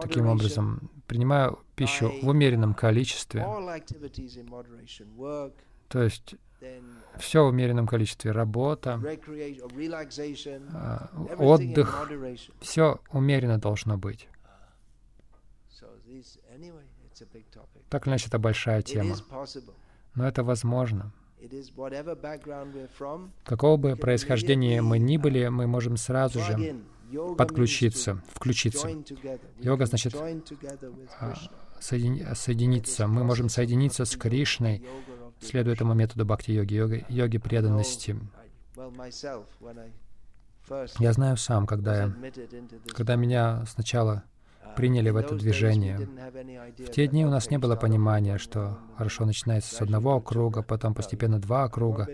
Таким 0.00 0.26
образом, 0.26 0.90
принимая 1.06 1.54
пищу 1.76 2.10
в 2.22 2.28
умеренном 2.28 2.74
количестве, 2.74 3.44
то 5.88 6.02
есть 6.02 6.36
все 7.18 7.44
в 7.44 7.48
умеренном 7.48 7.86
количестве, 7.86 8.32
работа, 8.32 9.00
а, 10.74 11.10
отдых, 11.38 12.08
все 12.60 13.00
умеренно 13.12 13.58
должно 13.58 13.96
быть. 13.98 14.28
Так 17.88 18.06
или 18.06 18.12
иначе, 18.12 18.26
это 18.28 18.38
большая 18.38 18.82
тема. 18.82 19.16
Но 20.14 20.26
это 20.26 20.42
возможно. 20.42 21.12
Какого 23.44 23.76
бы 23.76 23.96
происхождения 23.96 24.82
мы 24.82 24.98
ни 24.98 25.16
были, 25.16 25.48
мы 25.48 25.66
можем 25.66 25.96
сразу 25.96 26.40
же 26.40 26.76
подключиться, 27.36 28.20
включиться. 28.34 28.88
Йога 29.60 29.86
значит 29.86 30.14
а, 31.20 31.34
соединиться. 31.90 33.06
Мы 33.06 33.24
можем 33.24 33.48
соединиться 33.48 34.04
с 34.04 34.16
Кришной, 34.16 34.84
следуя 35.40 35.74
этому 35.74 35.94
методу 35.94 36.24
бхакти-йоги, 36.26 36.74
йоги, 36.74 37.06
йоги 37.08 37.38
преданности. 37.38 38.18
Я 40.98 41.12
знаю 41.12 41.36
сам, 41.36 41.66
когда, 41.66 41.96
я, 41.96 42.14
когда 42.88 43.16
меня 43.16 43.64
сначала 43.66 44.24
приняли 44.76 45.10
в 45.10 45.16
это 45.16 45.34
движение. 45.34 46.08
В 46.78 46.90
те 46.90 47.08
дни 47.08 47.26
у 47.26 47.30
нас 47.30 47.50
не 47.50 47.58
было 47.58 47.74
понимания, 47.74 48.38
что 48.38 48.78
хорошо 48.96 49.24
начинается 49.24 49.74
с 49.74 49.82
одного 49.82 50.20
круга, 50.20 50.62
потом 50.62 50.94
постепенно 50.94 51.40
два 51.40 51.68
круга, 51.68 52.06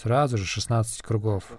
сразу 0.00 0.38
же 0.38 0.44
16 0.44 1.02
кругов. 1.02 1.58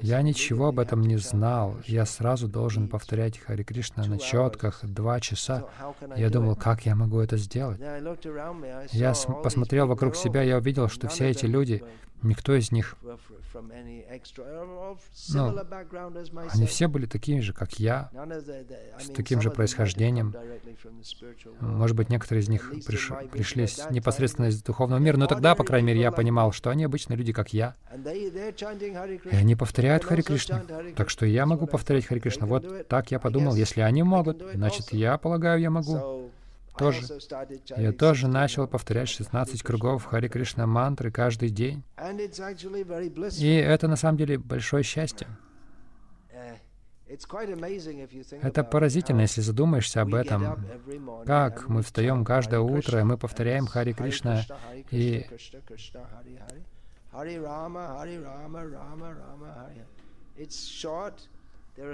Я 0.00 0.22
ничего 0.22 0.68
об 0.68 0.78
этом 0.78 1.02
не 1.02 1.16
знал. 1.16 1.76
Я 1.86 2.06
сразу 2.06 2.46
должен 2.46 2.88
повторять 2.88 3.38
Хари 3.38 3.64
Кришна 3.64 4.04
на 4.04 4.18
четках 4.18 4.84
два 4.84 5.18
часа. 5.18 5.66
Я 6.16 6.30
думал, 6.30 6.54
как 6.54 6.86
я 6.86 6.94
могу 6.94 7.18
это 7.18 7.36
сделать? 7.36 7.80
Я 8.92 9.14
посмотрел 9.42 9.88
вокруг 9.88 10.14
себя, 10.14 10.42
я 10.42 10.58
увидел, 10.58 10.88
что 10.88 11.08
все 11.08 11.30
эти 11.30 11.46
люди, 11.46 11.82
никто 12.22 12.54
из 12.54 12.70
них, 12.70 12.96
ну, 15.28 15.58
они 16.50 16.66
все 16.66 16.88
были 16.88 17.03
были 17.04 17.06
такими 17.06 17.40
же, 17.40 17.52
как 17.52 17.78
я, 17.78 18.10
с 18.98 19.08
таким 19.10 19.40
же 19.40 19.50
происхождением. 19.50 20.34
Может 21.60 21.96
быть, 21.96 22.08
некоторые 22.08 22.42
из 22.42 22.48
них 22.48 22.72
приш, 22.86 23.10
пришли 23.30 23.66
непосредственно 23.90 24.46
из 24.46 24.62
духовного 24.62 24.98
мира, 25.00 25.16
но 25.16 25.26
тогда, 25.26 25.54
по 25.54 25.64
крайней 25.64 25.88
мере, 25.88 26.00
я 26.00 26.12
понимал, 26.12 26.52
что 26.52 26.70
они 26.70 26.84
обычные 26.84 27.16
люди, 27.16 27.32
как 27.32 27.52
я. 27.52 27.74
И 27.94 29.36
они 29.36 29.56
повторяют 29.56 30.04
Хари 30.04 30.22
Кришна. 30.22 30.62
Так 30.96 31.10
что 31.10 31.26
я 31.26 31.46
могу 31.46 31.66
повторять 31.66 32.06
Хари 32.06 32.20
Кришна. 32.20 32.46
Вот 32.46 32.88
так 32.88 33.10
я 33.10 33.18
подумал, 33.18 33.54
если 33.54 33.80
они 33.80 34.02
могут, 34.02 34.42
значит, 34.54 34.92
я 34.92 35.18
полагаю, 35.18 35.60
я 35.60 35.70
могу 35.70 36.30
тоже, 36.76 37.02
я 37.76 37.92
тоже 37.92 38.26
начал 38.26 38.66
повторять 38.66 39.08
16 39.08 39.62
кругов 39.62 40.04
Хари 40.04 40.28
Кришна 40.28 40.66
мантры 40.66 41.10
каждый 41.12 41.50
день. 41.50 41.84
И 43.38 43.54
это 43.54 43.86
на 43.88 43.96
самом 43.96 44.18
деле 44.18 44.38
большое 44.38 44.82
счастье. 44.82 45.28
Это 47.06 48.64
поразительно, 48.64 49.22
если 49.22 49.40
задумаешься 49.42 50.00
об 50.00 50.14
этом, 50.14 50.64
как 51.26 51.68
мы 51.68 51.82
встаем 51.82 52.24
каждое 52.24 52.60
утро, 52.60 53.00
и 53.00 53.04
мы 53.04 53.18
повторяем 53.18 53.66
Хари 53.66 53.92
Кришна, 53.92 54.44
и 54.90 55.26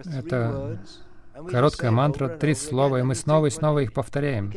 это 0.04 0.78
Короткая 1.48 1.90
мантра, 1.90 2.28
три 2.28 2.54
слова, 2.54 2.98
и 2.98 3.02
мы 3.02 3.14
снова 3.14 3.46
и 3.46 3.50
снова 3.50 3.80
их 3.80 3.92
повторяем. 3.92 4.52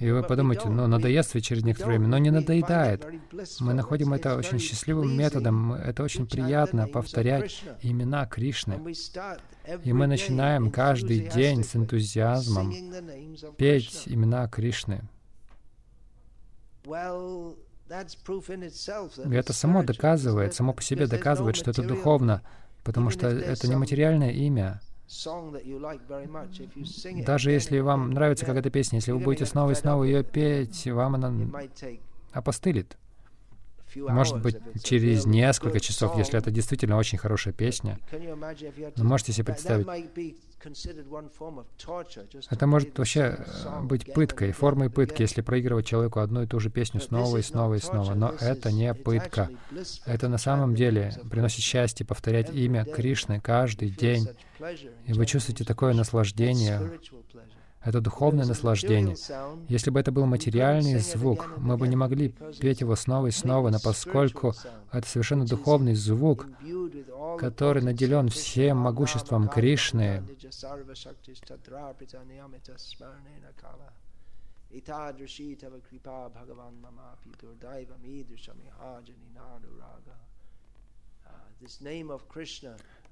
И 0.00 0.10
вы 0.10 0.22
подумаете, 0.22 0.68
ну, 0.68 0.86
надоест 0.86 1.34
ведь 1.34 1.46
через 1.46 1.64
некоторое 1.64 1.98
время, 1.98 2.08
но 2.08 2.18
не 2.18 2.30
надоедает. 2.30 3.06
Мы 3.60 3.74
находим 3.74 4.12
это 4.14 4.36
очень 4.36 4.58
счастливым 4.58 5.16
методом, 5.16 5.72
это 5.72 6.02
очень 6.02 6.26
приятно 6.26 6.86
повторять 6.88 7.62
имена 7.82 8.26
Кришны. 8.26 8.80
И 9.84 9.92
мы 9.92 10.06
начинаем 10.06 10.70
каждый 10.70 11.28
день 11.28 11.64
с 11.64 11.76
энтузиазмом 11.76 12.72
петь 13.56 14.04
имена 14.06 14.48
Кришны. 14.48 15.02
Это 19.30 19.52
само 19.52 19.82
доказывает, 19.82 20.54
само 20.54 20.72
по 20.72 20.82
себе 20.82 21.06
доказывает, 21.06 21.56
что 21.56 21.70
это 21.70 21.82
духовно, 21.82 22.42
потому 22.84 23.10
что 23.10 23.28
это 23.28 23.68
не 23.68 23.76
материальное 23.76 24.30
имя. 24.30 24.80
Даже 27.26 27.50
если 27.50 27.78
вам 27.80 28.10
нравится 28.10 28.46
какая-то 28.46 28.70
песня, 28.70 28.96
если 28.96 29.12
вы 29.12 29.18
будете 29.18 29.46
снова 29.46 29.72
и 29.72 29.74
снова 29.74 30.04
ее 30.04 30.22
петь, 30.24 30.86
вам 30.86 31.14
она 31.16 31.32
опостылит. 32.32 32.96
Может 33.96 34.40
быть, 34.42 34.56
через 34.82 35.26
несколько 35.26 35.80
часов, 35.80 36.16
если 36.16 36.38
это 36.38 36.50
действительно 36.50 36.96
очень 36.96 37.18
хорошая 37.18 37.54
песня. 37.54 37.98
Но 38.96 39.04
можете 39.04 39.32
себе 39.32 39.44
представить, 39.44 39.86
это 42.50 42.66
может 42.66 42.96
вообще 42.98 43.44
быть 43.82 44.12
пыткой, 44.12 44.52
формой 44.52 44.90
пытки, 44.90 45.22
если 45.22 45.40
проигрывать 45.40 45.86
человеку 45.86 46.20
одну 46.20 46.42
и 46.42 46.46
ту 46.46 46.60
же 46.60 46.70
песню 46.70 47.00
снова 47.00 47.38
и 47.38 47.42
снова 47.42 47.74
и 47.74 47.78
снова. 47.78 48.14
Но 48.14 48.34
это 48.40 48.70
не 48.70 48.94
пытка. 48.94 49.50
Это 50.06 50.28
на 50.28 50.38
самом 50.38 50.74
деле 50.74 51.12
приносит 51.30 51.62
счастье 51.62 52.06
повторять 52.06 52.54
имя 52.54 52.84
Кришны 52.84 53.40
каждый 53.40 53.90
день. 53.90 54.28
И 55.06 55.12
вы 55.12 55.26
чувствуете 55.26 55.64
такое 55.64 55.92
наслаждение, 55.92 56.98
это 57.84 58.00
духовное 58.00 58.46
наслаждение. 58.46 59.16
Если 59.68 59.90
бы 59.90 60.00
это 60.00 60.12
был 60.12 60.26
материальный 60.26 60.98
звук, 60.98 61.52
мы 61.58 61.76
бы 61.76 61.88
не 61.88 61.96
могли 61.96 62.34
петь 62.60 62.80
его 62.80 62.96
снова 62.96 63.26
и 63.26 63.30
снова, 63.30 63.70
но 63.70 63.78
поскольку 63.80 64.54
это 64.92 65.08
совершенно 65.08 65.44
духовный 65.46 65.94
звук, 65.94 66.46
который 67.38 67.82
наделен 67.82 68.28
всем 68.28 68.78
могуществом 68.78 69.48
Кришны, 69.48 70.22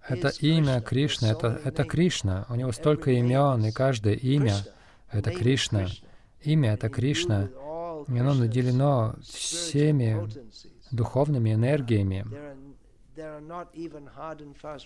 это 0.08 0.28
имя 0.40 0.80
Кришна, 0.80 1.30
это, 1.30 1.60
это 1.64 1.84
Кришна. 1.84 2.46
У 2.48 2.54
него 2.54 2.72
столько 2.72 3.10
имен, 3.12 3.64
и 3.64 3.72
каждое 3.72 4.14
имя— 4.14 4.56
это 5.10 5.30
Кришна. 5.30 5.86
Имя— 6.42 6.72
это 6.74 6.88
Кришна. 6.88 7.48
И 8.08 8.18
оно 8.18 8.34
наделено 8.34 9.14
всеми 9.22 10.28
духовными 10.90 11.52
энергиями. 11.52 12.26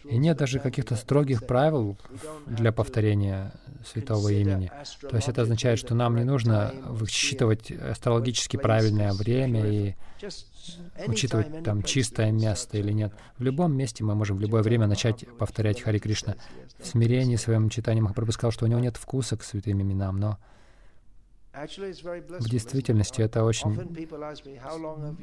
И 0.04 0.18
нет 0.18 0.36
даже 0.36 0.58
каких-то 0.58 0.96
строгих 0.96 1.46
правил 1.46 1.96
для 2.46 2.72
повторения 2.72 3.52
святого 3.84 4.28
имени. 4.28 4.70
То 5.00 5.16
есть 5.16 5.28
это 5.28 5.42
означает, 5.42 5.78
что 5.78 5.94
нам 5.94 6.16
не 6.16 6.24
нужно 6.24 6.72
высчитывать 6.86 7.70
астрологически 7.70 8.56
правильное 8.56 9.12
время 9.12 9.66
и 9.66 9.94
учитывать 11.06 11.62
там 11.62 11.82
чистое 11.82 12.32
место 12.32 12.78
или 12.78 12.92
нет. 12.92 13.12
В 13.38 13.42
любом 13.42 13.76
месте 13.76 14.04
мы 14.04 14.14
можем 14.14 14.38
в 14.38 14.40
любое 14.40 14.62
время 14.62 14.86
начать 14.86 15.24
повторять 15.38 15.82
Хари 15.82 15.98
Кришна. 15.98 16.36
В 16.78 16.86
смирении 16.86 17.36
своем 17.36 17.68
читании 17.68 18.00
Махапрабху 18.00 18.32
сказал, 18.32 18.52
что 18.52 18.64
у 18.64 18.68
него 18.68 18.80
нет 18.80 18.96
вкуса 18.96 19.36
к 19.36 19.42
святым 19.42 19.82
именам, 19.82 20.18
но 20.18 20.38
в 21.54 22.48
действительности 22.48 23.22
это 23.22 23.44
очень 23.44 23.78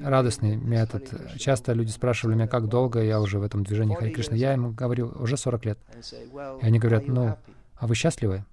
радостный 0.04 0.56
метод. 0.56 1.10
Часто 1.38 1.74
люди 1.74 1.92
спрашивали 1.92 2.36
меня, 2.36 2.48
как 2.48 2.68
долго 2.68 3.02
я 3.02 3.20
уже 3.20 3.40
в 3.40 3.44
этом 3.44 3.64
движении 3.64 3.96
Хари 3.96 4.12
Кришна. 4.12 4.36
Я 4.36 4.54
им 4.54 4.74
говорю, 4.74 5.12
уже 5.20 5.36
40 5.36 5.66
лет. 5.66 5.80
И 6.62 6.66
они 6.66 6.80
говорят, 6.80 7.08
ну, 7.08 7.36
а 7.76 7.88
вы 7.88 7.96
счастливы? 7.96 8.46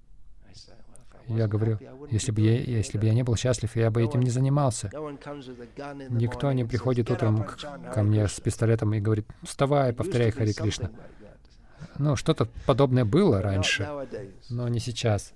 Я 1.27 1.47
говорю, 1.47 1.77
если 2.09 2.31
бы 2.31 2.41
я, 2.41 2.59
если 2.59 2.97
бы 2.97 3.05
я 3.05 3.13
не 3.13 3.23
был 3.23 3.35
счастлив, 3.35 3.75
я 3.75 3.91
бы 3.91 4.03
этим 4.03 4.21
не 4.21 4.31
занимался. 4.31 4.89
Никто 6.09 6.51
не 6.51 6.65
приходит 6.65 7.11
утром 7.11 7.43
к, 7.43 7.57
ко 7.93 8.01
мне 8.01 8.27
с 8.27 8.39
пистолетом 8.39 8.93
и 8.95 8.99
говорит, 8.99 9.27
вставай, 9.43 9.93
повторяй 9.93 10.31
Хари 10.31 10.53
Кришна. 10.53 10.89
Ну, 11.99 12.15
что-то 12.15 12.47
подобное 12.65 13.03
было 13.03 13.41
раньше, 13.41 13.87
но 14.49 14.69
не 14.69 14.79
сейчас. 14.79 15.33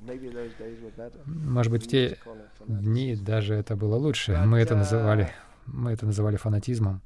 Может 1.26 1.72
быть, 1.72 1.84
в 1.84 1.88
те 1.90 2.18
дни 2.66 3.18
даже 3.18 3.54
это 3.54 3.76
было 3.76 3.98
лучше. 3.98 4.38
Мы 4.46 4.60
это 4.60 4.76
называли, 4.76 5.30
мы 5.66 5.92
это 5.92 6.06
называли 6.06 6.38
фанатизмом. 6.38 7.02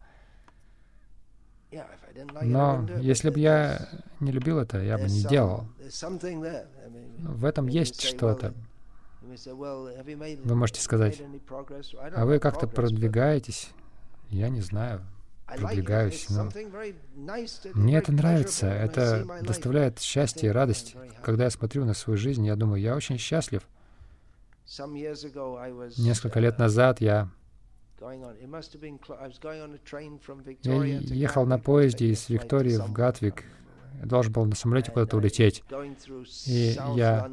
Но 2.41 2.88
если 2.99 3.32
бы 3.32 3.39
я 3.39 3.89
не 4.20 4.32
любил 4.32 4.60
это, 4.60 4.80
я 4.80 4.97
бы 4.99 5.05
не 5.05 5.24
делал. 5.24 5.66
В 7.20 7.43
этом 7.43 7.68
есть 7.68 8.01
что-то. 8.01 8.53
Вы 9.22 10.55
можете 10.55 10.82
сказать, 10.82 11.20
а 12.16 12.26
вы 12.26 12.38
как-то 12.39 12.68
продвигаетесь? 12.68 13.72
Я 14.30 14.49
не 14.49 14.62
знаю, 14.62 15.01
продвигаюсь, 15.48 16.30
но 16.30 16.50
мне 17.74 17.98
это 17.98 18.12
нравится, 18.12 18.68
это 18.68 19.26
доставляет 19.41 20.00
счастье 20.00 20.50
и 20.50 20.52
радость. 20.52 20.95
Когда 21.24 21.45
я 21.45 21.50
смотрю 21.50 21.86
на 21.86 21.93
свою 21.93 22.18
жизнь, 22.18 22.45
я 22.45 22.56
думаю, 22.56 22.82
я 22.82 22.95
очень 22.95 23.18
счастлив. 23.18 23.62
Несколько 25.98 26.39
лет 26.39 26.60
назад 26.60 27.00
я 27.02 27.30
я 30.64 31.00
ехал 31.00 31.45
на 31.45 31.58
поезде 31.58 32.08
из 32.08 32.30
Виктории 32.30 32.78
в 32.78 32.91
Гатвик. 32.91 33.43
Я 34.00 34.06
должен 34.06 34.32
был 34.34 34.45
на 34.45 34.56
самолете 34.56 34.91
куда-то 34.91 35.18
улететь. 35.18 35.64
И 36.45 36.78
я 36.95 37.32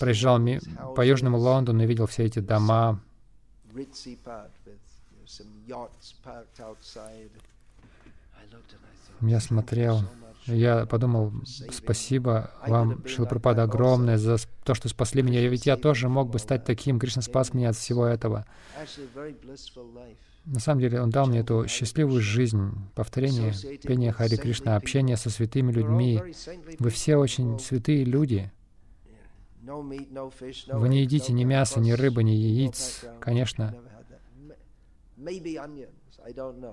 проезжал 0.00 0.40
по 0.96 1.06
Южному 1.06 1.38
Лондону 1.38 1.82
и 1.84 1.86
видел 1.86 2.06
все 2.06 2.24
эти 2.24 2.40
дома. 2.40 3.00
Я 9.20 9.40
смотрел, 9.40 10.00
я 10.46 10.86
подумал, 10.86 11.32
спасибо 11.70 12.50
вам, 12.66 13.06
Шилпрапада, 13.06 13.62
огромное 13.62 14.18
за 14.18 14.38
то, 14.64 14.74
что 14.74 14.88
спасли 14.88 15.22
меня. 15.22 15.46
Ведь 15.48 15.66
я 15.66 15.76
тоже 15.76 16.08
мог 16.08 16.30
бы 16.30 16.38
стать 16.38 16.64
таким. 16.64 16.98
Кришна 16.98 17.22
спас 17.22 17.54
меня 17.54 17.70
от 17.70 17.76
всего 17.76 18.04
этого. 18.06 18.44
На 20.44 20.58
самом 20.58 20.80
деле, 20.80 21.00
Он 21.00 21.10
дал 21.10 21.26
мне 21.28 21.40
эту 21.40 21.68
счастливую 21.68 22.20
жизнь, 22.20 22.72
повторение 22.96 23.54
пения 23.78 24.10
Хари 24.10 24.34
Кришна, 24.34 24.74
общение 24.74 25.16
со 25.16 25.30
святыми 25.30 25.70
людьми. 25.70 26.20
Вы 26.80 26.90
все 26.90 27.16
очень 27.16 27.60
святые 27.60 28.04
люди. 28.04 28.50
Вы 29.62 30.88
не 30.88 31.02
едите 31.02 31.32
ни 31.32 31.44
мяса, 31.44 31.78
ни 31.78 31.92
рыбы, 31.92 32.24
ни 32.24 32.32
яиц, 32.32 33.04
конечно. 33.20 33.76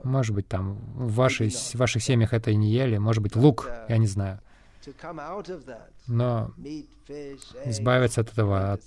Может 0.04 0.36
быть, 0.36 0.48
там 0.48 0.76
в, 0.96 1.14
вашей, 1.14 1.50
в 1.50 1.76
ваших 1.76 2.04
семьях 2.04 2.34
это 2.34 2.52
и 2.52 2.56
не 2.56 2.72
ели, 2.72 2.98
может 2.98 3.24
быть, 3.24 3.36
лук, 3.36 3.70
я 3.88 3.98
не 3.98 4.08
знаю. 4.08 4.40
Но 6.08 6.54
избавиться 7.66 8.22
от 8.22 8.32
этого, 8.32 8.74
от 8.74 8.82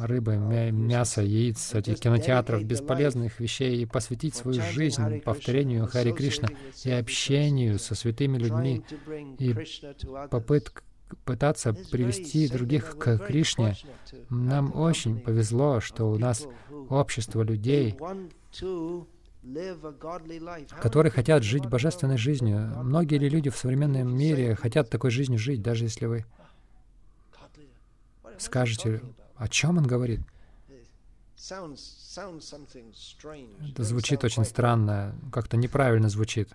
рыбы, 0.00 0.36
мяса, 0.36 1.22
яиц, 1.22 1.74
этих 1.74 2.00
кинотеатров, 2.00 2.64
бесполезных 2.64 3.40
вещей 3.40 3.82
и 3.82 3.86
посвятить 3.86 4.34
свою 4.34 4.62
жизнь 4.62 5.20
повторению 5.20 5.86
Хари 5.86 6.12
Кришна 6.12 6.48
и 6.84 6.90
общению 6.90 7.78
со 7.78 7.94
святыми 7.94 8.38
людьми 8.38 8.84
и 9.38 9.54
попытк 10.30 10.84
пытаться 11.24 11.72
привести 11.72 12.48
других 12.48 12.98
к 12.98 13.18
Кришне. 13.18 13.76
Нам 14.30 14.74
очень 14.74 15.20
повезло, 15.20 15.80
что 15.80 16.10
у 16.10 16.18
нас 16.18 16.46
общество 16.88 17.42
людей, 17.42 17.96
которые 20.80 21.10
хотят 21.10 21.42
жить 21.42 21.66
божественной 21.66 22.18
жизнью. 22.18 22.72
Многие 22.82 23.18
ли 23.18 23.28
люди 23.28 23.50
в 23.50 23.56
современном 23.56 24.16
мире 24.16 24.54
хотят 24.54 24.90
такой 24.90 25.10
жизнью 25.10 25.38
жить, 25.38 25.62
даже 25.62 25.84
если 25.84 26.06
вы 26.06 26.24
скажете, 28.38 29.02
о 29.36 29.48
чем 29.48 29.78
он 29.78 29.86
говорит? 29.86 30.20
Это 33.70 33.82
звучит 33.82 34.24
очень 34.24 34.44
странно, 34.44 35.14
как-то 35.32 35.56
неправильно 35.56 36.08
звучит. 36.08 36.48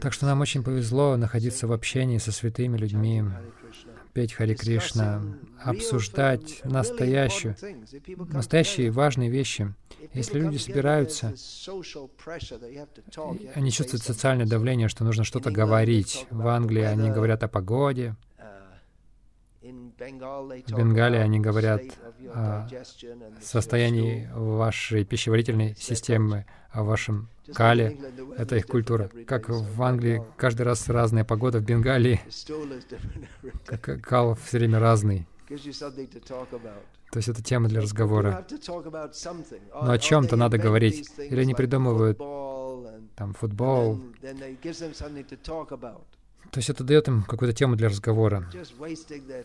Так 0.00 0.12
что 0.12 0.26
нам 0.26 0.40
очень 0.40 0.62
повезло 0.62 1.16
находиться 1.16 1.66
в 1.66 1.72
общении 1.72 2.18
со 2.18 2.30
святыми 2.30 2.76
людьми, 2.76 3.24
петь 4.12 4.34
Хари 4.34 4.54
Кришна, 4.54 5.22
обсуждать 5.62 6.60
настоящую, 6.64 7.56
настоящие 8.32 8.90
важные 8.90 9.30
вещи. 9.30 9.74
Если 10.12 10.38
люди 10.38 10.58
собираются, 10.58 11.34
они 13.54 13.70
чувствуют 13.72 14.02
социальное 14.02 14.46
давление, 14.46 14.88
что 14.88 15.04
нужно 15.04 15.24
что-то 15.24 15.50
говорить. 15.50 16.26
В 16.30 16.46
Англии 16.46 16.82
они 16.82 17.10
говорят 17.10 17.42
о 17.42 17.48
погоде, 17.48 18.14
в 19.62 20.76
Бенгалии 20.76 21.18
они 21.18 21.40
говорят 21.40 21.82
о 22.34 22.68
состоянии 23.40 24.28
вашей 24.34 25.04
пищеварительной 25.04 25.74
системы, 25.76 26.44
о 26.70 26.82
вашем 26.82 27.30
кале. 27.52 27.98
Это 28.36 28.56
их 28.56 28.66
культура. 28.66 29.10
Как 29.26 29.48
в 29.48 29.82
Англии 29.82 30.22
каждый 30.36 30.62
раз 30.62 30.88
разная 30.88 31.24
погода, 31.24 31.58
в 31.58 31.64
Бенгалии 31.64 32.20
кал 34.02 34.34
все 34.36 34.58
время 34.58 34.78
разный. 34.80 35.26
То 35.48 37.18
есть 37.18 37.28
это 37.28 37.42
тема 37.42 37.68
для 37.68 37.80
разговора. 37.80 38.44
Но 39.82 39.92
о 39.92 39.98
чем-то 39.98 40.36
надо 40.36 40.58
говорить. 40.58 41.08
Или 41.18 41.40
они 41.40 41.54
придумывают 41.54 42.18
там 43.16 43.34
футбол, 43.34 44.00
то 46.50 46.58
есть 46.58 46.70
это 46.70 46.84
дает 46.84 47.08
им 47.08 47.22
какую-то 47.22 47.56
тему 47.56 47.76
для 47.76 47.88
разговора. 47.88 48.48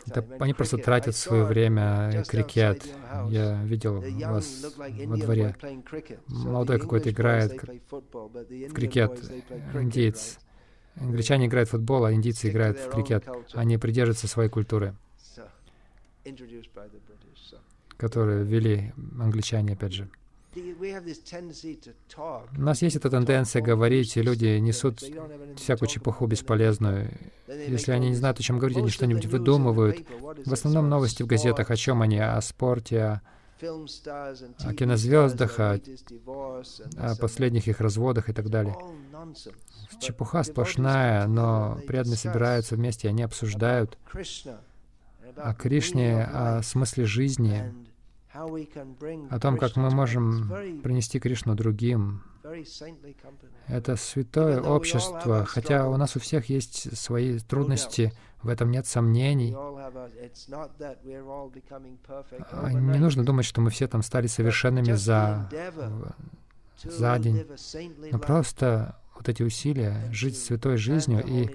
Это, 0.08 0.26
они 0.40 0.54
просто 0.54 0.78
тратят 0.78 1.16
свое 1.16 1.44
время, 1.44 2.24
крикет. 2.28 2.88
Я 3.30 3.64
видел 3.64 4.04
вас 4.28 4.66
во 5.06 5.18
дворе. 5.18 5.56
Молодой 6.28 6.80
какой-то 6.80 7.10
играет 7.10 7.54
в 7.54 8.74
крикет, 8.74 9.32
индиец. 9.74 10.38
Англичане 10.96 11.48
играют 11.48 11.70
в 11.70 11.72
футбол, 11.72 12.06
а 12.06 12.14
индийцы 12.14 12.50
играют 12.50 12.78
в 12.78 12.90
крикет. 12.90 13.26
Они 13.54 13.78
придерживаются 13.78 14.28
своей 14.28 14.50
культуры, 14.50 14.96
которую 17.98 18.46
ввели 18.46 18.94
англичане, 19.20 19.74
опять 19.74 19.94
же. 19.94 20.10
У 22.58 22.62
нас 22.62 22.82
есть 22.82 22.96
эта 22.96 23.10
тенденция 23.10 23.62
говорить, 23.62 24.18
и 24.18 24.22
люди 24.22 24.58
несут 24.58 25.04
всякую 25.58 25.88
чепуху 25.88 26.26
бесполезную. 26.26 27.12
Если 27.48 27.92
они 27.92 28.10
не 28.10 28.16
знают, 28.16 28.40
о 28.40 28.44
чем 28.44 28.58
говорить, 28.58 28.78
они 28.78 28.90
что-нибудь 28.90 29.28
выдумывают. 29.28 30.06
В 30.46 30.54
основном 30.54 30.90
новости 30.90 31.22
в 31.22 31.28
газетах 31.28 31.70
о 31.70 31.76
чем 31.76 32.02
они? 32.02 32.20
О 32.20 32.42
спорте, 32.42 33.22
о 33.62 34.74
кинозвездах, 34.74 35.60
о, 35.60 35.80
о 36.98 37.16
последних 37.16 37.68
их 37.68 37.80
разводах 37.80 38.30
и 38.30 38.34
так 38.34 38.50
далее. 38.50 38.76
Чепуха 40.00 40.44
сплошная, 40.44 41.28
но 41.28 41.80
преданные 41.86 42.18
собираются 42.18 42.76
вместе, 42.76 43.10
они 43.10 43.22
обсуждают 43.22 43.98
о 45.36 45.54
Кришне, 45.54 46.24
о 46.24 46.62
смысле 46.64 47.06
жизни, 47.06 47.74
о 49.30 49.40
том, 49.40 49.58
как 49.58 49.76
мы 49.76 49.90
можем 49.90 50.50
принести 50.82 51.20
Кришну 51.20 51.56
другим. 51.56 52.24
Это 53.68 53.96
святое 53.96 54.62
общество, 54.62 55.46
хотя 55.46 55.88
у 55.88 55.98
нас 55.98 56.16
у 56.16 56.20
всех 56.20 56.50
есть 56.50 56.98
свои 56.98 57.40
трудности, 57.40 58.14
в 58.42 58.48
этом 58.48 58.72
нет 58.72 58.88
сомнений. 58.88 59.56
А 62.52 62.72
не 62.72 63.00
нужно 63.00 63.24
думать, 63.24 63.46
что 63.46 63.62
мы 63.62 63.70
все 63.70 63.88
там 63.88 64.02
стали 64.02 64.28
совершенными 64.28 64.94
за, 64.94 65.50
за 66.84 67.20
день. 67.20 67.46
Но 68.12 68.20
просто 68.20 68.96
вот 69.14 69.28
эти 69.28 69.44
усилия 69.44 70.10
жить 70.12 70.38
святой 70.38 70.78
жизнью 70.78 71.24
и 71.26 71.50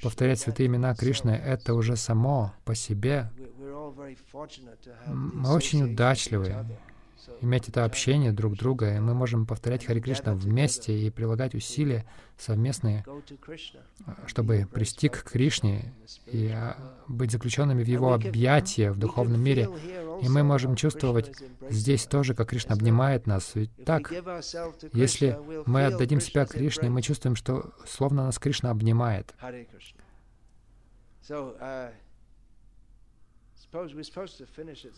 повторять 0.00 0.40
святые 0.40 0.68
имена 0.68 0.94
Кришны, 0.94 1.30
это 1.30 1.74
уже 1.74 1.96
само 1.96 2.54
по 2.64 2.74
себе 2.74 3.30
мы 5.06 5.54
очень 5.54 5.82
удачливы 5.84 6.54
иметь 7.40 7.68
это 7.68 7.84
общение 7.84 8.32
друг 8.32 8.56
друга, 8.56 8.96
и 8.96 9.00
мы 9.00 9.14
можем 9.14 9.46
повторять 9.46 9.84
Хари 9.84 10.00
Кришна 10.00 10.34
вместе 10.34 10.98
и 10.98 11.10
прилагать 11.10 11.54
усилия 11.54 12.04
совместные, 12.38 13.04
чтобы 14.26 14.68
прийти 14.70 15.08
к 15.08 15.22
Кришне 15.22 15.92
и 16.26 16.48
а, 16.48 16.76
быть 17.06 17.30
заключенными 17.30 17.82
в 17.82 17.86
Его 17.86 18.12
объятия 18.12 18.90
в 18.90 18.98
духовном 18.98 19.40
мире. 19.40 19.68
И 20.22 20.28
мы 20.28 20.42
можем 20.42 20.76
чувствовать 20.76 21.32
здесь 21.70 22.04
тоже, 22.06 22.34
как 22.34 22.48
Кришна 22.48 22.74
обнимает 22.74 23.26
нас. 23.26 23.52
Ведь 23.54 23.70
так, 23.84 24.12
если 24.92 25.38
мы 25.66 25.86
отдадим 25.86 26.20
себя 26.20 26.46
Кришне, 26.46 26.90
мы 26.90 27.02
чувствуем, 27.02 27.36
что 27.36 27.72
словно 27.86 28.24
нас 28.24 28.38
Кришна 28.38 28.70
обнимает. 28.70 29.34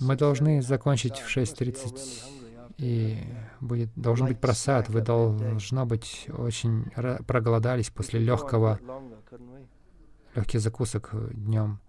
Мы 0.00 0.16
должны 0.16 0.60
закончить 0.60 1.18
в 1.18 1.34
6.30, 1.34 2.74
и 2.78 3.18
будет, 3.60 3.88
должен 3.96 4.26
быть 4.26 4.38
просад. 4.38 4.88
Вы, 4.88 5.00
должно 5.00 5.86
быть, 5.86 6.28
очень 6.36 6.90
проголодались 7.26 7.90
после 7.90 8.20
легкого, 8.20 8.78
легких 10.34 10.60
закусок 10.60 11.10
днем. 11.32 11.80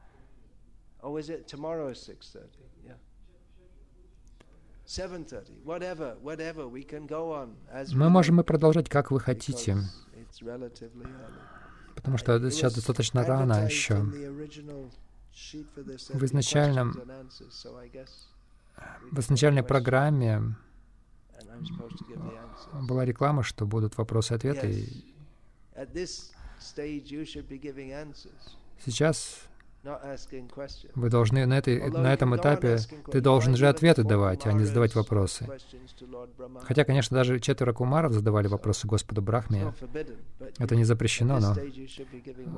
Мы 7.93 8.09
можем 8.09 8.39
и 8.39 8.43
продолжать, 8.43 8.87
как 8.89 9.11
вы 9.11 9.19
хотите, 9.19 9.77
потому 11.95 12.17
что 12.17 12.49
сейчас 12.49 12.73
достаточно 12.75 13.25
рано 13.25 13.65
еще. 13.65 14.05
В 16.13 16.25
изначальном, 16.25 16.93
в 19.11 19.19
изначальной 19.19 19.63
программе 19.63 20.55
была 22.87 23.05
реклама, 23.05 23.43
что 23.43 23.65
будут 23.65 23.97
вопросы-ответы. 23.97 24.87
Сейчас 28.79 29.46
вы 30.95 31.09
должны 31.09 31.45
на, 31.45 31.57
этой, 31.57 31.89
на 31.89 32.13
этом 32.13 32.35
этапе, 32.35 32.77
ты 33.11 33.21
должен 33.21 33.55
же 33.55 33.67
ответы 33.67 34.03
давать, 34.03 34.45
а 34.45 34.53
не 34.53 34.65
задавать 34.65 34.95
вопросы. 34.95 35.47
Хотя, 36.63 36.83
конечно, 36.83 37.15
даже 37.15 37.39
четверо 37.39 37.73
кумаров 37.73 38.13
задавали 38.13 38.47
вопросы 38.47 38.87
Господу 38.87 39.21
Брахме. 39.21 39.73
Это 40.57 40.75
не 40.75 40.83
запрещено, 40.83 41.39
но 41.39 41.55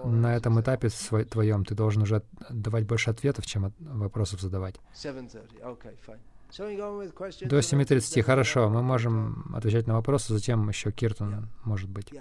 на 0.09 0.35
этом 0.35 0.59
этапе 0.59 0.89
твоем 1.29 1.65
ты 1.65 1.75
должен 1.75 2.03
уже 2.03 2.23
давать 2.49 2.85
больше 2.85 3.09
ответов, 3.09 3.45
чем 3.45 3.73
вопросов 3.79 4.41
задавать. 4.41 4.75
До 6.57 7.59
7.30, 7.59 8.21
хорошо, 8.23 8.69
мы 8.69 8.81
можем 8.81 9.53
отвечать 9.55 9.85
на 9.85 9.93
вопросы, 9.93 10.33
затем 10.33 10.67
еще 10.67 10.91
Киртон, 10.91 11.47
может 11.63 11.89
быть. 11.89 12.11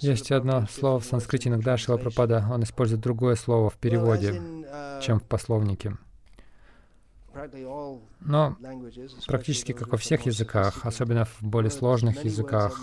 Есть 0.00 0.32
одно 0.32 0.66
слово 0.66 1.00
в 1.00 1.04
санскрите, 1.04 1.48
иногда 1.48 1.76
Шила 1.76 1.96
Пропада, 1.96 2.44
он 2.50 2.62
использует 2.62 3.00
другое 3.00 3.34
слово 3.36 3.70
в 3.70 3.76
переводе, 3.76 4.32
uh, 4.32 5.00
чем 5.02 5.20
в 5.20 5.24
пословнике. 5.24 5.96
Но 8.20 8.56
практически 9.26 9.72
как 9.72 9.88
во 9.88 9.98
всех 9.98 10.26
языках, 10.26 10.84
особенно 10.84 11.24
в 11.24 11.42
более 11.42 11.70
сложных 11.70 12.24
языках, 12.24 12.80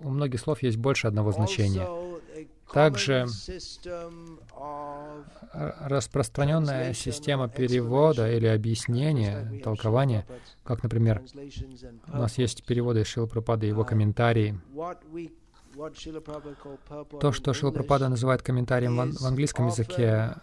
у 0.00 0.08
многих 0.08 0.40
слов 0.40 0.62
есть 0.62 0.76
больше 0.76 1.06
одного 1.06 1.32
значения. 1.32 1.86
Также 2.72 3.26
распространенная 5.52 6.92
система 6.92 7.48
перевода 7.48 8.30
или 8.30 8.46
объяснения, 8.46 9.60
толкования, 9.62 10.26
как, 10.64 10.82
например, 10.82 11.22
у 12.12 12.16
нас 12.16 12.38
есть 12.38 12.64
переводы 12.64 13.04
Шила 13.04 13.26
Пропада 13.26 13.66
и 13.66 13.70
его 13.70 13.84
комментарии. 13.84 14.60
То, 17.20 17.32
что 17.32 17.52
Шила 17.54 17.70
Пропада 17.70 18.08
называет 18.08 18.42
комментарием 18.42 19.12
в 19.12 19.24
английском 19.24 19.68
языке, 19.68 20.34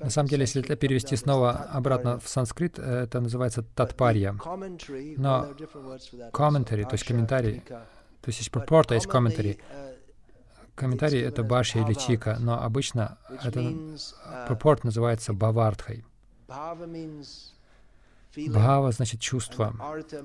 на 0.00 0.10
самом 0.10 0.28
деле, 0.28 0.42
если 0.42 0.62
это 0.62 0.76
перевести 0.76 1.16
снова 1.16 1.50
обратно 1.52 2.20
в 2.20 2.28
санскрит, 2.28 2.78
это 2.78 3.20
называется 3.20 3.64
татпарья. 3.74 4.36
Но 5.16 5.48
комментарий, 6.32 6.84
то 6.84 6.92
есть 6.92 7.04
комментарий, 7.04 7.64
то 8.24 8.30
есть 8.30 8.38
есть 8.38 8.50
purport, 8.50 8.86
а 8.88 8.94
есть 8.94 9.06
комментарий. 9.06 9.58
Комментарий— 10.74 11.20
это 11.22 11.42
башья 11.42 11.84
или 11.84 11.92
чика, 11.92 12.38
но 12.40 12.62
обычно 12.62 13.18
это 13.42 13.60
purport 14.48 14.80
называется 14.82 15.34
бавардхой. 15.34 16.06
Бхава 18.48 18.92
значит 18.92 19.20
чувство, 19.20 19.76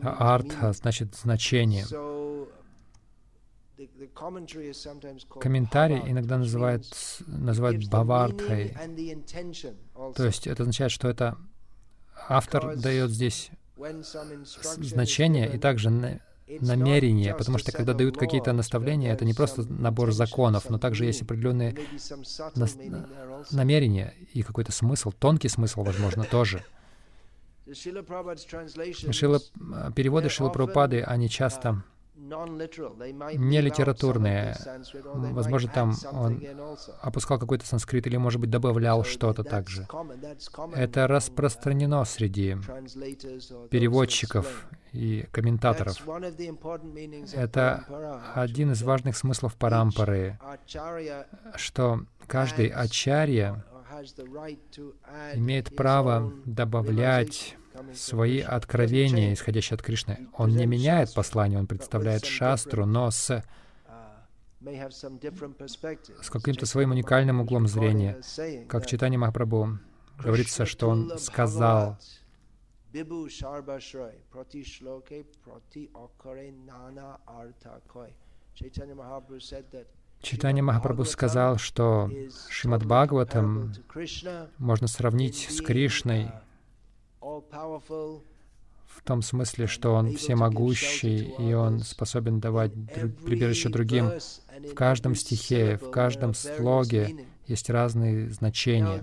а 0.02 0.34
артха 0.34 0.72
значит 0.72 1.14
значение. 1.14 1.86
Комментарий 5.41 6.00
иногда 6.08 6.38
называют, 6.38 6.86
называют 7.28 7.86
бавардхой. 7.89 8.78
То 10.16 10.26
есть 10.26 10.47
это 10.47 10.64
означает, 10.64 10.91
что 10.93 11.10
это 11.10 11.38
автор 12.30 12.78
дает 12.78 13.12
здесь 13.12 13.52
значение 14.56 15.54
и 15.54 15.58
также 15.58 16.22
намерение, 16.62 17.36
потому 17.36 17.58
что 17.58 17.72
когда 17.72 17.93
дают 17.93 18.18
какие-то 18.18 18.54
наставления, 18.54 19.14
это 19.14 19.26
не 19.26 19.34
просто 19.34 19.64
набор 19.72 20.12
законов, 20.12 20.70
но 20.70 20.78
также 20.78 21.06
есть 21.06 21.22
определенные 21.22 21.76
намерения 23.52 24.14
и 24.34 24.41
какой-то 24.41 24.72
смысл, 24.72 25.12
тонкий 25.12 25.50
смысл, 25.50 25.84
возможно, 25.84 26.24
тоже. 26.24 26.64
Шила, 27.72 29.39
переводы 29.95 30.30
Шилы 30.30 30.52
Прабхупады, 30.52 31.02
они 31.02 31.30
часто 31.30 31.84
не 32.16 33.62
литературные. 33.62 34.58
Возможно, 35.14 35.72
там 35.74 35.93
он 36.12 36.41
опускал 37.02 37.39
какой-то 37.39 37.66
санскрит 37.66 38.08
или, 38.08 38.18
может 38.18 38.41
быть, 38.41 38.50
добавлял 38.50 39.04
что-то 39.04 39.43
также. 39.43 39.88
Это 40.74 41.08
распространено 41.08 42.04
среди 42.06 42.58
переводчиков 43.70 44.68
и 44.94 45.28
комментаторов. 45.32 45.98
Это 47.34 47.86
один 48.36 48.72
из 48.72 48.82
важных 48.82 49.18
смыслов 49.18 49.56
парампары, 49.56 50.40
что 51.56 52.06
каждый 52.28 52.68
ачарья 52.68 53.64
имеет 55.34 55.76
право 55.76 56.34
добавлять 56.46 57.56
свои 57.94 58.40
откровения, 58.42 59.34
исходящие 59.34 59.76
от 59.76 59.82
Кришны. 59.82 60.28
Он 60.38 60.50
не 60.50 60.66
меняет 60.66 61.14
послание, 61.14 61.60
он 61.60 61.68
представляет 61.68 62.26
шастру, 62.26 62.86
но 62.86 63.12
с 63.12 63.44
с 66.22 66.30
каким-то 66.30 66.66
своим 66.66 66.92
уникальным 66.92 67.40
углом 67.40 67.68
зрения. 67.68 68.20
Как 68.68 68.84
в 68.84 68.88
читании 68.88 69.18
Махапрабху 69.18 69.80
говорится, 70.18 70.66
что 70.66 70.90
он 70.90 71.18
сказал, 71.18 71.98
Читание 80.22 80.64
Махапрабху 80.64 81.06
сказал, 81.06 81.58
что 81.58 82.10
Шримад 82.50 82.86
Бхагаватам 82.86 83.74
можно 84.58 84.88
сравнить 84.88 85.48
с 85.50 85.62
Кришной, 85.62 86.32
в 87.22 89.04
том 89.04 89.22
смысле, 89.22 89.68
что 89.68 89.94
Он 89.94 90.16
всемогущий, 90.16 91.34
и 91.38 91.54
Он 91.54 91.80
способен 91.80 92.40
давать 92.40 92.74
друг, 92.74 93.16
прибежище 93.18 93.70
другим. 93.70 94.12
В 94.70 94.74
каждом 94.74 95.16
стихе, 95.16 95.78
в 95.78 95.90
каждом 95.90 96.34
слоге 96.34 97.26
есть 97.48 97.70
разные 97.70 98.30
значения. 98.30 99.02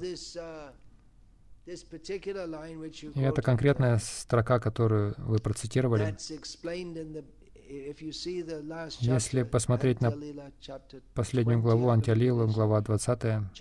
И 1.66 3.20
это 3.20 3.42
конкретная 3.42 3.98
строка, 3.98 4.60
которую 4.60 5.14
вы 5.18 5.38
процитировали. 5.38 6.16
Если 9.00 9.42
посмотреть 9.42 10.00
на 10.00 10.14
последнюю 11.14 11.60
главу 11.60 11.88
Антиалилу, 11.88 12.46
глава 12.46 12.80
20, 12.80 13.52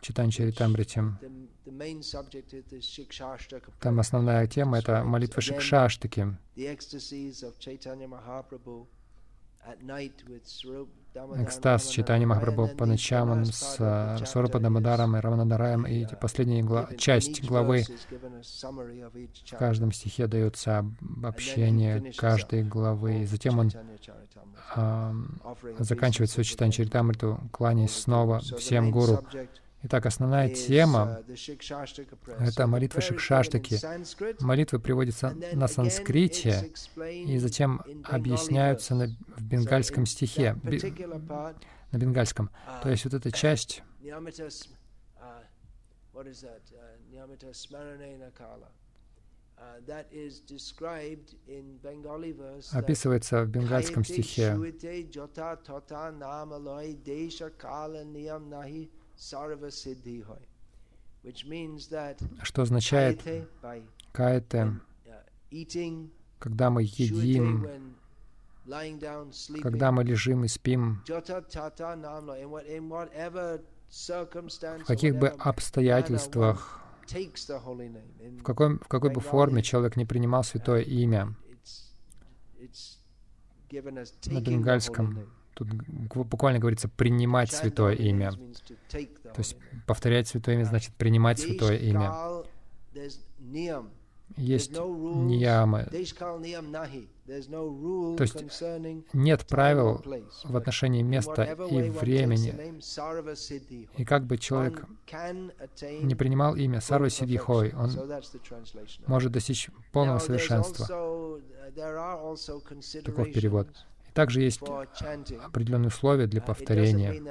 Читание 0.00 0.32
Чаритамрити. 0.32 1.02
Там 3.80 4.00
основная 4.00 4.46
тема— 4.46 4.78
это 4.80 5.04
молитва 5.04 5.40
Шикшаштаки. 5.42 6.26
Экстаз 11.36 11.86
читания 11.88 12.26
Махапрабху 12.26 12.76
по 12.76 12.84
ночам 12.84 13.30
он 13.30 13.44
с 13.44 13.76
Сорупа 14.26 14.58
Дамадаром 14.58 15.16
и 15.16 15.20
Раманадараем, 15.20 15.86
и 15.86 16.04
последняя 16.20 16.62
гла 16.62 16.88
часть 16.98 17.44
главы 17.44 17.84
в 18.42 19.56
каждом 19.56 19.92
стихе 19.92 20.26
дается 20.26 20.78
обобщение 21.00 22.12
каждой 22.16 22.64
главы. 22.64 23.22
И 23.22 23.26
затем 23.26 23.58
он 23.60 23.70
а, 24.74 25.14
заканчивает 25.78 26.30
свое 26.30 26.44
читание 26.44 26.72
Чаритамриту, 26.72 27.40
кланяясь 27.52 27.94
снова 27.94 28.40
всем 28.40 28.90
гуру. 28.90 29.24
Итак, 29.84 30.06
основная 30.06 30.48
тема— 30.48 31.22
это 32.38 32.66
молитва 32.68 33.00
Шикшаштаки. 33.00 33.78
Молитвы 34.40 34.78
приводятся 34.78 35.34
на 35.54 35.66
санскрите. 35.66 36.72
и 36.96 37.38
затем 37.38 37.82
объясняются 38.04 38.94
на, 38.94 39.08
в 39.36 39.42
бенгальском 39.42 40.06
стихе, 40.06 40.56
би, 40.62 40.80
на 41.90 41.98
бенгальском. 41.98 42.50
То 42.82 42.90
есть 42.90 43.04
вот 43.04 43.14
эта 43.14 43.32
часть. 43.32 43.82
Описывается 52.72 53.44
в 53.44 53.48
бенгальском 53.48 54.04
стихе. 54.04 54.56
Что 62.42 62.62
означает 62.62 63.22
кайте, 64.12 64.80
когда 66.38 66.70
мы 66.70 66.82
едим, 66.82 67.94
когда 69.62 69.92
мы 69.92 70.02
лежим 70.04 70.44
и 70.44 70.48
спим, 70.48 71.02
в 74.80 74.84
каких 74.86 75.16
бы 75.16 75.28
обстоятельствах, 75.28 76.80
в 77.06 78.42
какой, 78.42 78.78
в 78.78 78.88
какой 78.88 79.10
бы 79.10 79.20
форме 79.20 79.62
человек 79.62 79.96
не 79.96 80.04
принимал 80.04 80.42
святое 80.42 80.80
имя, 80.82 81.34
на 83.70 84.40
бенгальском 84.40 85.28
Тут 85.54 85.68
буквально 86.14 86.58
говорится 86.58 86.88
«принимать 86.88 87.52
святое 87.52 87.94
имя». 87.94 88.32
То 88.90 89.38
есть 89.38 89.56
повторять 89.86 90.28
святое 90.28 90.56
имя 90.56 90.64
значит 90.64 90.92
принимать 90.94 91.38
святое 91.38 91.76
имя. 91.76 92.42
Есть 94.36 94.72
ниямы. 94.72 95.84
То 95.84 95.96
есть 98.22 98.44
нет 99.12 99.46
правил 99.46 100.02
в 100.44 100.56
отношении 100.56 101.02
места 101.02 101.44
и 101.44 101.90
времени. 101.90 102.54
И 103.96 104.04
как 104.04 104.24
бы 104.24 104.38
человек 104.38 104.86
не 106.02 106.14
принимал 106.14 106.56
имя 106.56 106.80
Сарва 106.80 107.10
Сидихой, 107.10 107.74
он 107.74 107.90
может 109.06 109.32
достичь 109.32 109.68
полного 109.92 110.18
совершенства. 110.18 110.86
Таков 113.04 113.32
перевод. 113.32 113.68
Также 114.14 114.42
есть 114.42 114.60
определенные 114.62 115.88
условия 115.88 116.26
для 116.26 116.40
повторения. 116.40 117.22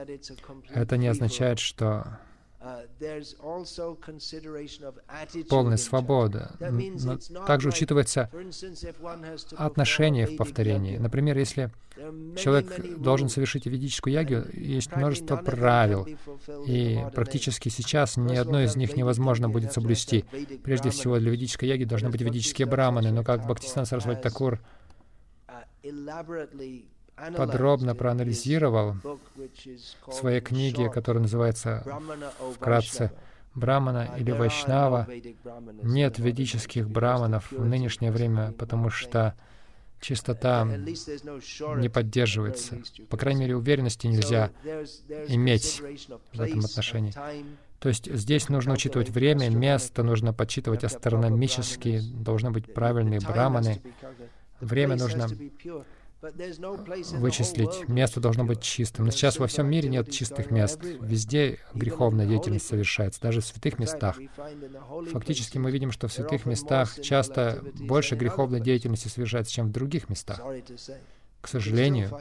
Это 0.74 0.98
не 0.98 1.08
означает, 1.08 1.60
что 1.60 2.20
полная 5.50 5.78
свобода. 5.78 6.56
Но 6.60 7.18
также 7.46 7.70
учитывается 7.70 8.30
отношение 9.58 10.28
в 10.28 10.36
повторении. 10.38 10.98
Например, 10.98 11.38
если 11.38 11.72
человек 12.38 13.00
должен 13.00 13.30
совершить 13.30 13.66
ведическую 13.66 14.14
ягу, 14.14 14.48
есть 14.54 14.96
множество 14.96 15.38
правил, 15.38 16.08
и 16.68 17.00
практически 17.14 17.70
сейчас 17.70 18.18
ни 18.18 18.36
одно 18.36 18.62
из 18.62 18.76
них 18.76 18.96
невозможно 18.96 19.50
будет 19.50 19.74
соблюсти. 19.74 20.26
Прежде 20.64 20.92
всего, 20.92 21.18
для 21.18 21.32
ведической 21.32 21.68
яги 21.68 21.84
должны 21.84 22.10
быть 22.10 22.22
ведические 22.22 22.68
браманы, 22.68 23.12
но 23.12 23.24
как 23.24 23.46
Бхактисtan 23.48 23.86
Сарасвати 23.86 24.22
Такур 24.22 24.60
подробно 27.36 27.96
проанализировал 27.96 28.96
в 30.08 30.14
своей 30.14 30.42
книге, 30.42 30.90
которая 30.90 31.22
называется 31.22 31.86
вкратце 32.56 33.12
Брамана 33.54 34.16
или 34.18 34.32
Вайшнава. 34.32 35.08
Нет 35.84 36.20
ведических 36.20 36.90
браманов 36.90 37.52
в 37.52 37.66
нынешнее 37.66 38.12
время, 38.12 38.54
потому 38.54 38.90
что 38.90 39.36
чистота 40.00 40.66
не 40.66 41.90
поддерживается. 41.90 42.82
По 43.10 43.18
крайней 43.18 43.42
мере, 43.42 43.56
уверенности 43.56 44.08
нельзя 44.08 44.52
иметь 45.28 45.82
в 46.34 46.42
этом 46.42 46.60
отношении. 46.60 47.14
То 47.80 47.90
есть 47.90 48.14
здесь 48.14 48.48
нужно 48.48 48.74
учитывать 48.74 49.10
время, 49.10 49.50
место, 49.50 50.04
нужно 50.04 50.34
подсчитывать 50.34 50.84
астрономически, 50.84 52.00
должны 52.14 52.52
быть 52.52 52.74
правильные 52.74 53.20
браманы. 53.20 53.82
Время 54.62 54.96
нужно 54.96 55.28
вычислить. 56.22 57.88
Место 57.88 58.20
должно 58.20 58.46
быть 58.46 58.62
чистым. 58.62 59.06
Но 59.06 59.12
сейчас 59.12 59.40
во 59.40 59.48
всем 59.48 59.70
мире 59.70 59.90
нет 59.90 60.10
чистых 60.12 60.52
мест. 60.52 60.80
Везде 60.82 61.60
греховная 61.74 62.28
деятельность 62.28 62.68
совершается, 62.68 63.22
даже 63.22 63.42
в 63.42 63.46
святых 63.46 63.80
местах. 63.80 64.20
Фактически 65.12 65.58
мы 65.58 65.72
видим, 65.72 65.92
что 65.92 66.08
в 66.08 66.14
святых 66.14 66.46
местах 66.46 67.00
часто 67.02 67.64
больше 67.80 68.16
греховной 68.16 68.62
деятельности 68.62 69.08
совершается, 69.08 69.54
чем 69.54 69.68
в 69.68 69.72
других 69.72 70.10
местах. 70.10 70.42
К 71.42 71.48
сожалению, 71.48 72.12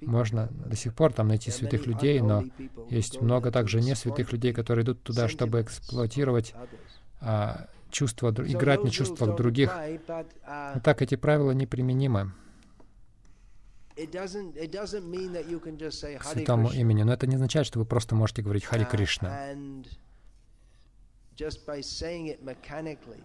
можно 0.00 0.48
до 0.50 0.74
сих 0.74 0.92
пор 0.92 1.12
там 1.12 1.28
найти 1.28 1.52
святых 1.52 1.86
людей, 1.86 2.20
но 2.20 2.44
есть 2.90 3.20
много 3.20 3.52
также 3.52 3.80
не 3.80 3.94
святых 3.94 4.32
людей, 4.32 4.52
которые 4.52 4.84
идут 4.84 5.04
туда, 5.04 5.28
чтобы 5.28 5.62
эксплуатировать 5.62 6.52
а, 7.20 7.68
чувства, 7.96 8.28
играть 8.28 8.84
на 8.84 8.90
чувствах 8.90 9.36
других. 9.36 9.72
Но 10.46 10.80
так 10.82 11.02
эти 11.02 11.16
правила 11.16 11.52
неприменимы 11.52 12.32
к 16.18 16.24
святому 16.24 16.70
имени. 16.70 17.02
Но 17.02 17.14
это 17.14 17.26
не 17.26 17.36
означает, 17.36 17.66
что 17.66 17.78
вы 17.78 17.86
просто 17.86 18.14
можете 18.14 18.42
говорить 18.42 18.66
Хари 18.66 18.84
uh, 18.84 18.90
Кришна. 18.90 19.48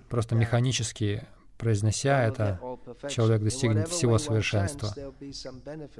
Просто 0.09 0.36
механически 0.36 1.28
произнося 1.57 2.24
это, 2.24 2.59
человек 3.09 3.43
достигнет 3.43 3.89
всего 3.89 4.17
совершенства. 4.17 4.93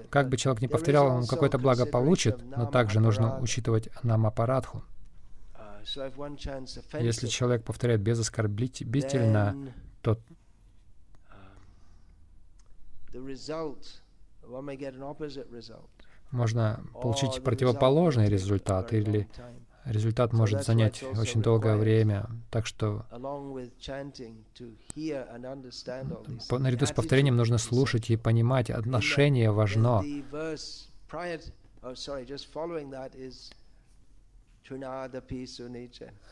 Как 0.10 0.30
бы 0.30 0.38
человек 0.38 0.62
ни 0.62 0.68
повторял, 0.68 1.08
он 1.08 1.28
какое-то 1.28 1.60
благо 1.60 1.86
получит, 1.86 2.42
но 2.58 2.66
также 2.66 3.02
нужно 3.02 3.40
учитывать 3.40 3.90
намапарадху. 4.04 4.78
Uh, 4.78 4.91
Если 7.00 7.28
человек 7.28 7.64
повторяет 7.64 8.02
безоскорбительно, 8.02 9.74
то 10.02 10.18
можно 16.32 16.84
получить 16.94 17.44
противоположный 17.44 18.30
результат, 18.30 18.94
или 18.94 19.28
результат 19.86 20.34
может 20.34 20.64
занять 20.64 21.04
очень 21.04 21.42
долгое 21.42 21.76
время. 21.78 22.30
Так 22.50 22.66
что 22.66 23.06
наряду 26.50 26.86
с 26.86 26.92
повторением 26.92 27.36
нужно 27.36 27.58
слушать 27.58 28.10
и 28.10 28.18
понимать, 28.18 28.70
отношение 28.70 29.52
важно. 29.52 30.04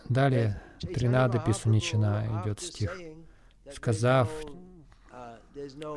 Далее, 0.07 0.61
Тринада 0.79 1.39
Писуничина 1.39 2.41
идет 2.43 2.59
стих, 2.59 2.97
сказав, 3.71 4.29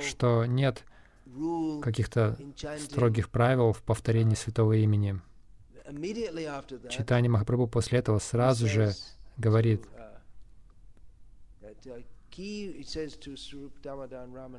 что 0.00 0.44
нет 0.46 0.84
каких-то 1.82 2.36
строгих 2.78 3.30
правил 3.30 3.72
в 3.72 3.82
повторении 3.82 4.34
святого 4.34 4.74
имени. 4.74 5.20
Читание 6.88 7.30
Махапрабху 7.30 7.66
после 7.66 7.98
этого 7.98 8.18
сразу 8.18 8.66
же 8.66 8.92
говорит 9.36 9.86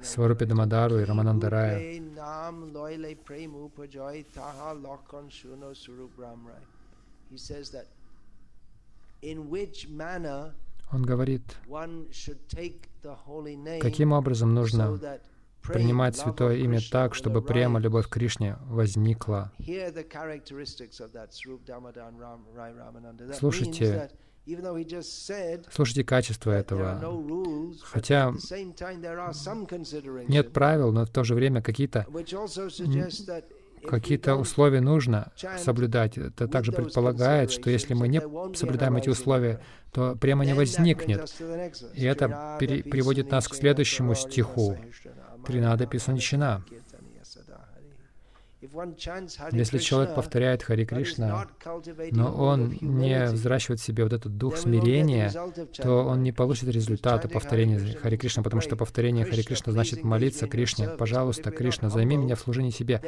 Сварупе 0.04 0.46
Дамадару 0.46 1.00
и 1.00 1.04
Раманандарая. 1.04 2.00
Он 10.92 11.02
говорит, 11.02 11.58
каким 13.82 14.12
образом 14.12 14.54
нужно 14.54 15.00
принимать 15.64 16.16
святое 16.18 16.58
имя 16.58 16.80
так, 16.92 17.16
чтобы 17.16 17.42
прямо 17.42 17.80
любовь 17.80 18.08
к 18.08 18.12
Кришне 18.12 18.58
возникла. 18.66 19.52
Слушайте, 23.40 24.12
слушайте 25.72 26.04
качество 26.04 26.52
этого. 26.52 27.00
Хотя 27.84 28.34
нет 30.28 30.54
правил, 30.54 30.92
но 30.92 31.06
в 31.06 31.10
то 31.10 31.24
же 31.24 31.34
время 31.34 31.62
какие-то 31.62 32.06
какие-то 33.88 34.36
условия 34.36 34.82
нужно 34.82 35.32
соблюдать. 35.58 36.18
Это 36.18 36.48
также 36.48 36.72
предполагает, 36.72 37.52
что 37.52 37.70
если 37.70 37.94
мы 37.94 38.08
не 38.08 38.22
соблюдаем 38.56 38.96
эти 38.98 39.10
условия, 39.10 39.62
то 39.92 40.16
прямо 40.16 40.46
не 40.46 40.54
возникнет. 40.54 41.34
И 41.94 42.04
это 42.04 42.58
приводит 42.60 43.32
нас 43.32 43.48
к 43.48 43.56
следующему 43.56 44.16
стиху. 44.16 44.78
Тринада 45.46 45.86
Писанчина. 45.86 46.64
Если 49.52 49.78
человек 49.78 50.16
повторяет 50.16 50.64
Хари 50.64 50.86
Кришна, 50.86 51.48
но 52.12 52.34
он 52.34 52.78
не 52.82 53.26
взращивает 53.26 53.80
в 53.80 53.84
себе 53.84 54.04
вот 54.04 54.14
этот 54.14 54.38
дух 54.38 54.58
смирения, 54.58 55.32
то 55.78 56.06
он 56.06 56.24
не 56.24 56.32
получит 56.32 56.70
результата 56.70 57.28
повторения 57.28 57.80
Хари 57.96 58.18
Кришна, 58.18 58.44
потому 58.44 58.62
что 58.62 58.76
повторение 58.76 59.26
Хари 59.26 59.42
Кришна 59.42 59.74
значит 59.74 60.04
молиться 60.04 60.48
Кришне, 60.48 60.88
пожалуйста, 60.90 61.52
Кришна, 61.52 61.90
займи 61.90 62.18
меня 62.18 62.36
в 62.36 62.40
служении 62.40 62.72
себе. 62.72 63.02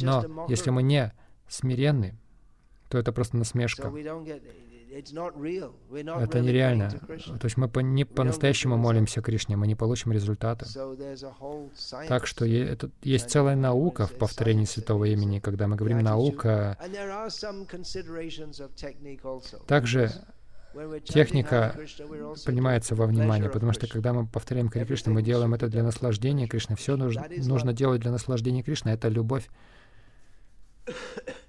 Но 0.00 0.46
если 0.48 0.70
мы 0.70 0.82
не 0.82 1.12
смиренны, 1.48 2.18
то 2.88 2.98
это 2.98 3.12
просто 3.12 3.36
насмешка. 3.36 3.92
Это 4.90 6.40
нереально. 6.40 6.90
То 6.90 7.44
есть 7.44 7.56
мы 7.56 7.68
по, 7.68 7.80
не 7.80 8.04
по-настоящему 8.04 8.76
молимся 8.76 9.20
Кришне, 9.20 9.56
мы 9.56 9.66
не 9.66 9.74
получим 9.74 10.12
результата. 10.12 10.66
Так 12.08 12.26
что 12.26 12.46
это, 12.46 12.90
есть 13.02 13.30
целая 13.30 13.56
наука 13.56 14.06
в 14.06 14.14
повторении 14.14 14.64
святого 14.64 15.04
имени. 15.04 15.38
Когда 15.40 15.66
мы 15.66 15.76
говорим 15.76 16.00
«наука», 16.00 16.76
также 19.66 20.12
техника 21.04 21.74
принимается 22.44 22.94
во 22.94 23.06
внимание, 23.06 23.50
потому 23.50 23.72
что 23.72 23.86
когда 23.86 24.12
мы 24.12 24.26
повторяем 24.26 24.68
Хари 24.68 24.84
Кришна, 24.84 25.12
мы 25.12 25.22
делаем 25.22 25.54
это 25.54 25.68
для 25.68 25.82
наслаждения 25.82 26.46
Кришны. 26.46 26.76
Все 26.76 26.96
нужно, 26.96 27.26
нужно 27.38 27.72
делать 27.72 28.00
для 28.00 28.10
наслаждения 28.10 28.62
Кришны. 28.62 28.90
Это 28.90 29.08
любовь. 29.08 29.48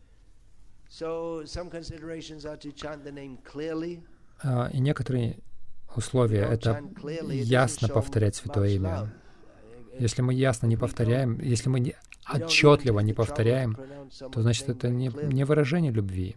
И 4.73 4.79
некоторые 4.79 5.39
условия— 5.95 6.47
это 6.51 6.81
ясно 7.29 7.87
повторять 7.87 8.35
Святое 8.35 8.69
Имя. 8.69 9.13
Если 9.97 10.21
мы 10.21 10.33
ясно 10.33 10.67
не 10.67 10.77
повторяем, 10.77 11.39
если 11.41 11.69
мы 11.69 11.79
не, 11.79 11.95
отчетливо 12.33 12.99
не 12.99 13.13
повторяем, 13.13 13.77
то 14.31 14.41
значит 14.41 14.69
это 14.69 14.89
не, 14.89 15.11
не 15.33 15.43
выражение 15.43 15.91
любви. 15.91 16.35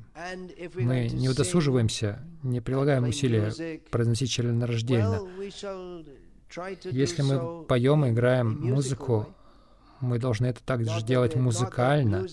Мы 0.75 1.09
не 1.09 1.29
удосуживаемся, 1.29 2.21
не 2.43 2.61
прилагаем 2.61 3.05
усилия 3.05 3.81
произносить 3.91 4.31
членораздельно. 4.31 5.21
Если 6.91 7.23
мы 7.23 7.65
поем 7.65 8.05
и 8.05 8.11
играем 8.11 8.61
музыку, 8.61 9.29
мы 10.01 10.19
должны 10.19 10.47
это 10.47 10.63
также 10.65 11.03
делать 11.05 11.37
музыкально, 11.37 12.27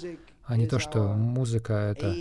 а 0.50 0.58
не 0.58 0.66
то, 0.66 0.80
что 0.80 1.14
музыка— 1.14 1.74
это... 1.96 2.16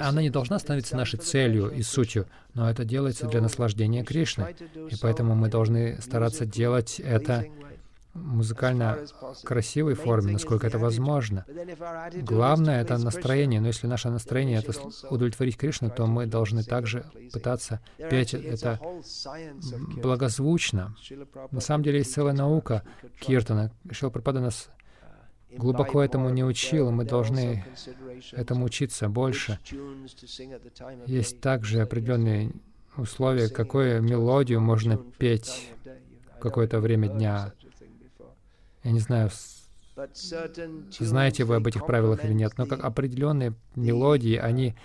Она 0.00 0.22
не 0.22 0.30
должна 0.30 0.58
становиться 0.58 0.96
нашей 0.96 1.20
целью 1.20 1.70
и 1.70 1.82
сутью, 1.82 2.26
но 2.52 2.68
это 2.68 2.84
делается 2.84 3.28
для 3.28 3.40
наслаждения 3.40 4.02
Кришны. 4.02 4.56
И 4.90 4.96
поэтому 5.00 5.36
мы 5.36 5.48
должны 5.48 6.02
стараться 6.02 6.44
делать 6.44 6.98
это 6.98 7.44
музыкально 8.12 8.98
красивой 9.44 9.94
форме, 9.94 10.32
насколько 10.32 10.66
это 10.66 10.78
возможно. 10.80 11.44
Главное— 12.22 12.80
это 12.82 12.98
настроение. 12.98 13.60
Но 13.60 13.68
если 13.68 13.86
наше 13.86 14.08
настроение— 14.08 14.58
это 14.66 14.72
удовлетворить 15.08 15.56
Кришну, 15.56 15.90
то 15.90 16.06
мы 16.06 16.26
должны 16.26 16.64
также 16.64 17.04
пытаться 17.32 17.80
петь 18.10 18.34
это 18.34 18.80
благозвучно. 20.02 20.96
На 21.52 21.60
самом 21.60 21.84
деле 21.84 21.98
есть 21.98 22.12
целая 22.12 22.34
наука 22.34 22.82
Киртана. 23.20 23.70
Шила 23.92 24.10
Прабхада 24.10 24.40
нас 24.40 24.70
глубоко 25.56 26.02
этому 26.02 26.30
не 26.30 26.44
учил, 26.44 26.90
мы 26.90 27.04
должны 27.04 27.64
этому 28.32 28.64
учиться 28.66 29.08
больше. 29.08 29.58
Есть 31.06 31.40
также 31.40 31.80
определенные 31.80 32.52
условия, 32.96 33.48
какую 33.48 34.02
мелодию 34.02 34.60
можно 34.60 34.96
петь 34.96 35.70
в 36.36 36.40
какое-то 36.40 36.80
время 36.80 37.08
дня. 37.08 37.52
Я 38.84 38.90
не 38.92 39.00
знаю, 39.00 39.30
знаете 40.98 41.44
вы 41.44 41.56
об 41.56 41.66
этих 41.66 41.86
правилах 41.86 42.24
или 42.24 42.32
нет, 42.32 42.52
но 42.56 42.66
как 42.66 42.84
определенные 42.84 43.54
мелодии, 43.74 44.36
они 44.36 44.76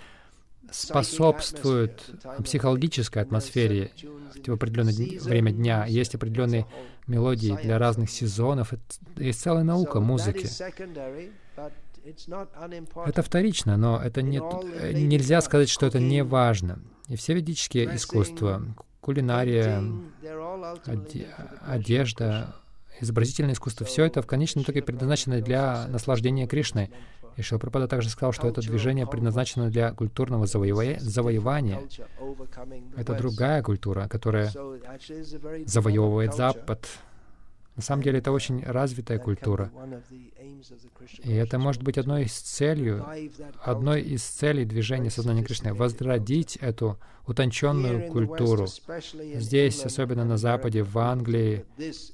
способствуют 0.72 2.10
психологической 2.44 3.22
атмосфере 3.22 3.90
в 4.46 4.52
определенное 4.52 5.20
время 5.20 5.52
дня. 5.52 5.86
Есть 5.86 6.14
определенные 6.14 6.66
мелодии 7.06 7.58
для 7.62 7.78
разных 7.78 8.10
сезонов. 8.10 8.72
Есть 9.16 9.40
целая 9.40 9.64
наука 9.64 10.00
музыки. 10.00 10.48
Это 13.06 13.22
вторично, 13.22 13.76
но 13.76 14.00
это 14.02 14.22
не, 14.22 14.38
нельзя 14.92 15.40
сказать, 15.40 15.68
что 15.68 15.86
это 15.86 16.00
не 16.00 16.24
важно. 16.24 16.80
И 17.08 17.16
все 17.16 17.34
ведические 17.34 17.94
искусства, 17.94 18.62
кулинария, 19.00 19.84
одежда, 21.60 22.56
изобразительное 23.00 23.54
искусство, 23.54 23.86
все 23.86 24.04
это 24.04 24.22
в 24.22 24.26
конечном 24.26 24.64
итоге 24.64 24.82
предназначено 24.82 25.40
для 25.40 25.86
наслаждения 25.88 26.46
Кришной. 26.46 26.90
И 27.36 27.42
Шилпрапада 27.42 27.88
также 27.88 28.08
сказал, 28.10 28.32
что 28.32 28.48
это 28.48 28.60
движение 28.60 29.06
предназначено 29.06 29.70
для 29.70 29.92
культурного 29.92 30.46
завоева... 30.46 30.98
завоевания. 31.00 31.80
Это 32.96 33.14
другая 33.14 33.62
культура, 33.62 34.08
которая 34.08 34.52
завоевывает 35.66 36.34
Запад. 36.34 36.86
На 37.82 37.86
самом 37.86 38.04
деле 38.04 38.20
это 38.20 38.30
очень 38.30 38.62
развитая 38.62 39.18
культура. 39.18 39.72
И 41.24 41.32
это 41.32 41.58
может 41.58 41.82
быть 41.82 41.98
одной 41.98 42.26
из 42.26 42.32
целью, 42.32 43.04
одной 43.60 44.02
из 44.02 44.22
целей 44.22 44.64
движения 44.64 45.10
сознания 45.10 45.42
Кришны— 45.42 45.74
возродить 45.74 46.54
эту 46.54 47.00
утонченную 47.26 48.08
культуру. 48.12 48.68
Здесь, 49.34 49.84
особенно 49.84 50.24
на 50.24 50.36
Западе, 50.36 50.84
в 50.84 50.96
Англии, 50.96 51.64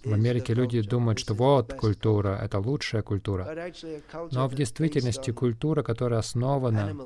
в 0.06 0.10
Америке, 0.14 0.54
люди 0.54 0.80
думают, 0.80 1.18
что 1.18 1.34
вот 1.34 1.74
культура, 1.74 2.40
это 2.42 2.60
лучшая 2.60 3.02
культура. 3.02 3.70
Но 4.32 4.48
в 4.48 4.54
действительности 4.54 5.32
культура, 5.32 5.82
которая 5.82 6.20
основана 6.20 6.96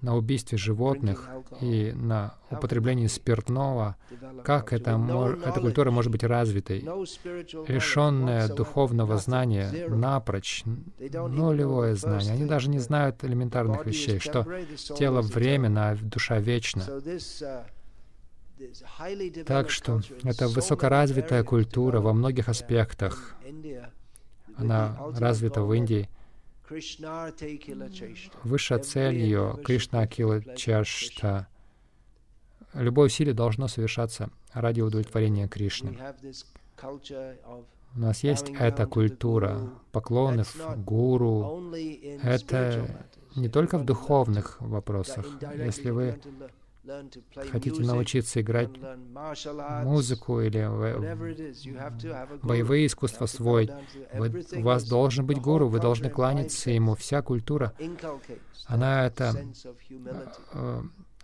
на 0.00 0.16
убийстве 0.16 0.58
животных 0.58 1.28
и 1.60 1.92
на 1.94 2.34
употреблении 2.50 3.06
спиртного, 3.06 3.96
как 4.44 4.72
это, 4.72 5.00
эта 5.44 5.60
культура 5.60 5.90
может 5.90 6.10
быть 6.10 6.24
развитой? 6.24 6.80
Лишенная 7.68 8.48
духовного 8.48 9.16
знания, 9.18 9.88
напрочь, 9.88 10.64
нулевое 10.64 11.94
знание. 11.94 12.32
Они 12.32 12.46
даже 12.46 12.68
не 12.70 12.78
знают 12.78 13.24
элементарных 13.24 13.86
вещей, 13.86 14.18
что 14.18 14.46
тело 14.96 15.22
временно, 15.22 15.90
а 15.90 15.96
душа 15.96 16.38
вечна. 16.38 16.84
Так 19.46 19.70
что 19.70 20.00
это 20.22 20.48
высокоразвитая 20.48 21.44
культура 21.44 22.00
во 22.00 22.12
многих 22.12 22.48
аспектах. 22.48 23.34
Она 24.56 24.96
развита 25.18 25.62
в 25.62 25.72
Индии. 25.72 26.08
Высшая 28.44 28.78
цель 28.78 29.16
ее— 29.16 29.58
Кришна 29.64 30.00
Акила 30.02 30.42
Чашта. 30.56 31.48
Любое 32.74 33.06
усилие 33.06 33.34
должно 33.34 33.68
совершаться 33.68 34.30
ради 34.52 34.80
удовлетворения 34.80 35.48
Кришны. 35.48 35.98
У 37.94 37.98
нас 37.98 38.22
есть 38.22 38.50
эта 38.50 38.86
культура 38.86 39.70
поклонов 39.90 40.56
гуру. 40.84 41.72
Это 42.22 43.04
не 43.34 43.48
только 43.48 43.78
в 43.78 43.84
духовных 43.84 44.60
вопросах. 44.60 45.26
Если 45.56 45.90
вы 45.90 46.20
хотите 47.50 47.82
научиться 47.82 48.40
играть 48.40 48.70
музыку 49.84 50.40
или 50.40 50.66
боевые 52.42 52.86
искусства 52.86 53.26
свой, 53.26 53.70
вы, 54.14 54.44
у 54.56 54.62
вас 54.62 54.88
должен 54.88 55.26
быть 55.26 55.40
гуру, 55.40 55.68
вы 55.68 55.80
должны 55.80 56.08
кланяться 56.08 56.70
ему. 56.70 56.94
Вся 56.94 57.22
культура, 57.22 57.74
она 58.66 59.06
это 59.06 59.34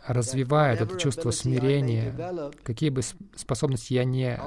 развивает 0.06 0.80
это 0.80 0.96
чувство 0.98 1.30
смирения, 1.30 2.52
какие 2.62 2.90
бы 2.90 3.02
способности 3.34 3.94
я 3.94 4.04
не 4.04 4.38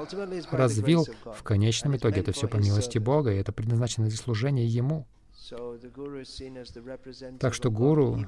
развил, 0.50 1.06
в 1.24 1.42
конечном 1.42 1.96
итоге 1.96 2.20
это 2.20 2.32
все 2.32 2.48
по 2.48 2.56
милости 2.56 2.98
Бога, 2.98 3.32
и 3.32 3.36
это 3.38 3.52
предназначено 3.52 4.08
для 4.08 4.16
служения 4.16 4.66
Ему. 4.66 5.06
Так 7.40 7.54
что 7.54 7.70
гуру 7.70 8.24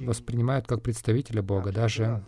воспринимают 0.00 0.66
как 0.66 0.82
представителя 0.82 1.42
Бога, 1.42 1.72
даже 1.72 2.24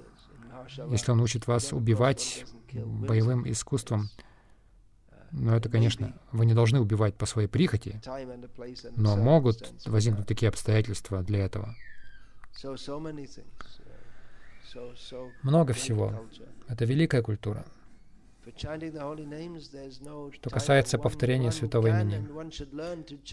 если 0.91 1.11
он 1.11 1.21
учит 1.21 1.47
вас 1.47 1.73
убивать 1.73 2.45
боевым 2.73 3.51
искусством. 3.51 4.11
Но 5.33 5.57
это, 5.57 5.71
конечно, 5.71 6.15
вы 6.31 6.45
не 6.45 6.53
должны 6.53 6.79
убивать 6.79 7.17
по 7.17 7.25
своей 7.25 7.49
прихоти, 7.49 8.01
но 8.97 9.17
могут 9.17 9.73
возникнуть 9.87 10.27
такие 10.27 10.51
обстоятельства 10.51 11.23
для 11.23 11.47
этого. 11.47 11.75
Много 15.43 15.73
всего. 15.73 16.27
Это 16.69 16.85
великая 16.85 17.23
культура. 17.23 17.65
Что 18.57 20.51
касается 20.51 20.99
повторения 20.99 21.53
святого 21.53 21.87
имени, 21.87 22.51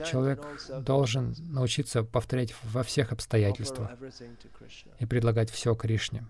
человек 0.06 0.46
должен 0.82 1.34
научиться 1.50 2.04
повторять 2.04 2.54
во 2.64 2.84
всех 2.84 3.12
обстоятельствах 3.12 3.90
и 5.00 5.06
предлагать 5.06 5.50
все 5.50 5.74
Кришне. 5.74 6.26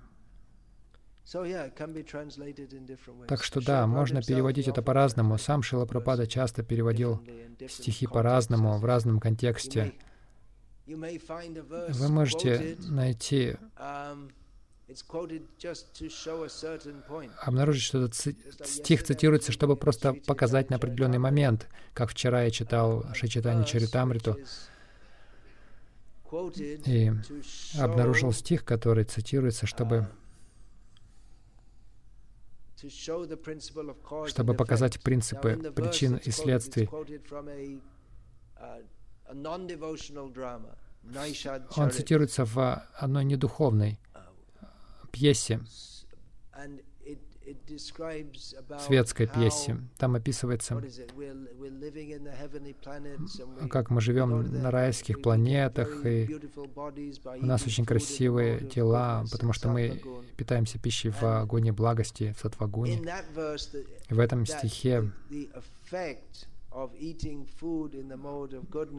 Так 3.28 3.44
что 3.44 3.62
да, 3.62 3.86
можно 3.86 4.22
переводить 4.22 4.68
это 4.68 4.82
по-разному. 4.82 5.38
Сам 5.38 5.62
Шила 5.62 5.86
Пропада 5.86 6.26
часто 6.26 6.64
переводил 6.64 7.22
стихи 7.68 8.08
по-разному, 8.08 8.80
в 8.80 8.86
разном 8.86 9.20
контексте. 9.20 9.94
Вы 10.88 12.10
можете 12.10 12.78
найти 12.88 13.58
обнаружить, 17.42 17.84
что 17.84 18.06
этот 18.06 18.16
стих 18.16 19.04
цитируется, 19.04 19.52
чтобы 19.52 19.76
просто 19.76 20.14
показать 20.14 20.70
на 20.70 20.78
определенный 20.78 21.20
момент, 21.20 21.68
как 21.94 22.10
вчера 22.10 22.44
я 22.44 22.52
читал 22.52 23.06
Шичитани 23.14 23.66
Чаритамриту, 23.66 24.38
и 26.86 27.12
обнаружил 27.80 28.32
стих, 28.34 28.64
который 28.64 29.04
цитируется, 29.04 29.66
чтобы 29.68 30.08
чтобы 34.28 34.54
показать 34.54 35.02
принципы 35.02 35.58
причин 35.76 36.16
и 36.16 36.32
следствий. 36.32 36.90
Он 41.76 41.92
цитируется 41.92 42.46
в 42.46 42.84
одной 42.96 43.26
недуховной 43.26 44.00
пьесе, 45.12 45.60
светской 48.80 49.28
пьесе. 49.28 49.78
Там 49.98 50.16
описывается, 50.16 50.82
как 53.70 53.90
мы 53.90 54.02
живем 54.02 54.62
на 54.62 54.72
райских 54.72 55.22
планетах, 55.22 56.06
и 56.06 56.40
у 56.56 57.46
нас 57.46 57.66
очень 57.66 57.86
красивые 57.86 58.60
тела, 58.68 59.26
потому 59.32 59.54
что 59.54 59.70
мы 59.70 60.02
питаемся 60.38 60.80
пищей 60.80 61.10
в 61.10 61.24
огоне 61.24 61.72
благости, 61.72 62.34
в 62.38 62.42
сатвагуне. 62.42 63.02
И 64.10 64.14
в 64.14 64.20
этом 64.20 64.46
стихе 64.46 65.12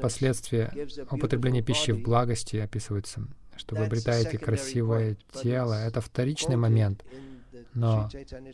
последствия 0.03 0.73
употребления 1.11 1.62
пищи 1.62 1.93
в 1.93 2.03
благости 2.03 2.57
описываются 2.57 3.27
что 3.61 3.77
вы 3.77 3.85
обретаете 3.85 4.39
красивое 4.39 5.16
тело. 5.43 5.74
Это 5.74 6.01
вторичный 6.01 6.57
момент, 6.57 7.05
но 7.74 8.09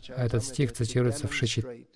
этот 0.09 0.43
стих 0.43 0.73
цитируется 0.73 1.27
в 1.27 1.33
Шичи, 1.33 1.87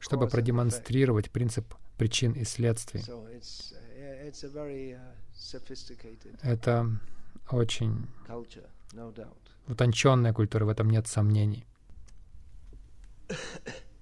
чтобы 0.00 0.28
продемонстрировать 0.28 1.30
принцип 1.30 1.74
причин 1.96 2.32
и 2.32 2.44
следствий. 2.44 3.02
Это 6.42 6.90
очень 7.50 8.06
утонченная 9.66 10.32
культура, 10.32 10.66
в 10.66 10.68
этом 10.68 10.90
нет 10.90 11.06
сомнений. 11.06 11.64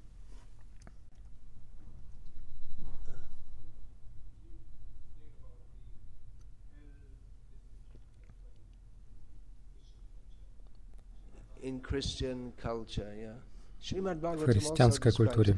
в 13.90 14.44
христианской 14.44 15.12
культуре. 15.12 15.56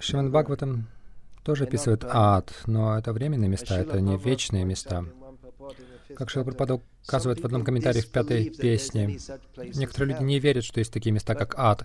Шримад 0.00 0.30
Бхагаватам 0.30 0.88
тоже 1.42 1.64
описывает 1.64 2.04
ад, 2.04 2.52
но 2.66 2.98
это 2.98 3.12
временные 3.12 3.48
места, 3.48 3.78
это 3.78 4.00
не 4.00 4.16
вечные 4.16 4.64
места. 4.64 5.04
Как 6.14 6.30
Шила 6.30 6.44
Прабхупада 6.44 6.80
указывает 7.04 7.40
в 7.40 7.44
одном 7.44 7.64
комментарии 7.64 8.00
в 8.00 8.10
пятой 8.10 8.50
песне, 8.50 9.18
некоторые 9.56 10.14
люди 10.14 10.22
не 10.24 10.38
верят, 10.38 10.64
что 10.64 10.80
есть 10.80 10.92
такие 10.92 11.12
места, 11.12 11.34
как 11.34 11.58
ад, 11.58 11.84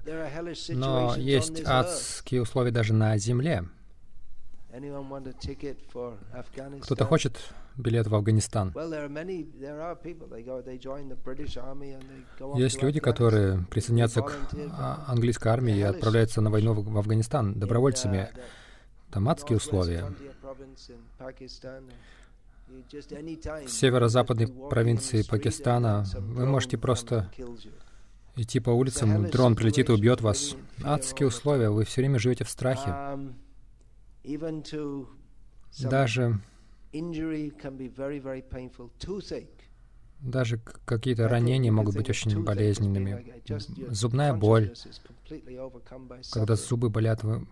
но 0.69 1.15
есть 1.17 1.61
адские 1.65 2.41
условия 2.41 2.71
даже 2.71 2.93
на 2.93 3.17
земле. 3.17 3.65
Кто-то 6.81 7.05
хочет 7.05 7.37
билет 7.77 8.07
в 8.07 8.15
Афганистан. 8.15 8.73
Есть 12.55 12.81
люди, 12.81 12.99
которые 12.99 13.65
присоединятся 13.69 14.23
к 14.23 14.35
а, 14.71 15.05
английской 15.07 15.49
армии 15.49 15.77
и 15.77 15.81
отправляются 15.81 16.41
на 16.41 16.49
войну 16.49 16.73
в 16.73 16.97
Афганистан 16.97 17.53
добровольцами. 17.53 18.29
Там 19.11 19.29
адские 19.29 19.57
условия. 19.57 20.11
В 23.65 23.69
северо-западной 23.69 24.47
провинции 24.47 25.21
Пакистана 25.21 26.05
вы 26.17 26.47
можете 26.47 26.79
просто 26.79 27.29
идти 28.35 28.59
по 28.59 28.71
улицам, 28.71 29.29
дрон 29.29 29.55
прилетит 29.55 29.89
и 29.89 29.91
убьет 29.91 30.21
вас. 30.21 30.55
Адские 30.83 31.27
условия, 31.27 31.69
вы 31.69 31.85
все 31.85 32.01
время 32.01 32.17
живете 32.17 32.43
в 32.43 32.49
страхе. 32.49 32.91
Даже 35.79 36.39
даже 40.23 40.57
какие-то 40.85 41.27
ранения 41.27 41.71
могут 41.71 41.95
быть 41.95 42.09
очень 42.09 42.43
болезненными. 42.43 43.41
Зубная 43.89 44.33
боль, 44.33 44.73
когда 46.31 46.55
зубы 46.55 46.89
болят, 46.89 47.23
вы, 47.23 47.45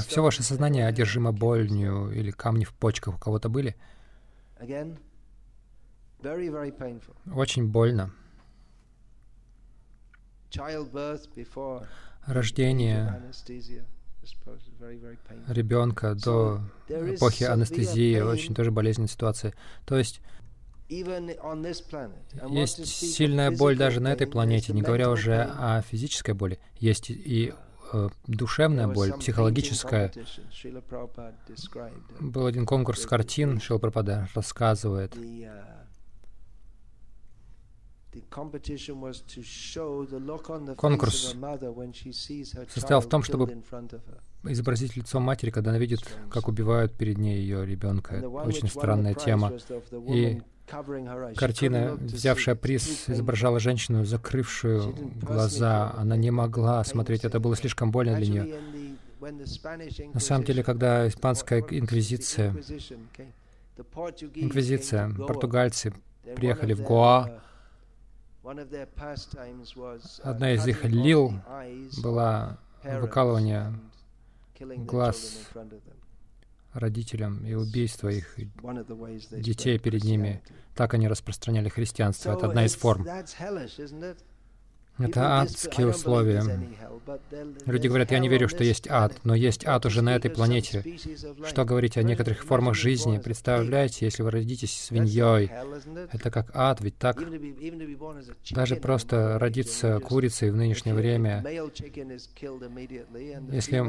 все 0.00 0.22
ваше 0.22 0.42
сознание 0.42 0.86
одержимо 0.86 1.32
болью 1.32 2.10
или 2.12 2.30
камни 2.30 2.64
в 2.64 2.72
почках 2.72 3.16
у 3.16 3.18
кого-то 3.18 3.50
были. 3.50 3.76
Очень 7.34 7.68
больно. 7.68 8.10
Рождение 12.26 13.22
ребенка 15.48 16.14
до 16.14 16.60
эпохи 16.88 17.44
анестезии, 17.44 18.20
очень 18.20 18.54
тоже 18.54 18.70
болезненная 18.70 19.08
ситуация. 19.08 19.54
То 19.84 19.96
есть 19.96 20.20
есть 22.48 22.86
сильная 22.86 23.50
боль 23.50 23.76
даже 23.76 24.00
на 24.00 24.12
этой 24.12 24.26
планете, 24.26 24.72
не 24.72 24.82
говоря 24.82 25.10
уже 25.10 25.42
о 25.42 25.82
физической 25.82 26.34
боли. 26.34 26.58
Есть 26.78 27.10
и 27.10 27.54
э, 27.92 28.08
душевная 28.26 28.86
боль, 28.86 29.12
психологическая. 29.14 30.12
Был 32.20 32.46
один 32.46 32.66
конкурс 32.66 33.06
картин, 33.06 33.60
Шила 33.60 33.78
Прабхада 33.78 34.28
рассказывает. 34.34 35.14
Конкурс 40.76 41.36
состоял 42.68 43.00
в 43.00 43.08
том, 43.08 43.22
чтобы 43.22 43.62
изобразить 44.44 44.96
лицо 44.96 45.20
матери, 45.20 45.50
когда 45.50 45.70
она 45.70 45.78
видит, 45.78 46.00
как 46.30 46.48
убивают 46.48 46.92
перед 46.94 47.18
ней 47.18 47.38
ее 47.38 47.64
ребенка. 47.64 48.16
Это 48.16 48.28
очень 48.28 48.68
странная 48.68 49.14
тема. 49.14 49.52
И 50.08 50.42
картина, 51.36 51.94
взявшая 52.00 52.54
приз, 52.54 53.08
изображала 53.08 53.58
женщину, 53.60 54.04
закрывшую 54.04 54.94
глаза. 55.20 55.92
Она 55.96 56.16
не 56.16 56.30
могла 56.30 56.84
смотреть, 56.84 57.24
это 57.24 57.40
было 57.40 57.56
слишком 57.56 57.90
больно 57.90 58.16
для 58.16 58.26
нее. 58.26 58.60
На 60.12 60.20
самом 60.20 60.44
деле, 60.44 60.62
когда 60.62 61.08
испанская 61.08 61.60
инквизиция, 61.60 62.54
инквизиция, 64.34 65.10
португальцы 65.14 65.94
приехали 66.36 66.74
в 66.74 66.82
Гоа, 66.82 67.40
Одна 70.22 70.52
из 70.52 70.66
их 70.66 70.84
лил 70.84 71.32
была 72.02 72.58
выкалывание 72.82 73.72
глаз 74.60 75.48
родителям 76.74 77.46
и 77.46 77.54
убийство 77.54 78.08
их 78.08 78.36
детей 79.30 79.78
перед 79.78 80.04
ними. 80.04 80.42
Так 80.74 80.92
они 80.94 81.08
распространяли 81.08 81.68
христианство. 81.68 82.32
Это 82.32 82.48
одна 82.48 82.64
из 82.66 82.74
форм. 82.74 83.06
Это 84.98 85.40
адские 85.40 85.88
условия. 85.88 86.42
Люди 87.66 87.88
говорят, 87.88 88.10
я 88.12 88.18
не 88.18 88.28
верю, 88.28 88.48
что 88.48 88.64
есть 88.64 88.88
ад, 88.88 89.20
но 89.24 89.34
есть 89.34 89.66
ад 89.66 89.84
уже 89.86 90.02
на 90.02 90.14
этой 90.16 90.30
планете. 90.30 90.84
Что 91.46 91.64
говорить 91.64 91.96
о 91.96 92.02
некоторых 92.02 92.44
формах 92.44 92.74
жизни? 92.74 93.18
Представляете, 93.18 94.06
если 94.06 94.22
вы 94.22 94.30
родитесь 94.30 94.84
свиньей, 94.84 95.50
это 96.12 96.30
как 96.30 96.50
ад, 96.54 96.80
ведь 96.80 96.96
так? 96.96 97.22
Даже 98.50 98.76
просто 98.76 99.38
родиться 99.38 100.00
курицей 100.00 100.50
в 100.50 100.56
нынешнее 100.56 100.94
время, 100.94 101.44
если 103.52 103.84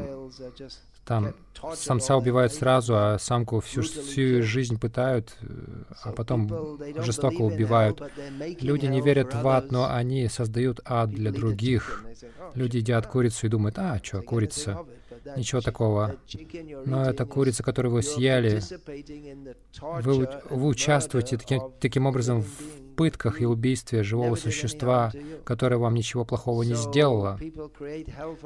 там 1.05 1.33
самца 1.75 2.17
убивают 2.17 2.53
сразу, 2.53 2.95
а 2.97 3.17
самку 3.19 3.59
всю, 3.59 3.81
всю 3.81 4.41
жизнь 4.43 4.79
пытают, 4.79 5.37
а 6.03 6.11
потом 6.11 6.79
жестоко 6.97 7.41
убивают. 7.41 8.01
Люди 8.59 8.87
не 8.87 9.01
верят 9.01 9.33
в 9.33 9.47
ад, 9.47 9.71
но 9.71 9.89
они 9.91 10.27
создают 10.27 10.79
ад 10.85 11.11
для 11.11 11.31
других. 11.31 12.05
Люди 12.55 12.77
едят 12.77 13.07
курицу 13.07 13.47
и 13.47 13.49
думают, 13.49 13.77
а, 13.77 13.99
что, 14.01 14.21
курица, 14.21 14.85
ничего 15.35 15.61
такого. 15.61 16.15
Но 16.85 17.05
это 17.05 17.25
курица, 17.25 17.63
которую 17.63 17.93
вы 17.93 18.03
съели. 18.03 18.61
Вы, 20.01 20.29
вы 20.49 20.67
участвуете 20.67 21.37
таким, 21.37 21.61
таким 21.79 22.05
образом 22.05 22.41
в 22.41 22.95
пытках 22.95 23.41
и 23.41 23.45
убийстве 23.45 24.03
живого 24.03 24.35
существа, 24.35 25.11
которое 25.43 25.77
вам 25.77 25.95
ничего 25.95 26.25
плохого 26.25 26.63
не 26.63 26.75
сделало. 26.75 27.39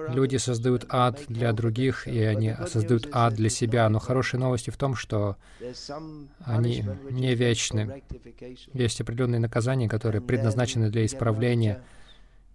Люди 0.10 0.38
создают 0.38 0.86
ад 0.90 1.22
для 1.28 1.54
других, 1.54 2.08
и 2.08 2.22
они 2.22 2.56
создают 2.68 3.08
ад 3.12 3.36
для 3.36 3.50
себя. 3.50 3.88
Но 3.90 4.00
хорошие 4.00 4.40
новости 4.40 4.70
в 4.70 4.78
том, 4.78 4.96
что 4.96 5.38
они 6.46 6.84
не 7.12 7.36
вечны. 7.36 8.04
Есть 8.74 9.02
определенные 9.02 9.40
наказания, 9.40 9.88
которые 9.88 10.22
предназначены 10.22 10.90
для 10.90 11.06
исправления, 11.06 11.84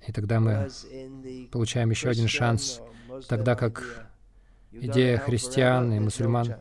и 0.06 0.12
тогда 0.12 0.40
мы 0.40 0.68
получаем 1.50 1.90
еще 1.90 2.10
один 2.10 2.28
шанс, 2.28 2.80
тогда 3.28 3.54
как 3.54 4.06
идея 4.80 5.18
христиан 5.18 5.92
и 5.92 6.00
мусульман, 6.00 6.56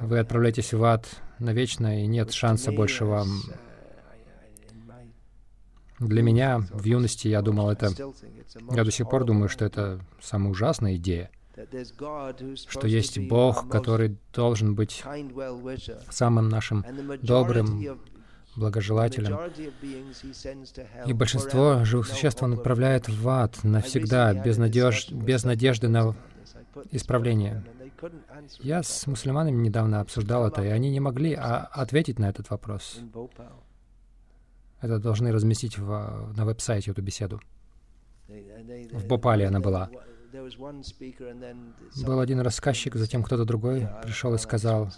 вы 0.00 0.18
отправляетесь 0.18 0.72
в 0.72 0.84
ад 0.84 1.06
навечно, 1.38 2.02
и 2.02 2.06
нет 2.06 2.32
шанса 2.32 2.72
больше 2.72 3.04
вам. 3.04 3.28
Для 5.98 6.22
меня 6.22 6.58
в 6.58 6.84
юности 6.84 7.28
я 7.28 7.42
думал, 7.42 7.70
это... 7.70 7.90
Я 8.72 8.84
до 8.84 8.90
сих 8.90 9.08
пор 9.08 9.24
думаю, 9.24 9.48
что 9.48 9.64
это 9.64 10.00
самая 10.20 10.50
ужасная 10.50 10.96
идея, 10.96 11.30
что 12.68 12.86
есть 12.86 13.18
Бог, 13.18 13.68
который 13.68 14.16
должен 14.34 14.74
быть 14.74 15.04
самым 16.10 16.48
нашим 16.48 16.84
добрым, 17.22 18.00
благожелателем. 18.56 19.38
И 21.06 21.12
большинство 21.12 21.84
живых 21.84 22.06
существ 22.06 22.42
Он 22.42 22.54
отправляет 22.54 23.08
в 23.08 23.28
ад 23.28 23.58
навсегда, 23.62 24.34
без, 24.34 24.58
надеж... 24.58 25.10
без 25.10 25.44
надежды 25.44 25.88
на 25.88 26.14
исправление. 26.90 27.64
Я 28.60 28.82
с 28.82 29.06
мусульманами 29.06 29.56
недавно 29.56 30.00
обсуждал 30.00 30.46
это, 30.46 30.62
и 30.62 30.68
они 30.68 30.90
не 30.90 31.00
могли 31.00 31.34
а, 31.34 31.68
ответить 31.72 32.18
на 32.18 32.28
этот 32.28 32.50
вопрос. 32.50 33.00
Это 34.80 34.98
должны 34.98 35.32
разместить 35.32 35.78
в, 35.78 36.32
на 36.36 36.44
веб-сайте 36.44 36.90
эту 36.90 37.02
беседу. 37.02 37.40
В 38.28 39.06
Бопале 39.06 39.46
она 39.46 39.60
была. 39.60 39.90
Был 42.04 42.20
один 42.20 42.40
рассказчик, 42.40 42.94
затем 42.96 43.22
кто-то 43.22 43.44
другой 43.44 43.86
пришел 44.02 44.34
и 44.34 44.38
сказал, 44.38 44.90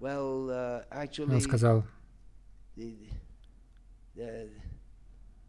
он 0.00 1.40
сказал, 1.40 1.84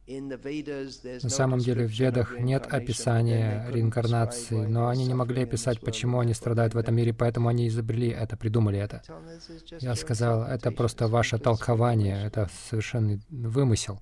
на 0.08 1.30
самом 1.30 1.60
деле 1.60 1.86
в 1.86 1.92
Ведах 1.92 2.40
нет 2.40 2.66
описания 2.68 3.68
реинкарнации, 3.70 4.66
но 4.66 4.88
они 4.88 5.06
не 5.06 5.14
могли 5.14 5.44
описать, 5.44 5.82
почему 5.82 6.20
они 6.20 6.34
страдают 6.34 6.74
в 6.74 6.78
этом 6.78 6.96
мире, 6.96 7.14
поэтому 7.14 7.50
они 7.50 7.68
изобрели 7.68 8.10
это, 8.10 8.38
придумали 8.38 8.80
это. 8.80 9.02
Я 9.82 9.96
сказал, 9.96 10.44
это 10.44 10.72
просто 10.72 11.08
ваше 11.08 11.40
толкование, 11.40 12.26
это 12.26 12.50
совершенный 12.70 13.20
вымысел. 13.30 14.00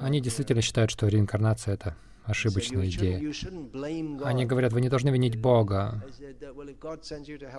Они 0.00 0.20
действительно 0.20 0.62
считают, 0.62 0.90
что 0.90 1.08
реинкарнация— 1.08 1.74
это 1.74 1.96
ошибочная 2.24 2.86
идея. 2.88 3.18
Они 4.24 4.46
говорят, 4.46 4.72
вы 4.72 4.80
не 4.80 4.88
должны 4.88 5.08
винить 5.08 5.40
Бога. 5.40 6.04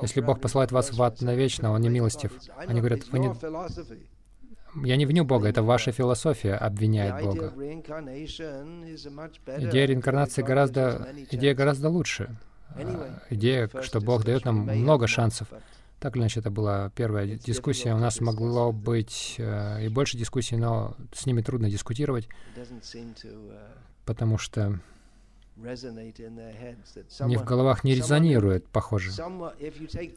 Если 0.01 0.21
Бог 0.21 0.39
посылает 0.39 0.71
вас 0.71 0.93
в 0.93 1.01
ад 1.01 1.21
навечно, 1.21 1.71
Он 1.71 1.81
не 1.81 1.89
милостив. 1.89 2.31
Они 2.55 2.79
говорят, 2.79 3.07
вы 3.09 3.19
не 3.19 3.33
Я 4.75 4.95
не 4.95 5.05
виню 5.05 5.23
Бога, 5.25 5.47
это 5.47 5.61
ваша 5.63 5.91
философия 5.91 6.55
обвиняет 6.55 7.23
Бога. 7.23 7.53
Идея 9.57 9.85
реинкарнации 9.85 10.41
гораздо, 10.41 11.07
идея 11.31 11.53
гораздо 11.53 11.89
лучше. 11.89 12.35
А, 12.75 13.19
идея, 13.29 13.69
что 13.81 14.01
Бог 14.01 14.23
дает 14.25 14.45
нам 14.45 14.65
много 14.65 15.07
шансов. 15.07 15.47
Так 15.99 16.15
или 16.15 16.23
иначе, 16.23 16.39
это 16.41 16.51
была 16.51 16.91
первая 16.95 17.25
дискуссия. 17.27 17.93
У 17.93 17.97
нас 17.97 18.19
могло 18.19 18.73
быть 18.73 19.35
э, 19.37 19.85
и 19.85 19.87
больше 19.87 20.17
дискуссий, 20.17 20.57
но 20.57 20.97
с 21.13 21.25
ними 21.25 21.41
трудно 21.41 21.69
дискутировать, 21.69 22.27
потому 24.03 24.37
что 24.37 24.79
не 25.55 27.37
в 27.37 27.43
головах 27.43 27.83
не 27.83 27.93
резонирует, 27.93 28.67
похоже. 28.67 29.11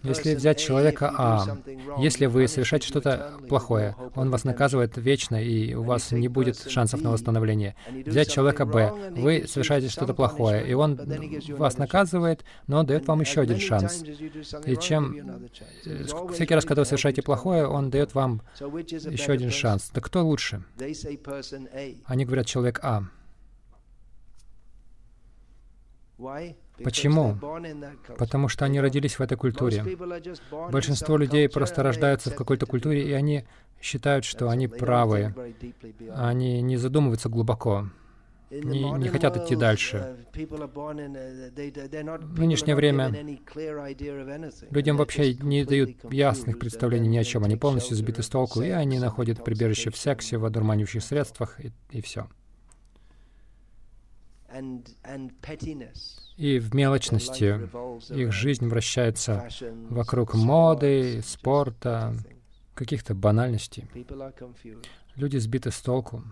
Если 0.03 0.35
взять 0.35 0.59
человека 0.59 1.13
А, 1.17 1.59
если 1.99 2.27
вы 2.27 2.49
совершаете 2.49 2.89
что-то 2.89 3.39
плохое, 3.49 3.95
он 4.15 4.31
вас 4.31 4.45
наказывает 4.45 4.97
вечно, 4.97 5.43
и 5.43 5.75
у 5.75 5.83
вас 5.83 6.11
не 6.13 6.29
будет 6.29 6.57
шансов 6.71 7.03
на 7.03 7.11
восстановление. 7.11 7.77
Взять 8.07 8.31
человека 8.31 8.65
Б, 8.65 8.93
вы 9.11 9.47
совершаете 9.47 9.89
что-то 9.89 10.15
плохое, 10.15 10.67
и 10.67 10.73
он 10.73 10.99
вас 11.51 11.77
наказывает, 11.77 12.45
но 12.67 12.79
он 12.79 12.87
дает 12.87 13.07
вам 13.07 13.21
еще 13.21 13.43
один 13.43 13.59
шанс. 13.59 14.03
И 14.65 14.77
чем 14.77 15.39
э, 15.85 16.05
всякий 16.33 16.55
раз, 16.55 16.65
когда 16.65 16.83
вы 16.83 16.87
совершаете 16.87 17.23
плохое, 17.23 17.67
он 17.67 17.91
дает 17.91 18.15
вам 18.15 18.43
еще 18.59 19.33
один 19.33 19.51
шанс. 19.51 19.91
Так 19.93 20.07
кто 20.07 20.25
лучше? 20.25 20.65
Они 22.07 22.25
говорят 22.25 22.47
человек 22.47 22.81
А. 22.83 23.05
Почему? 26.83 27.39
Потому 28.19 28.49
что 28.49 28.65
они 28.65 28.81
родились 28.81 29.19
в 29.19 29.23
этой 29.23 29.37
культуре. 29.37 29.85
Большинство 30.71 31.17
людей 31.17 31.49
просто 31.49 31.83
рождаются 31.83 32.31
в 32.31 32.35
какой-то 32.35 32.67
культуре, 32.67 33.09
и 33.09 33.13
они 33.13 33.45
считают, 33.81 34.25
что 34.25 34.49
они 34.49 34.69
правы. 34.69 35.35
Они 36.15 36.63
не 36.63 36.77
задумываются 36.77 37.29
глубоко, 37.29 37.89
не, 38.51 38.91
не 38.99 39.09
хотят 39.09 39.37
идти 39.37 39.57
дальше. 39.57 40.17
В 40.33 42.39
нынешнее 42.39 42.77
время 42.77 43.13
людям 44.71 44.97
вообще 44.97 45.35
не 45.35 45.65
дают 45.65 46.13
ясных 46.13 46.59
представлений 46.59 47.09
ни 47.09 47.19
о 47.19 47.25
чем. 47.25 47.45
Они 47.45 47.57
полностью 47.57 47.97
сбиты 47.97 48.23
с 48.23 48.29
толку, 48.29 48.63
и 48.63 48.71
они 48.71 49.01
находят 49.01 49.43
прибежище 49.43 49.91
в 49.91 49.97
сексе, 49.97 50.39
в 50.39 50.45
одурманивающих 50.45 51.03
средствах, 51.03 51.61
и, 51.61 51.73
и 51.91 52.01
все. 52.01 52.29
И 56.37 56.59
в 56.59 56.75
мелочности 56.75 58.15
их 58.15 58.33
жизнь 58.33 58.69
вращается 58.69 59.49
вокруг 59.89 60.35
моды, 60.35 61.23
спорта, 61.23 62.15
каких-то 62.75 63.15
банальностей. 63.15 63.89
Люди 65.17 65.39
сбиты 65.39 65.71
с 65.71 65.81
толку. 65.81 66.23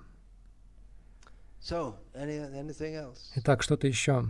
Итак, 3.36 3.62
что-то 3.62 3.86
еще? 3.86 4.26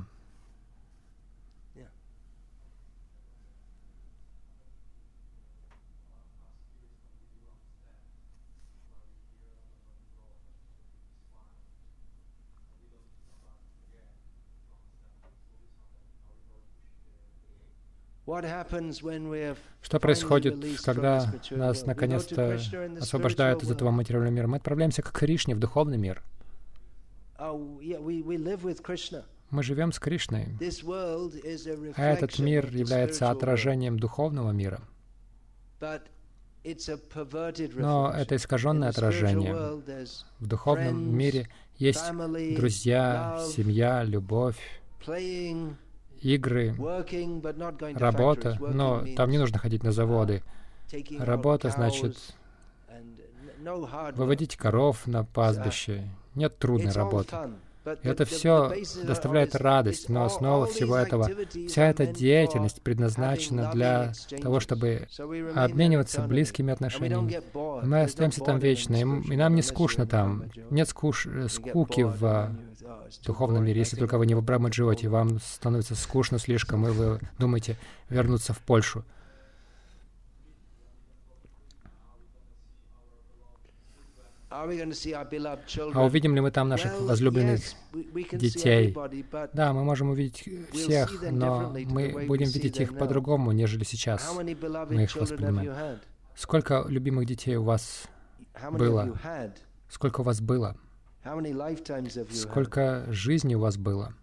Что 18.26 20.00
происходит, 20.00 20.56
когда 20.82 21.30
нас 21.50 21.84
наконец-то 21.84 22.58
освобождают 22.98 23.62
из 23.62 23.70
этого 23.70 23.90
материального 23.90 24.32
мира? 24.32 24.46
Мы 24.46 24.56
отправляемся 24.56 25.02
к 25.02 25.12
Кришне, 25.12 25.54
в 25.54 25.58
духовный 25.58 25.98
мир. 25.98 26.22
Oh, 27.38 27.80
Мы 29.50 29.62
живем 29.62 29.92
с 29.92 29.98
Кришной. 29.98 30.46
А 31.96 32.02
этот 32.02 32.38
мир 32.38 32.66
является 32.74 33.30
отражением 33.30 33.98
духовного 33.98 34.52
мира. 34.52 34.80
Но 37.74 38.10
это 38.10 38.36
искаженное 38.36 38.88
отражение. 38.88 39.54
В 40.38 40.46
духовном 40.46 41.14
мире 41.14 41.48
есть 41.76 42.10
друзья, 42.56 43.44
семья, 43.54 44.02
любовь, 44.02 44.56
игры, 46.24 46.74
работа, 47.94 48.58
но 48.60 49.04
там 49.16 49.30
не 49.30 49.38
нужно 49.38 49.58
ходить 49.58 49.82
на 49.82 49.92
заводы. 49.92 50.42
Работа 51.18 51.70
значит 51.70 52.16
выводить 54.14 54.56
коров 54.56 55.06
на 55.06 55.24
пастбище. 55.24 56.08
Нет 56.34 56.58
трудной 56.58 56.92
работы. 56.92 57.36
Это 58.02 58.24
все 58.24 58.72
доставляет 59.04 59.54
радость, 59.54 60.08
но 60.08 60.24
основа 60.24 60.66
всего 60.66 60.96
этого, 60.96 61.28
вся 61.68 61.86
эта 61.90 62.06
деятельность 62.06 62.80
предназначена 62.80 63.70
для 63.72 64.12
того, 64.40 64.60
чтобы 64.60 65.06
обмениваться 65.54 66.22
близкими 66.22 66.72
отношениями. 66.72 67.40
Мы 67.86 68.02
остаемся 68.02 68.40
там 68.40 68.58
вечно, 68.58 68.96
и 68.96 69.36
нам 69.36 69.54
не 69.54 69.62
скучно 69.62 70.06
там. 70.06 70.44
Нет 70.70 70.88
скуш... 70.88 71.28
скуки 71.48 72.02
в 72.02 72.56
духовном 73.24 73.64
мире, 73.64 73.80
если 73.80 73.96
только 73.96 74.18
вы 74.18 74.26
не 74.26 74.34
в 74.34 74.42
Брамаджиоте, 74.42 75.08
вам 75.08 75.40
становится 75.40 75.94
скучно 75.94 76.38
слишком, 76.38 76.86
и 76.86 76.90
вы 76.90 77.20
думаете 77.38 77.76
вернуться 78.08 78.52
в 78.52 78.58
Польшу. 78.60 79.04
А 84.50 84.66
увидим 86.04 86.34
ли 86.36 86.40
мы 86.40 86.52
там 86.52 86.68
наших 86.68 87.00
возлюбленных 87.00 87.60
детей? 88.32 88.96
Да, 89.52 89.72
мы 89.72 89.82
можем 89.82 90.10
увидеть 90.10 90.48
всех, 90.72 91.22
но 91.32 91.74
мы 91.86 92.24
будем 92.28 92.46
видеть 92.46 92.78
их 92.78 92.96
по-другому, 92.96 93.50
нежели 93.50 93.82
сейчас 93.82 94.32
мы 94.32 95.02
их 95.02 95.16
воспринимаем. 95.16 95.98
Сколько 96.36 96.84
любимых 96.86 97.26
детей 97.26 97.56
у 97.56 97.64
вас 97.64 98.04
было? 98.70 99.18
Сколько 99.88 100.20
у 100.20 100.24
вас 100.24 100.40
было? 100.40 100.76
Сколько 102.32 103.04
жизней 103.08 103.56
у 103.56 103.60
вас 103.60 103.76
было? 103.76 104.14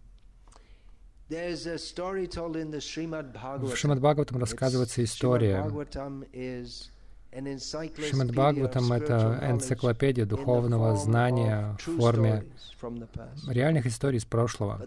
В 1.29 1.35
Шримад 3.75 3.99
Бхагаватам 3.99 4.37
рассказывается 4.37 5.03
история. 5.03 5.63
Шримад 7.31 8.31
Бхагаватам— 8.31 8.91
это 8.93 9.39
энциклопедия 9.41 10.25
духовного 10.25 10.97
знания 10.97 11.77
в 11.79 11.97
форме 11.97 12.45
реальных 13.47 13.85
историй 13.85 14.17
из 14.17 14.25
прошлого. 14.25 14.81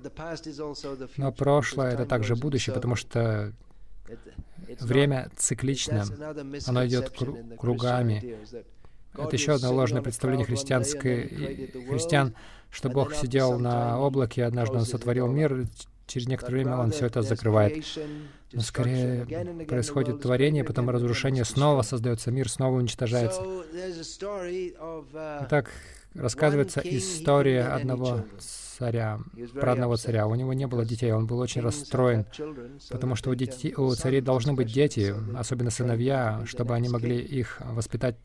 Но 1.17 1.33
прошлое— 1.33 1.93
это 1.93 2.07
также 2.07 2.37
будущее, 2.37 2.75
потому 2.75 2.97
что 2.97 3.53
время 4.81 5.31
циклично, 5.37 6.05
оно 6.67 6.87
идет 6.87 7.11
кругами. 7.59 8.39
Это 9.17 9.37
еще 9.37 9.53
одно 9.53 9.73
ложное 9.73 10.03
представление 10.03 10.47
христианской, 10.47 11.71
христиан, 11.89 12.35
что 12.71 12.89
Бог 12.89 13.15
сидел 13.15 13.59
на 13.59 13.99
облаке, 14.01 14.45
однажды 14.45 14.77
Он 14.77 14.85
сотворил 14.85 15.29
мир, 15.29 15.67
через 16.07 16.27
некоторое 16.27 16.57
время 16.57 16.77
Он 16.77 16.91
все 16.91 17.07
это 17.07 17.23
закрывает. 17.23 17.85
Но 18.53 18.61
скорее 18.61 19.27
происходит 19.67 20.21
творение, 20.21 20.65
потом 20.65 20.91
разрушение, 20.91 21.45
снова 21.45 21.83
создается 21.83 22.31
мир, 22.31 22.49
снова 22.49 22.77
уничтожается. 22.77 23.43
Итак, 25.43 25.71
рассказывается 26.15 26.81
история 26.85 27.63
одного 27.63 28.25
царя, 28.39 29.21
про 29.55 29.73
одного 29.73 29.97
царя. 29.97 30.27
У 30.27 30.35
него 30.35 30.53
не 30.53 30.67
было 30.67 30.85
детей, 30.85 31.13
он 31.13 31.27
был 31.27 31.39
очень 31.39 31.63
расстроен, 31.63 32.27
потому 32.91 33.15
что 33.17 33.31
у, 33.31 33.35
детей, 33.35 33.75
у 33.75 33.93
царей 33.95 34.21
должны 34.21 34.53
быть 34.53 34.73
дети, 34.73 35.15
особенно 35.37 35.71
сыновья, 35.71 36.43
чтобы 36.47 36.75
они 36.75 36.89
могли 36.89 37.19
их 37.19 37.61
воспитать 37.65 38.17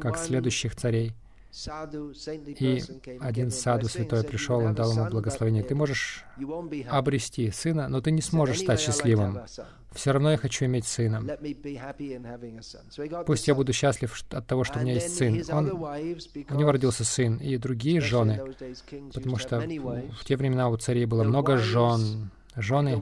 как 0.00 0.18
следующих 0.18 0.76
царей. 0.76 1.14
И 2.60 2.80
один 3.20 3.50
саду 3.50 3.88
святой 3.88 4.22
пришел, 4.22 4.58
он 4.58 4.74
дал 4.74 4.92
ему 4.92 5.10
благословение. 5.10 5.64
Ты 5.64 5.74
можешь 5.74 6.24
обрести 6.88 7.50
сына, 7.50 7.88
но 7.88 8.00
ты 8.00 8.12
не 8.12 8.22
сможешь 8.22 8.60
стать 8.60 8.80
счастливым. 8.80 9.40
Все 9.92 10.12
равно 10.12 10.30
я 10.30 10.36
хочу 10.36 10.66
иметь 10.66 10.86
сына. 10.86 11.20
Пусть 13.26 13.48
я 13.48 13.56
буду 13.56 13.72
счастлив 13.72 14.24
от 14.30 14.46
того, 14.46 14.62
что 14.62 14.78
у 14.78 14.82
меня 14.82 14.94
есть 14.94 15.16
сын. 15.16 15.42
Он, 15.50 15.70
у 15.70 16.54
него 16.54 16.70
родился 16.70 17.04
сын 17.04 17.38
и 17.38 17.56
другие 17.56 18.00
жены, 18.00 18.54
потому 19.12 19.36
что 19.36 19.58
в 19.58 20.24
те 20.24 20.36
времена 20.36 20.68
у 20.68 20.76
царей 20.76 21.06
было 21.06 21.24
много 21.24 21.56
жен. 21.56 22.30
Жены 22.56 23.00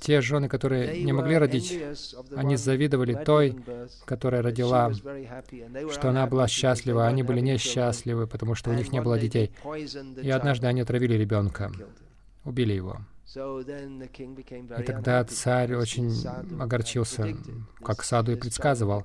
те 0.00 0.20
жены, 0.20 0.48
которые 0.48 1.04
не 1.04 1.12
могли 1.12 1.38
родить, 1.38 1.80
они 2.36 2.56
завидовали 2.56 3.14
той, 3.24 3.56
которая 4.04 4.42
родила, 4.42 4.92
что 4.92 6.10
она 6.10 6.26
была 6.26 6.48
счастлива, 6.48 7.06
они 7.06 7.22
были 7.22 7.40
несчастливы, 7.40 8.26
потому 8.26 8.54
что 8.54 8.70
у 8.70 8.74
них 8.74 8.92
не 8.92 9.00
было 9.00 9.18
детей. 9.18 9.52
И 10.22 10.30
однажды 10.30 10.66
они 10.66 10.80
отравили 10.80 11.14
ребенка, 11.14 11.70
убили 12.44 12.72
его. 12.72 12.98
И 13.34 14.82
тогда 14.84 15.24
царь 15.24 15.74
очень 15.74 16.12
огорчился, 16.60 17.36
как 17.82 18.04
Саду 18.04 18.32
и 18.32 18.36
предсказывал. 18.36 19.02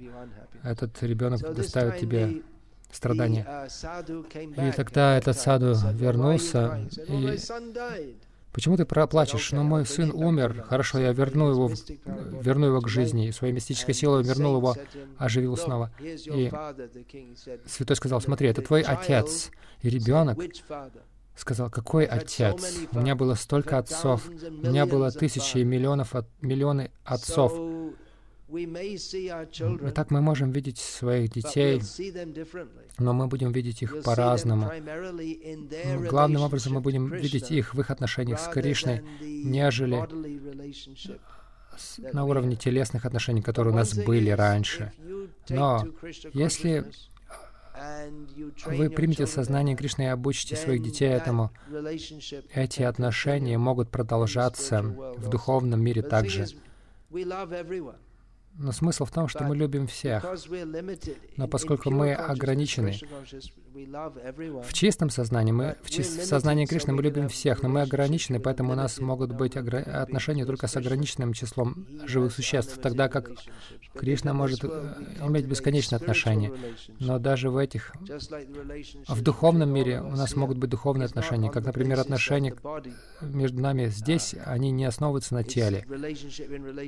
этот 0.64 1.01
ребенок 1.01 1.41
доставит 1.53 1.99
тебе 1.99 2.43
страдания. 2.91 3.45
Uh, 3.47 4.69
и 4.69 4.72
тогда 4.72 5.18
этот 5.18 5.38
саду 5.38 5.76
вернулся 5.93 6.88
и 7.07 7.38
Почему 8.51 8.77
ты 8.77 8.85
плачешь? 8.85 9.51
Но 9.51 9.63
мой 9.63 9.85
сын 9.85 10.11
умер. 10.11 10.65
Хорошо, 10.67 10.99
я 10.99 11.13
верну 11.13 11.49
его, 11.49 11.71
верну 12.41 12.67
его 12.67 12.81
к 12.81 12.88
жизни. 12.88 13.27
И 13.27 13.31
своей 13.31 13.53
мистической 13.53 13.93
силой 13.93 14.23
вернул 14.23 14.57
его, 14.57 14.76
оживил 15.17 15.55
снова. 15.57 15.91
И 15.99 16.51
святой 17.65 17.95
сказал, 17.95 18.21
смотри, 18.21 18.49
это 18.49 18.61
твой 18.61 18.81
отец. 18.81 19.51
И 19.81 19.89
ребенок 19.89 20.38
сказал, 21.35 21.69
какой 21.69 22.05
отец? 22.05 22.80
У 22.91 22.99
меня 22.99 23.15
было 23.15 23.35
столько 23.35 23.77
отцов. 23.77 24.27
У 24.27 24.67
меня 24.67 24.85
было 24.85 25.11
тысячи 25.11 25.59
и 25.59 25.63
миллионов, 25.63 26.13
миллионы 26.41 26.91
отцов. 27.03 27.53
Итак, 28.51 30.09
мы 30.09 30.21
можем 30.21 30.51
видеть 30.51 30.80
своих 30.80 31.30
детей, 31.31 31.81
но 32.97 33.13
мы 33.13 33.27
будем 33.27 33.51
видеть 33.51 33.84
их 33.84 34.01
по-разному. 34.01 34.71
Главным 36.09 36.41
образом 36.41 36.73
мы 36.73 36.81
будем 36.81 37.11
видеть 37.13 37.51
их 37.51 37.76
в 37.76 37.80
их 37.80 37.91
отношениях 37.91 38.39
с 38.39 38.47
Кришной, 38.47 39.03
нежели 39.21 40.07
на 42.11 42.26
уровне 42.26 42.55
телесных 42.55 43.05
отношений, 43.05 43.41
которые 43.41 43.73
у 43.73 43.77
нас 43.77 43.93
были 43.93 44.31
раньше. 44.31 44.93
Но 45.49 45.85
если 46.34 46.91
вы 48.65 48.89
примете 48.89 49.27
сознание 49.27 49.76
Кришны 49.76 50.03
и 50.03 50.07
обучите 50.07 50.55
своих 50.55 50.81
детей 50.81 51.09
этому, 51.09 51.51
эти 52.53 52.81
отношения 52.81 53.59
могут 53.59 53.91
продолжаться 53.91 54.81
в 54.81 55.30
духовном 55.30 55.81
мире 55.81 56.01
также. 56.01 56.47
Но 58.60 58.73
смысл 58.73 59.06
в 59.06 59.11
том, 59.11 59.30
что 59.30 59.45
мы 59.45 59.56
любим 59.56 59.88
всех. 59.88 60.26
Но 61.38 61.48
поскольку 61.48 61.91
мы 61.91 62.14
ограничены 62.14 62.94
в 64.64 64.74
чистом 64.74 65.10
сознании, 65.10 65.52
мы 65.52 65.76
в, 65.84 65.90
чи- 65.90 66.02
в 66.02 66.06
сознании 66.06 66.66
Кришны 66.66 66.94
мы 66.94 67.02
любим 67.04 67.30
всех, 67.30 67.64
но 67.64 67.70
мы 67.70 67.82
ограничены, 67.82 68.40
поэтому 68.40 68.74
у 68.74 68.76
нас 68.76 69.00
могут 69.00 69.34
быть 69.34 69.56
отношения 69.56 70.46
только 70.46 70.68
с 70.68 70.76
ограниченным 70.76 71.34
числом 71.34 71.86
живых 72.06 72.34
существ, 72.34 72.80
тогда 72.82 73.10
как 73.10 73.32
Кришна 73.94 74.34
может 74.34 74.64
э, 74.64 74.68
иметь 75.22 75.46
бесконечные 75.46 75.98
отношения. 75.98 76.52
Но 77.00 77.20
даже 77.20 77.50
в 77.50 77.58
этих, 77.58 77.94
в 79.08 79.22
духовном 79.22 79.70
мире 79.74 80.02
у 80.02 80.12
нас 80.12 80.36
могут 80.36 80.58
быть 80.58 80.70
духовные 80.70 81.06
отношения, 81.06 81.50
как, 81.50 81.66
например, 81.66 82.00
отношения 82.00 82.56
между 83.22 83.62
нами 83.62 83.88
здесь, 83.88 84.36
они 84.46 84.72
не 84.72 84.86
основываются 84.86 85.34
на 85.34 85.44
теле. 85.44 85.86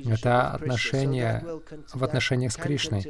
Это 0.06 0.50
отношения 0.50 1.44
в 1.92 2.04
отношениях 2.04 2.52
с 2.52 2.56
Кришной. 2.56 3.04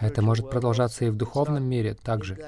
Это 0.00 0.22
может 0.22 0.50
продолжаться 0.50 1.04
и 1.04 1.10
в 1.10 1.16
духовном 1.16 1.64
мире 1.64 1.94
также. 1.94 2.38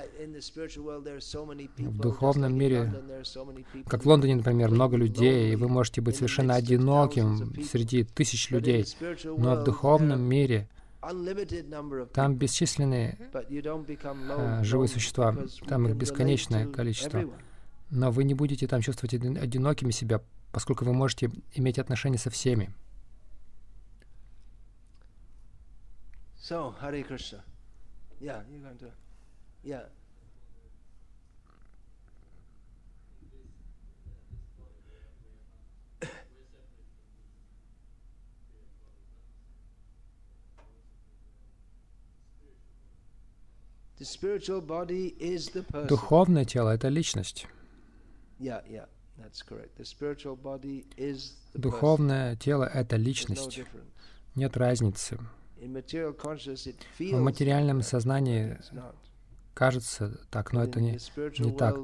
В 1.79 1.99
духовном 1.99 2.55
мире, 2.55 2.93
как 3.87 4.05
в 4.05 4.09
Лондоне, 4.09 4.37
например, 4.37 4.71
много 4.71 4.97
людей, 4.97 5.53
и 5.53 5.57
вы 5.57 5.69
можете 5.69 6.01
быть 6.01 6.17
совершенно 6.17 6.55
одиноким 6.55 7.55
среди 7.65 8.05
тысяч 8.05 8.51
людей, 8.51 8.85
но 9.25 9.57
в 9.57 9.65
духовном 9.65 10.21
мире 10.21 10.69
там 12.13 12.37
бесчисленные 12.37 13.17
э, 13.33 14.65
живые 14.65 14.89
существа, 14.89 15.35
там 15.67 15.89
их 15.89 15.97
бесконечное 15.97 16.67
количество. 16.67 17.25
Но 17.91 18.11
вы 18.11 18.25
не 18.25 18.35
будете 18.35 18.67
там 18.69 18.83
чувствовать 18.83 19.15
одинокими 19.15 19.91
себя, 19.93 20.21
поскольку 20.53 20.85
вы 20.85 20.93
можете 20.93 21.31
иметь 21.55 21.79
отношения 21.79 22.19
со 22.19 22.31
всеми. 22.31 22.71
So, 26.39 26.75
Hare 26.81 27.03
Krishna. 27.03 27.43
Yeah, 28.21 28.43
you're 28.51 28.61
going 28.61 28.79
to. 28.79 28.91
Yeah. 29.63 29.87
Духовное 45.89 46.45
тело— 46.45 46.71
это 46.75 46.89
личность. 46.89 47.47
Духовное 51.55 52.37
тело— 52.37 52.65
это 52.75 52.97
личность. 52.97 53.61
Нет 54.35 54.57
разницы. 54.57 55.19
В 56.99 57.21
материальном 57.21 57.83
сознании 57.83 58.59
кажется 59.53 60.19
так, 60.31 60.55
но 60.55 60.65
это 60.65 60.81
не, 60.81 60.99
не 61.39 61.53
так. 61.53 61.77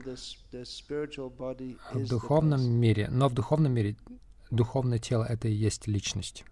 В 1.92 2.08
духовном 2.08 2.62
мире, 2.62 3.08
но 3.10 3.28
в 3.28 3.34
духовном 3.34 3.74
мире 3.74 3.96
духовное 4.50 4.98
тело— 4.98 5.24
это 5.28 5.48
и 5.48 5.52
есть 5.52 5.86
личность. 5.86 6.44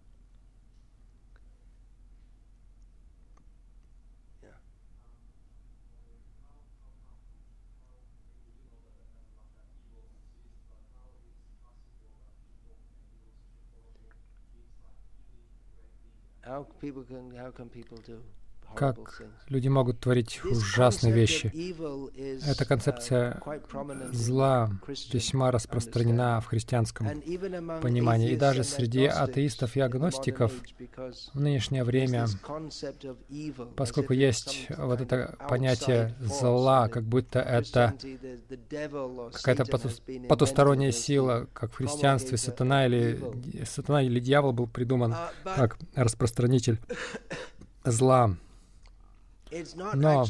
people 16.84 17.02
can, 17.02 17.34
how 17.34 17.50
can 17.50 17.66
people 17.70 17.96
do? 18.04 18.20
Как 18.76 19.22
люди 19.48 19.68
могут 19.68 20.00
творить 20.00 20.40
ужасные 20.44 21.12
вещи? 21.12 21.52
Эта 22.46 22.64
концепция 22.64 23.40
зла 24.12 24.70
весьма 25.12 25.50
распространена 25.50 26.40
в 26.40 26.46
христианском 26.46 27.06
понимании. 27.80 28.32
И 28.32 28.36
даже 28.36 28.64
среди 28.64 29.04
атеистов 29.04 29.76
и 29.76 29.80
агностиков 29.80 30.52
в 31.34 31.40
нынешнее 31.40 31.84
время, 31.84 32.26
поскольку 33.76 34.12
есть 34.12 34.66
вот 34.76 35.00
это 35.00 35.36
понятие 35.48 36.14
зла, 36.20 36.88
как 36.88 37.04
будто 37.04 37.40
это 37.40 37.94
какая-то 39.32 39.64
потусторонняя 40.28 40.92
сила, 40.92 41.46
как 41.52 41.72
в 41.72 41.76
христианстве 41.76 42.38
сатана 42.38 42.86
или, 42.86 43.20
сатана 43.64 44.02
или 44.02 44.20
дьявол 44.20 44.52
был 44.52 44.66
придуман 44.66 45.14
как 45.44 45.78
распространитель 45.94 46.80
зла. 47.84 48.34
Но 49.94 50.24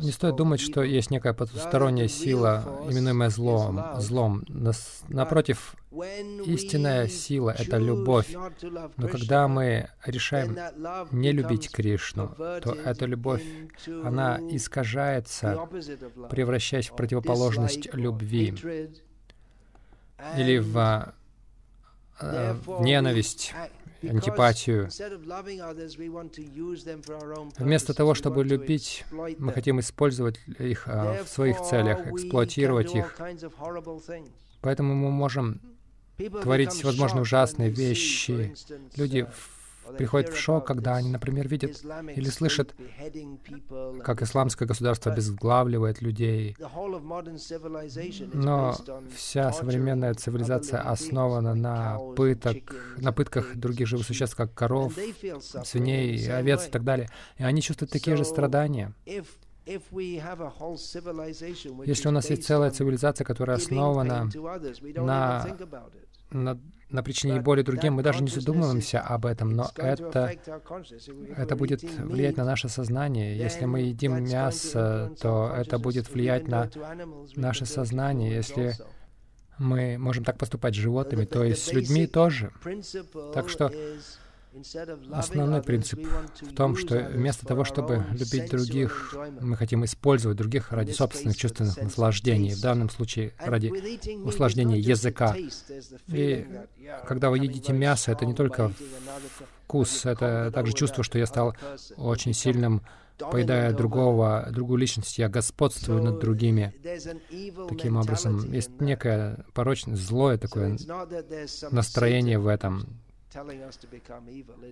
не 0.00 0.10
стоит 0.10 0.36
думать, 0.36 0.60
что 0.60 0.82
есть 0.82 1.10
некая 1.10 1.32
потусторонняя 1.32 2.08
сила, 2.08 2.64
именуемая 2.88 3.30
злом. 3.30 3.80
злом. 3.98 4.44
Напротив, 5.08 5.76
истинная 6.46 7.08
сила— 7.08 7.54
это 7.58 7.78
любовь. 7.78 8.34
Но 8.96 9.08
когда 9.08 9.48
мы 9.48 9.90
решаем 10.04 10.56
не 11.10 11.32
любить 11.32 11.70
Кришну, 11.70 12.34
то 12.36 12.74
эта 12.84 13.06
любовь, 13.06 13.42
она 14.04 14.38
искажается, 14.50 15.68
превращаясь 16.30 16.88
в 16.88 16.96
противоположность 16.96 17.92
любви 17.94 18.54
или 20.36 20.58
в, 20.58 21.14
э, 22.20 22.52
в 22.54 22.82
ненависть 22.82 23.52
антипатию. 24.02 24.88
Вместо 27.58 27.94
того, 27.94 28.14
чтобы 28.14 28.44
любить, 28.44 29.04
мы 29.38 29.52
хотим 29.52 29.80
использовать 29.80 30.40
их 30.58 30.84
а, 30.86 31.22
в 31.24 31.28
своих 31.28 31.60
целях, 31.62 32.06
эксплуатировать 32.06 32.94
их. 32.94 33.18
Поэтому 34.60 34.94
мы 34.94 35.10
можем 35.10 35.60
творить 36.42 36.70
всевозможные 36.70 37.22
ужасные 37.22 37.70
вещи. 37.70 38.54
Люди 38.96 39.26
приходят 39.96 40.30
в 40.30 40.36
шок, 40.36 40.66
когда 40.66 40.96
они, 40.96 41.10
например, 41.10 41.48
видят 41.48 41.82
или 42.14 42.28
слышат, 42.28 42.74
как 44.02 44.22
исламское 44.22 44.66
государство 44.66 45.12
обезглавливает 45.12 46.02
людей. 46.02 46.56
Но 48.32 48.76
вся 49.14 49.52
современная 49.52 50.14
цивилизация 50.14 50.80
основана 50.80 51.54
на, 51.54 51.98
пыток, 52.16 52.96
на 52.98 53.12
пытках 53.12 53.56
других 53.56 53.86
живых 53.86 54.06
существ, 54.06 54.36
как 54.36 54.54
коров, 54.54 54.94
свиней, 55.64 56.32
овец 56.32 56.66
и 56.66 56.70
так 56.70 56.84
далее. 56.84 57.08
И 57.38 57.44
они 57.44 57.62
чувствуют 57.62 57.90
такие 57.92 58.16
же 58.16 58.24
страдания. 58.24 58.94
Если 61.86 62.08
у 62.08 62.10
нас 62.10 62.30
есть 62.30 62.44
целая 62.44 62.70
цивилизация, 62.72 63.24
которая 63.24 63.58
основана 63.58 64.28
на, 64.96 65.46
на 66.30 66.58
на 66.92 67.02
причинении 67.02 67.40
боли 67.40 67.62
другим, 67.62 67.94
мы 67.94 68.02
даже 68.02 68.22
не 68.22 68.30
задумываемся 68.30 69.00
об 69.00 69.26
этом, 69.26 69.50
но 69.54 69.70
это, 69.76 70.32
это 71.36 71.56
будет 71.56 71.82
влиять 71.82 72.36
на 72.36 72.44
наше 72.44 72.68
сознание. 72.68 73.36
Если 73.36 73.64
мы 73.64 73.80
едим 73.80 74.22
мясо, 74.22 75.12
то 75.20 75.52
это 75.56 75.78
будет 75.78 76.12
влиять 76.12 76.48
на 76.48 76.70
наше 77.36 77.66
сознание. 77.66 78.34
Если 78.34 78.74
мы 79.58 79.96
можем 79.98 80.24
так 80.24 80.38
поступать 80.38 80.74
с 80.74 80.78
животными, 80.78 81.24
то 81.24 81.44
и 81.44 81.54
с 81.54 81.72
людьми 81.72 82.06
тоже. 82.06 82.52
Так 83.34 83.48
что 83.48 83.72
Основной 85.12 85.62
принцип 85.62 86.00
в 86.40 86.54
том, 86.54 86.76
что 86.76 86.98
вместо 86.98 87.46
того, 87.46 87.64
чтобы 87.64 88.04
любить 88.12 88.50
других, 88.50 89.14
мы 89.40 89.56
хотим 89.56 89.84
использовать 89.84 90.36
других 90.36 90.72
ради 90.72 90.92
собственных 90.92 91.36
чувственных 91.36 91.76
наслаждений, 91.78 92.54
в 92.54 92.60
данном 92.60 92.90
случае 92.90 93.32
ради 93.38 93.72
усложнения 94.24 94.78
языка. 94.78 95.36
И 96.08 96.46
когда 97.06 97.30
вы 97.30 97.38
едите 97.38 97.72
мясо, 97.72 98.12
это 98.12 98.26
не 98.26 98.34
только 98.34 98.72
вкус, 99.64 100.04
это 100.04 100.50
также 100.52 100.74
чувство, 100.74 101.02
что 101.02 101.18
я 101.18 101.26
стал 101.26 101.56
очень 101.96 102.34
сильным 102.34 102.82
поедая 103.30 103.72
другого, 103.72 104.48
другую 104.50 104.78
личность, 104.78 105.18
я 105.18 105.28
господствую 105.28 106.02
над 106.02 106.18
другими. 106.18 106.74
Таким 107.68 107.96
образом, 107.96 108.52
есть 108.52 108.80
некое 108.80 109.44
порочное, 109.54 109.96
злое 109.96 110.38
такое 110.38 110.76
настроение 111.70 112.38
в 112.38 112.46
этом. 112.48 113.02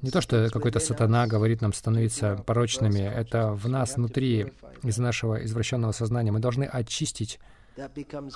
Не 0.03 0.11
то, 0.11 0.21
что 0.21 0.49
какой-то 0.51 0.81
сатана 0.81 1.27
говорит 1.27 1.61
нам 1.63 1.73
становиться 1.73 2.43
порочными, 2.47 3.01
это 3.01 3.53
в 3.53 3.69
нас 3.69 3.97
внутри, 3.97 4.53
из 4.83 4.99
нашего 4.99 5.45
извращенного 5.45 5.93
сознания. 5.93 6.33
Мы 6.33 6.41
должны 6.41 6.65
очистить 6.65 7.39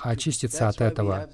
очиститься 0.01 0.69
от 0.69 0.81
этого. 0.81 1.29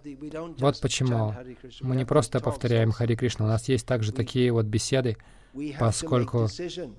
Вот 0.58 0.82
почему 0.82 1.36
мы 1.82 1.96
не 1.96 2.06
просто 2.06 2.40
повторяем 2.40 2.92
Хари 2.92 3.16
Кришна, 3.16 3.46
у 3.46 3.48
нас 3.48 3.70
есть 3.70 3.86
также 3.86 4.12
такие 4.12 4.52
вот 4.52 4.66
беседы, 4.66 5.18
поскольку 5.80 6.48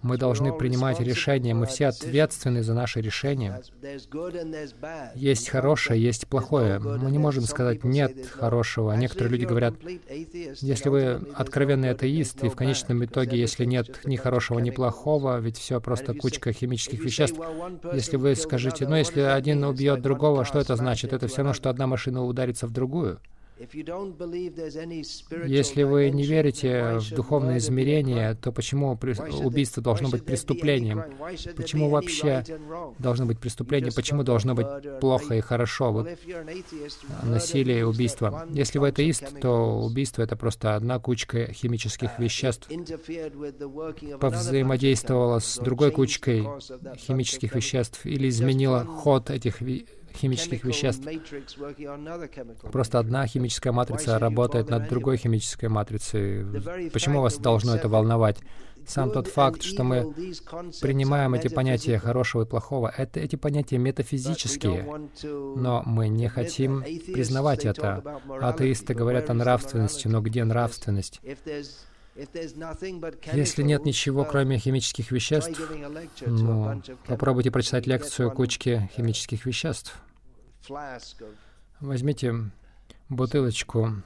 мы 0.02 0.18
должны 0.18 0.52
принимать 0.52 1.00
решения, 1.00 1.54
мы 1.54 1.66
все 1.66 1.86
ответственны 1.86 2.62
за 2.62 2.74
наши 2.74 3.00
решения. 3.00 3.62
Есть 5.14 5.48
хорошее, 5.48 6.02
есть 6.02 6.26
плохое. 6.28 6.78
Мы 6.78 7.10
не 7.10 7.18
можем 7.18 7.44
сказать 7.44 7.84
«нет 7.84 8.26
хорошего». 8.26 8.92
Некоторые 8.92 9.32
люди 9.32 9.44
говорят, 9.44 9.74
если 10.60 10.88
вы 10.88 11.20
откровенный 11.34 11.90
атеист, 11.90 12.44
и 12.44 12.48
в 12.48 12.56
конечном 12.56 13.04
итоге, 13.04 13.38
если 13.38 13.64
нет 13.64 14.00
ни 14.04 14.16
хорошего, 14.16 14.58
ни 14.58 14.70
плохого, 14.70 15.38
ведь 15.38 15.58
все 15.58 15.80
просто 15.80 16.14
кучка 16.14 16.52
химических 16.52 17.02
веществ, 17.04 17.38
если 17.92 18.16
вы 18.16 18.34
скажете, 18.34 18.86
ну, 18.86 18.96
если 18.96 19.20
один 19.20 19.64
убьет 19.64 20.02
другого, 20.02 20.44
что 20.44 20.58
это 20.58 20.76
значит? 20.76 21.12
Это 21.12 21.28
все 21.28 21.38
равно, 21.38 21.54
что 21.54 21.70
одна 21.70 21.86
машина 21.86 22.24
ударится 22.24 22.66
в 22.66 22.70
другую. 22.70 23.20
Если 25.46 25.82
вы 25.82 26.10
не 26.10 26.24
верите 26.24 26.98
в 26.98 27.14
духовное 27.14 27.58
измерение, 27.58 28.34
то 28.34 28.50
почему 28.50 28.98
убийство 29.44 29.82
должно 29.82 30.08
быть 30.08 30.24
преступлением? 30.24 31.04
Почему 31.56 31.88
вообще 31.90 32.44
должно 32.98 33.26
быть 33.26 33.38
преступление? 33.38 33.92
Почему 33.92 34.22
должно 34.24 34.54
быть 34.54 34.66
плохо 35.00 35.34
и 35.34 35.40
хорошо? 35.40 35.92
Вот 35.92 36.08
насилие 37.22 37.80
и 37.80 37.82
убийство. 37.82 38.46
Если 38.50 38.78
вы 38.78 38.88
атеист, 38.88 39.40
то 39.40 39.80
убийство— 39.80 40.22
это 40.24 40.34
просто 40.36 40.74
одна 40.74 40.98
кучка 40.98 41.52
химических 41.52 42.10
uh, 42.10 42.22
веществ, 42.22 42.68
повзаимодействовала 44.18 45.38
с 45.38 45.58
другой 45.58 45.90
кучкой 45.90 46.46
химических 46.96 47.54
веществ 47.54 48.06
или 48.06 48.28
изменила 48.28 48.84
ход 48.84 49.30
этих 49.30 49.60
веществ 49.60 50.01
химических 50.16 50.64
веществ. 50.64 51.06
Просто 52.70 52.98
одна 52.98 53.26
химическая 53.26 53.72
матрица 53.72 54.18
работает 54.18 54.70
над 54.70 54.88
другой 54.88 55.16
химической 55.16 55.68
матрицей. 55.68 56.44
Почему 56.90 57.20
вас 57.20 57.38
должно 57.38 57.74
это 57.74 57.88
волновать? 57.88 58.38
Сам 58.86 59.12
тот 59.12 59.28
факт, 59.28 59.62
что 59.62 59.84
мы 59.84 60.12
принимаем 60.80 61.34
эти 61.34 61.48
понятия 61.48 61.98
хорошего 61.98 62.42
и 62.42 62.46
плохого, 62.46 62.92
это 62.96 63.20
эти 63.20 63.36
понятия 63.36 63.78
метафизические, 63.78 65.08
но 65.22 65.82
мы 65.86 66.08
не 66.08 66.28
хотим 66.28 66.82
признавать 66.82 67.64
это. 67.64 68.02
Атеисты 68.40 68.94
говорят 68.94 69.30
о 69.30 69.34
нравственности, 69.34 70.08
но 70.08 70.20
где 70.20 70.44
нравственность? 70.44 71.20
Если 72.14 73.62
нет 73.62 73.86
ничего, 73.86 74.24
кроме 74.24 74.58
химических 74.58 75.10
веществ, 75.10 75.58
ну, 76.26 76.82
попробуйте 77.06 77.50
прочитать 77.50 77.86
лекцию 77.86 78.30
кучки 78.30 78.90
химических 78.94 79.46
веществ. 79.46 79.96
Возьмите 81.80 82.34
бутылочку 83.08 84.02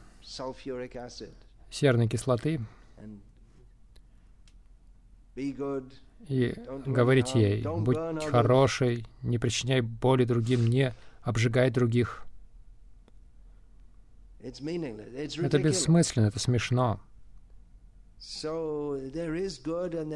серной 1.71 2.09
кислоты 2.09 2.61
и 6.29 6.55
говорите 6.87 7.41
ей, 7.41 7.63
будь 7.63 8.25
хорошей, 8.25 9.05
не 9.23 9.39
причиняй 9.39 9.81
боли 9.81 10.25
другим, 10.25 10.67
не 10.69 10.95
обжигай 11.23 11.71
других. 11.71 12.25
Это 14.41 15.59
бессмысленно, 15.59 16.27
это 16.27 16.39
смешно. 16.39 17.01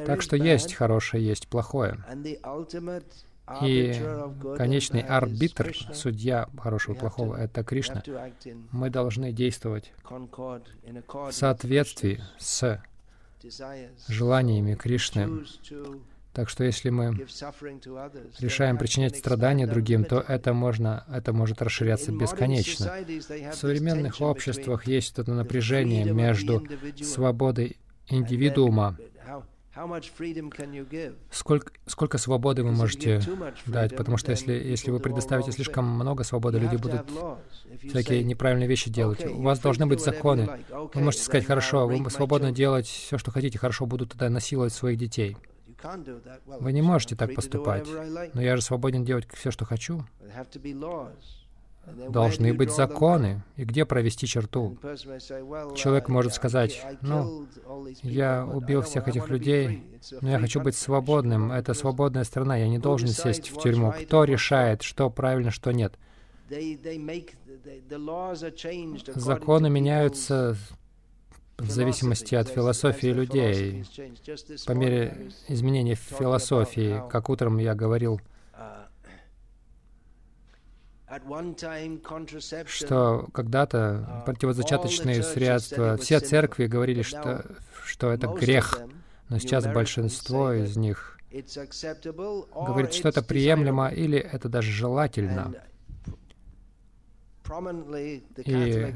Так 0.06 0.22
что 0.22 0.36
есть 0.36 0.74
хорошее, 0.74 1.26
есть 1.26 1.48
плохое. 1.48 1.98
И 3.62 4.00
конечный 4.56 5.00
арбитр, 5.00 5.74
судья 5.92 6.48
хорошего 6.58 6.94
и 6.94 6.98
плохого, 6.98 7.36
это 7.36 7.64
Кришна. 7.64 8.02
Мы 8.70 8.90
должны 8.90 9.32
действовать 9.32 9.92
в 10.04 11.32
соответствии 11.32 12.20
с 12.38 12.80
желаниями 14.08 14.74
Кришны. 14.74 15.44
Так 16.32 16.48
что 16.48 16.62
если 16.62 16.90
мы 16.90 17.26
решаем 18.38 18.78
причинять 18.78 19.16
страдания 19.16 19.66
другим, 19.66 20.04
то 20.04 20.20
это, 20.20 20.52
можно, 20.52 21.04
это 21.12 21.32
может 21.32 21.60
расширяться 21.60 22.12
бесконечно. 22.12 22.92
В 23.50 23.54
современных 23.56 24.20
обществах 24.20 24.86
есть 24.86 25.18
это 25.18 25.34
напряжение 25.34 26.12
между 26.12 26.64
свободой 27.02 27.78
индивидуума. 28.10 28.96
Сколько, 31.30 31.72
сколько 31.86 32.18
свободы 32.18 32.64
вы 32.64 32.72
можете 32.72 33.22
дать? 33.66 33.96
Потому 33.96 34.16
что 34.16 34.32
если, 34.32 34.52
если 34.52 34.90
вы 34.90 34.98
предоставите 34.98 35.52
слишком 35.52 35.86
много 35.86 36.24
свободы, 36.24 36.58
люди 36.58 36.76
будут 36.76 37.08
всякие 37.88 38.24
неправильные 38.24 38.68
вещи 38.68 38.90
делать. 38.90 39.24
У 39.24 39.42
вас 39.42 39.60
должны 39.60 39.86
быть 39.86 40.02
законы. 40.02 40.48
Вы 40.70 41.00
можете 41.00 41.24
сказать, 41.24 41.46
хорошо, 41.46 41.86
вы 41.86 42.10
свободно 42.10 42.52
делать 42.52 42.86
все, 42.86 43.16
что 43.16 43.30
хотите, 43.30 43.58
хорошо, 43.58 43.86
буду 43.86 44.06
тогда 44.06 44.28
насиловать 44.28 44.72
своих 44.72 44.98
детей. 44.98 45.36
Вы 46.46 46.72
не 46.72 46.82
можете 46.82 47.16
так 47.16 47.34
поступать. 47.34 47.86
Но 48.34 48.42
я 48.42 48.56
же 48.56 48.62
свободен 48.62 49.04
делать 49.04 49.26
все, 49.32 49.50
что 49.50 49.64
хочу 49.64 50.04
должны 52.08 52.54
быть 52.54 52.72
законы. 52.72 53.42
И 53.56 53.64
где 53.64 53.84
провести 53.84 54.26
черту? 54.26 54.76
Человек 55.76 56.08
может 56.08 56.34
сказать, 56.34 56.84
ну, 57.00 57.46
я 58.02 58.46
убил 58.46 58.82
всех 58.82 59.08
этих 59.08 59.28
людей, 59.28 59.82
но 60.20 60.30
я 60.30 60.38
хочу 60.38 60.60
быть 60.60 60.76
свободным. 60.76 61.52
Это 61.52 61.74
свободная 61.74 62.24
страна, 62.24 62.56
я 62.56 62.68
не 62.68 62.78
должен 62.78 63.08
сесть 63.08 63.50
в 63.50 63.60
тюрьму. 63.60 63.92
Кто 64.04 64.24
решает, 64.24 64.82
что 64.82 65.10
правильно, 65.10 65.50
что 65.50 65.72
нет? 65.72 65.98
Законы 69.14 69.70
меняются 69.70 70.56
в 71.60 71.70
зависимости 71.70 72.34
от 72.34 72.48
философии 72.48 73.08
людей, 73.08 73.84
по 74.66 74.72
мере 74.72 75.30
изменения 75.48 75.94
философии, 75.94 77.02
как 77.10 77.28
утром 77.28 77.58
я 77.58 77.74
говорил, 77.74 78.20
что 82.66 83.28
когда-то 83.32 83.78
uh, 83.78 84.24
противозачаточные 84.24 85.22
средства, 85.22 85.96
все 85.96 86.20
церкви 86.20 86.66
говорили, 86.66 87.02
что, 87.02 87.44
что 87.84 88.12
это 88.12 88.28
грех, 88.28 88.80
но 89.28 89.38
сейчас 89.38 89.66
большинство 89.66 90.52
из 90.52 90.76
них 90.76 91.18
говорит, 92.54 92.92
что 92.92 93.08
это 93.08 93.22
приемлемо 93.22 93.88
или 93.88 94.18
это 94.18 94.48
даже 94.48 94.70
желательно. 94.70 95.54
И 98.44 98.94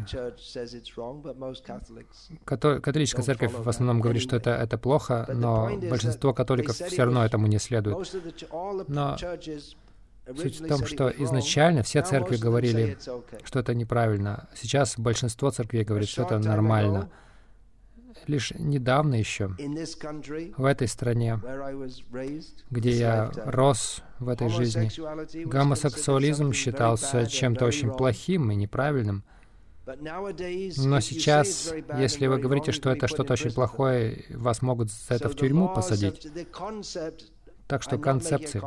католическая 2.45 3.25
церковь 3.25 3.53
в 3.53 3.69
основном 3.69 4.01
говорит, 4.01 4.23
что 4.23 4.37
это, 4.37 4.51
это 4.51 4.79
плохо, 4.79 5.29
но 5.35 5.77
большинство 5.91 6.33
католиков 6.33 6.77
все 6.77 7.03
равно 7.03 7.25
этому 7.25 7.49
не 7.49 7.59
следует. 7.59 8.15
Но 8.87 9.17
Суть 10.27 10.61
в 10.61 10.67
том, 10.67 10.87
что 10.87 11.11
изначально 11.11 11.83
все 11.83 12.03
церкви 12.03 12.37
говорили, 12.37 12.97
что 13.45 13.61
это 13.61 13.75
неправильно. 13.75 14.49
Сейчас 14.55 14.99
большинство 14.99 15.51
церквей 15.51 15.85
говорит, 15.85 16.09
что 16.09 16.23
это 16.23 16.39
нормально. 16.39 17.11
Лишь 18.27 18.53
недавно 18.59 19.17
еще 19.17 19.49
в 20.57 20.65
этой 20.65 20.89
стране, 20.89 21.39
где 22.71 22.91
я 22.93 23.31
рос 23.45 24.03
в 24.19 24.31
этой 24.31 24.49
жизни, 24.49 24.91
гомосексуализм 25.45 26.53
считался 26.53 27.27
чем-то 27.27 27.67
очень 27.67 27.91
плохим 27.91 28.51
и 28.51 28.55
неправильным. 28.55 29.25
Но 29.87 31.01
сейчас, 31.01 31.75
если 31.99 32.27
вы 32.27 32.39
говорите, 32.39 32.73
что 32.73 32.89
это 32.91 33.07
что-то 33.07 33.35
очень 33.35 33.53
плохое, 33.53 34.25
вас 34.31 34.63
могут 34.63 34.91
за 34.91 35.17
это 35.17 35.29
в 35.29 35.37
тюрьму 35.37 35.69
посадить. 35.69 36.27
Так 37.75 37.83
что 37.83 37.99
концепции. 37.99 38.63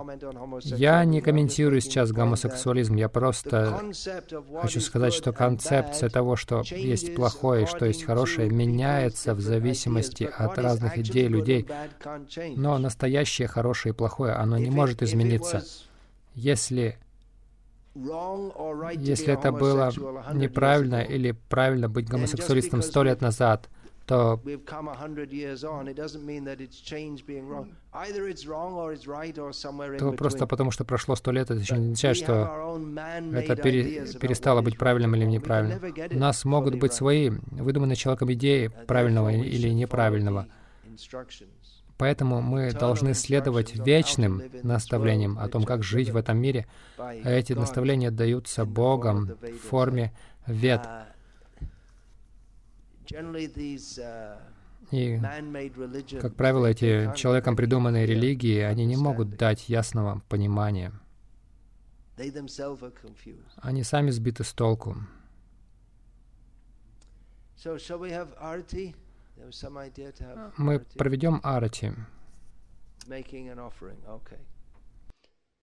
Я 0.66 1.06
не 1.06 1.22
комментирую 1.22 1.80
сейчас 1.80 2.12
гомосексуализм, 2.12 2.96
я 2.96 3.08
просто 3.08 3.80
хочу 4.62 4.82
сказать, 4.82 5.14
что 5.14 5.32
концепция 5.32 6.10
того, 6.10 6.36
что 6.36 6.62
есть 6.72 7.16
плохое 7.16 7.64
и 7.64 7.68
что 7.68 7.86
есть 7.86 8.04
хорошее, 8.04 8.50
меняется 8.50 9.34
в 9.34 9.40
зависимости 9.40 10.26
от 10.26 10.58
разных 10.58 10.98
идей 10.98 11.30
людей. 11.30 11.66
Но 12.58 12.78
настоящее 12.80 13.48
хорошее 13.48 13.94
и 13.94 13.96
плохое, 13.96 14.34
оно 14.34 14.58
не 14.58 14.72
может 14.72 15.02
измениться. 15.02 15.64
Если 16.36 16.98
если 17.96 19.34
это 19.34 19.54
было 19.54 19.90
неправильно 20.34 21.02
или 21.02 21.32
правильно 21.32 21.88
быть 21.88 22.10
гомосексуалистом 22.10 22.82
сто 22.82 23.04
лет 23.04 23.22
назад, 23.22 23.70
то 24.08 24.42
то 30.00 30.12
просто 30.14 30.48
потому, 30.48 30.72
что 30.72 30.86
прошло 30.86 31.16
сто 31.16 31.32
лет, 31.32 31.52
это 31.52 31.60
еще 31.60 31.76
не 31.76 31.84
означает, 31.84 32.16
что 32.16 32.80
это 33.34 33.56
пере, 33.58 34.08
перестало 34.20 34.62
быть 34.62 34.78
правильным 34.78 35.14
или 35.16 35.26
неправильным. 35.26 35.94
У 36.16 36.20
нас 36.20 36.46
могут 36.46 36.76
быть 36.76 36.94
свои 36.94 37.32
выдуманные 37.52 37.98
человеком 37.98 38.32
идеи 38.32 38.72
правильного 38.88 39.30
или 39.30 39.68
неправильного. 39.70 40.48
Поэтому 41.98 42.42
мы 42.42 42.72
должны 42.72 43.14
следовать 43.14 43.76
вечным 43.76 44.42
наставлениям 44.64 45.38
о 45.38 45.50
том, 45.50 45.64
как 45.66 45.84
жить 45.84 46.12
в 46.12 46.16
этом 46.16 46.38
мире. 46.38 46.66
Эти 47.26 47.54
наставления 47.54 48.12
даются 48.12 48.66
Богом 48.66 49.32
в 49.42 49.68
форме 49.68 50.14
вет. 50.46 50.82
И, 54.92 55.20
как 56.22 56.36
правило, 56.36 56.66
эти 56.68 57.14
человеком 57.16 57.56
придуманные 57.56 58.06
религии, 58.06 58.60
они 58.60 58.86
не 58.86 58.96
могут 58.96 59.36
дать 59.36 59.68
ясного 59.70 60.22
понимания. 60.30 60.94
Они 63.58 63.84
сами 63.84 64.12
сбиты 64.12 64.44
с 64.44 64.54
толку. 64.54 64.96
Мы 70.58 70.80
проведем 70.80 71.40
арати. 71.44 71.94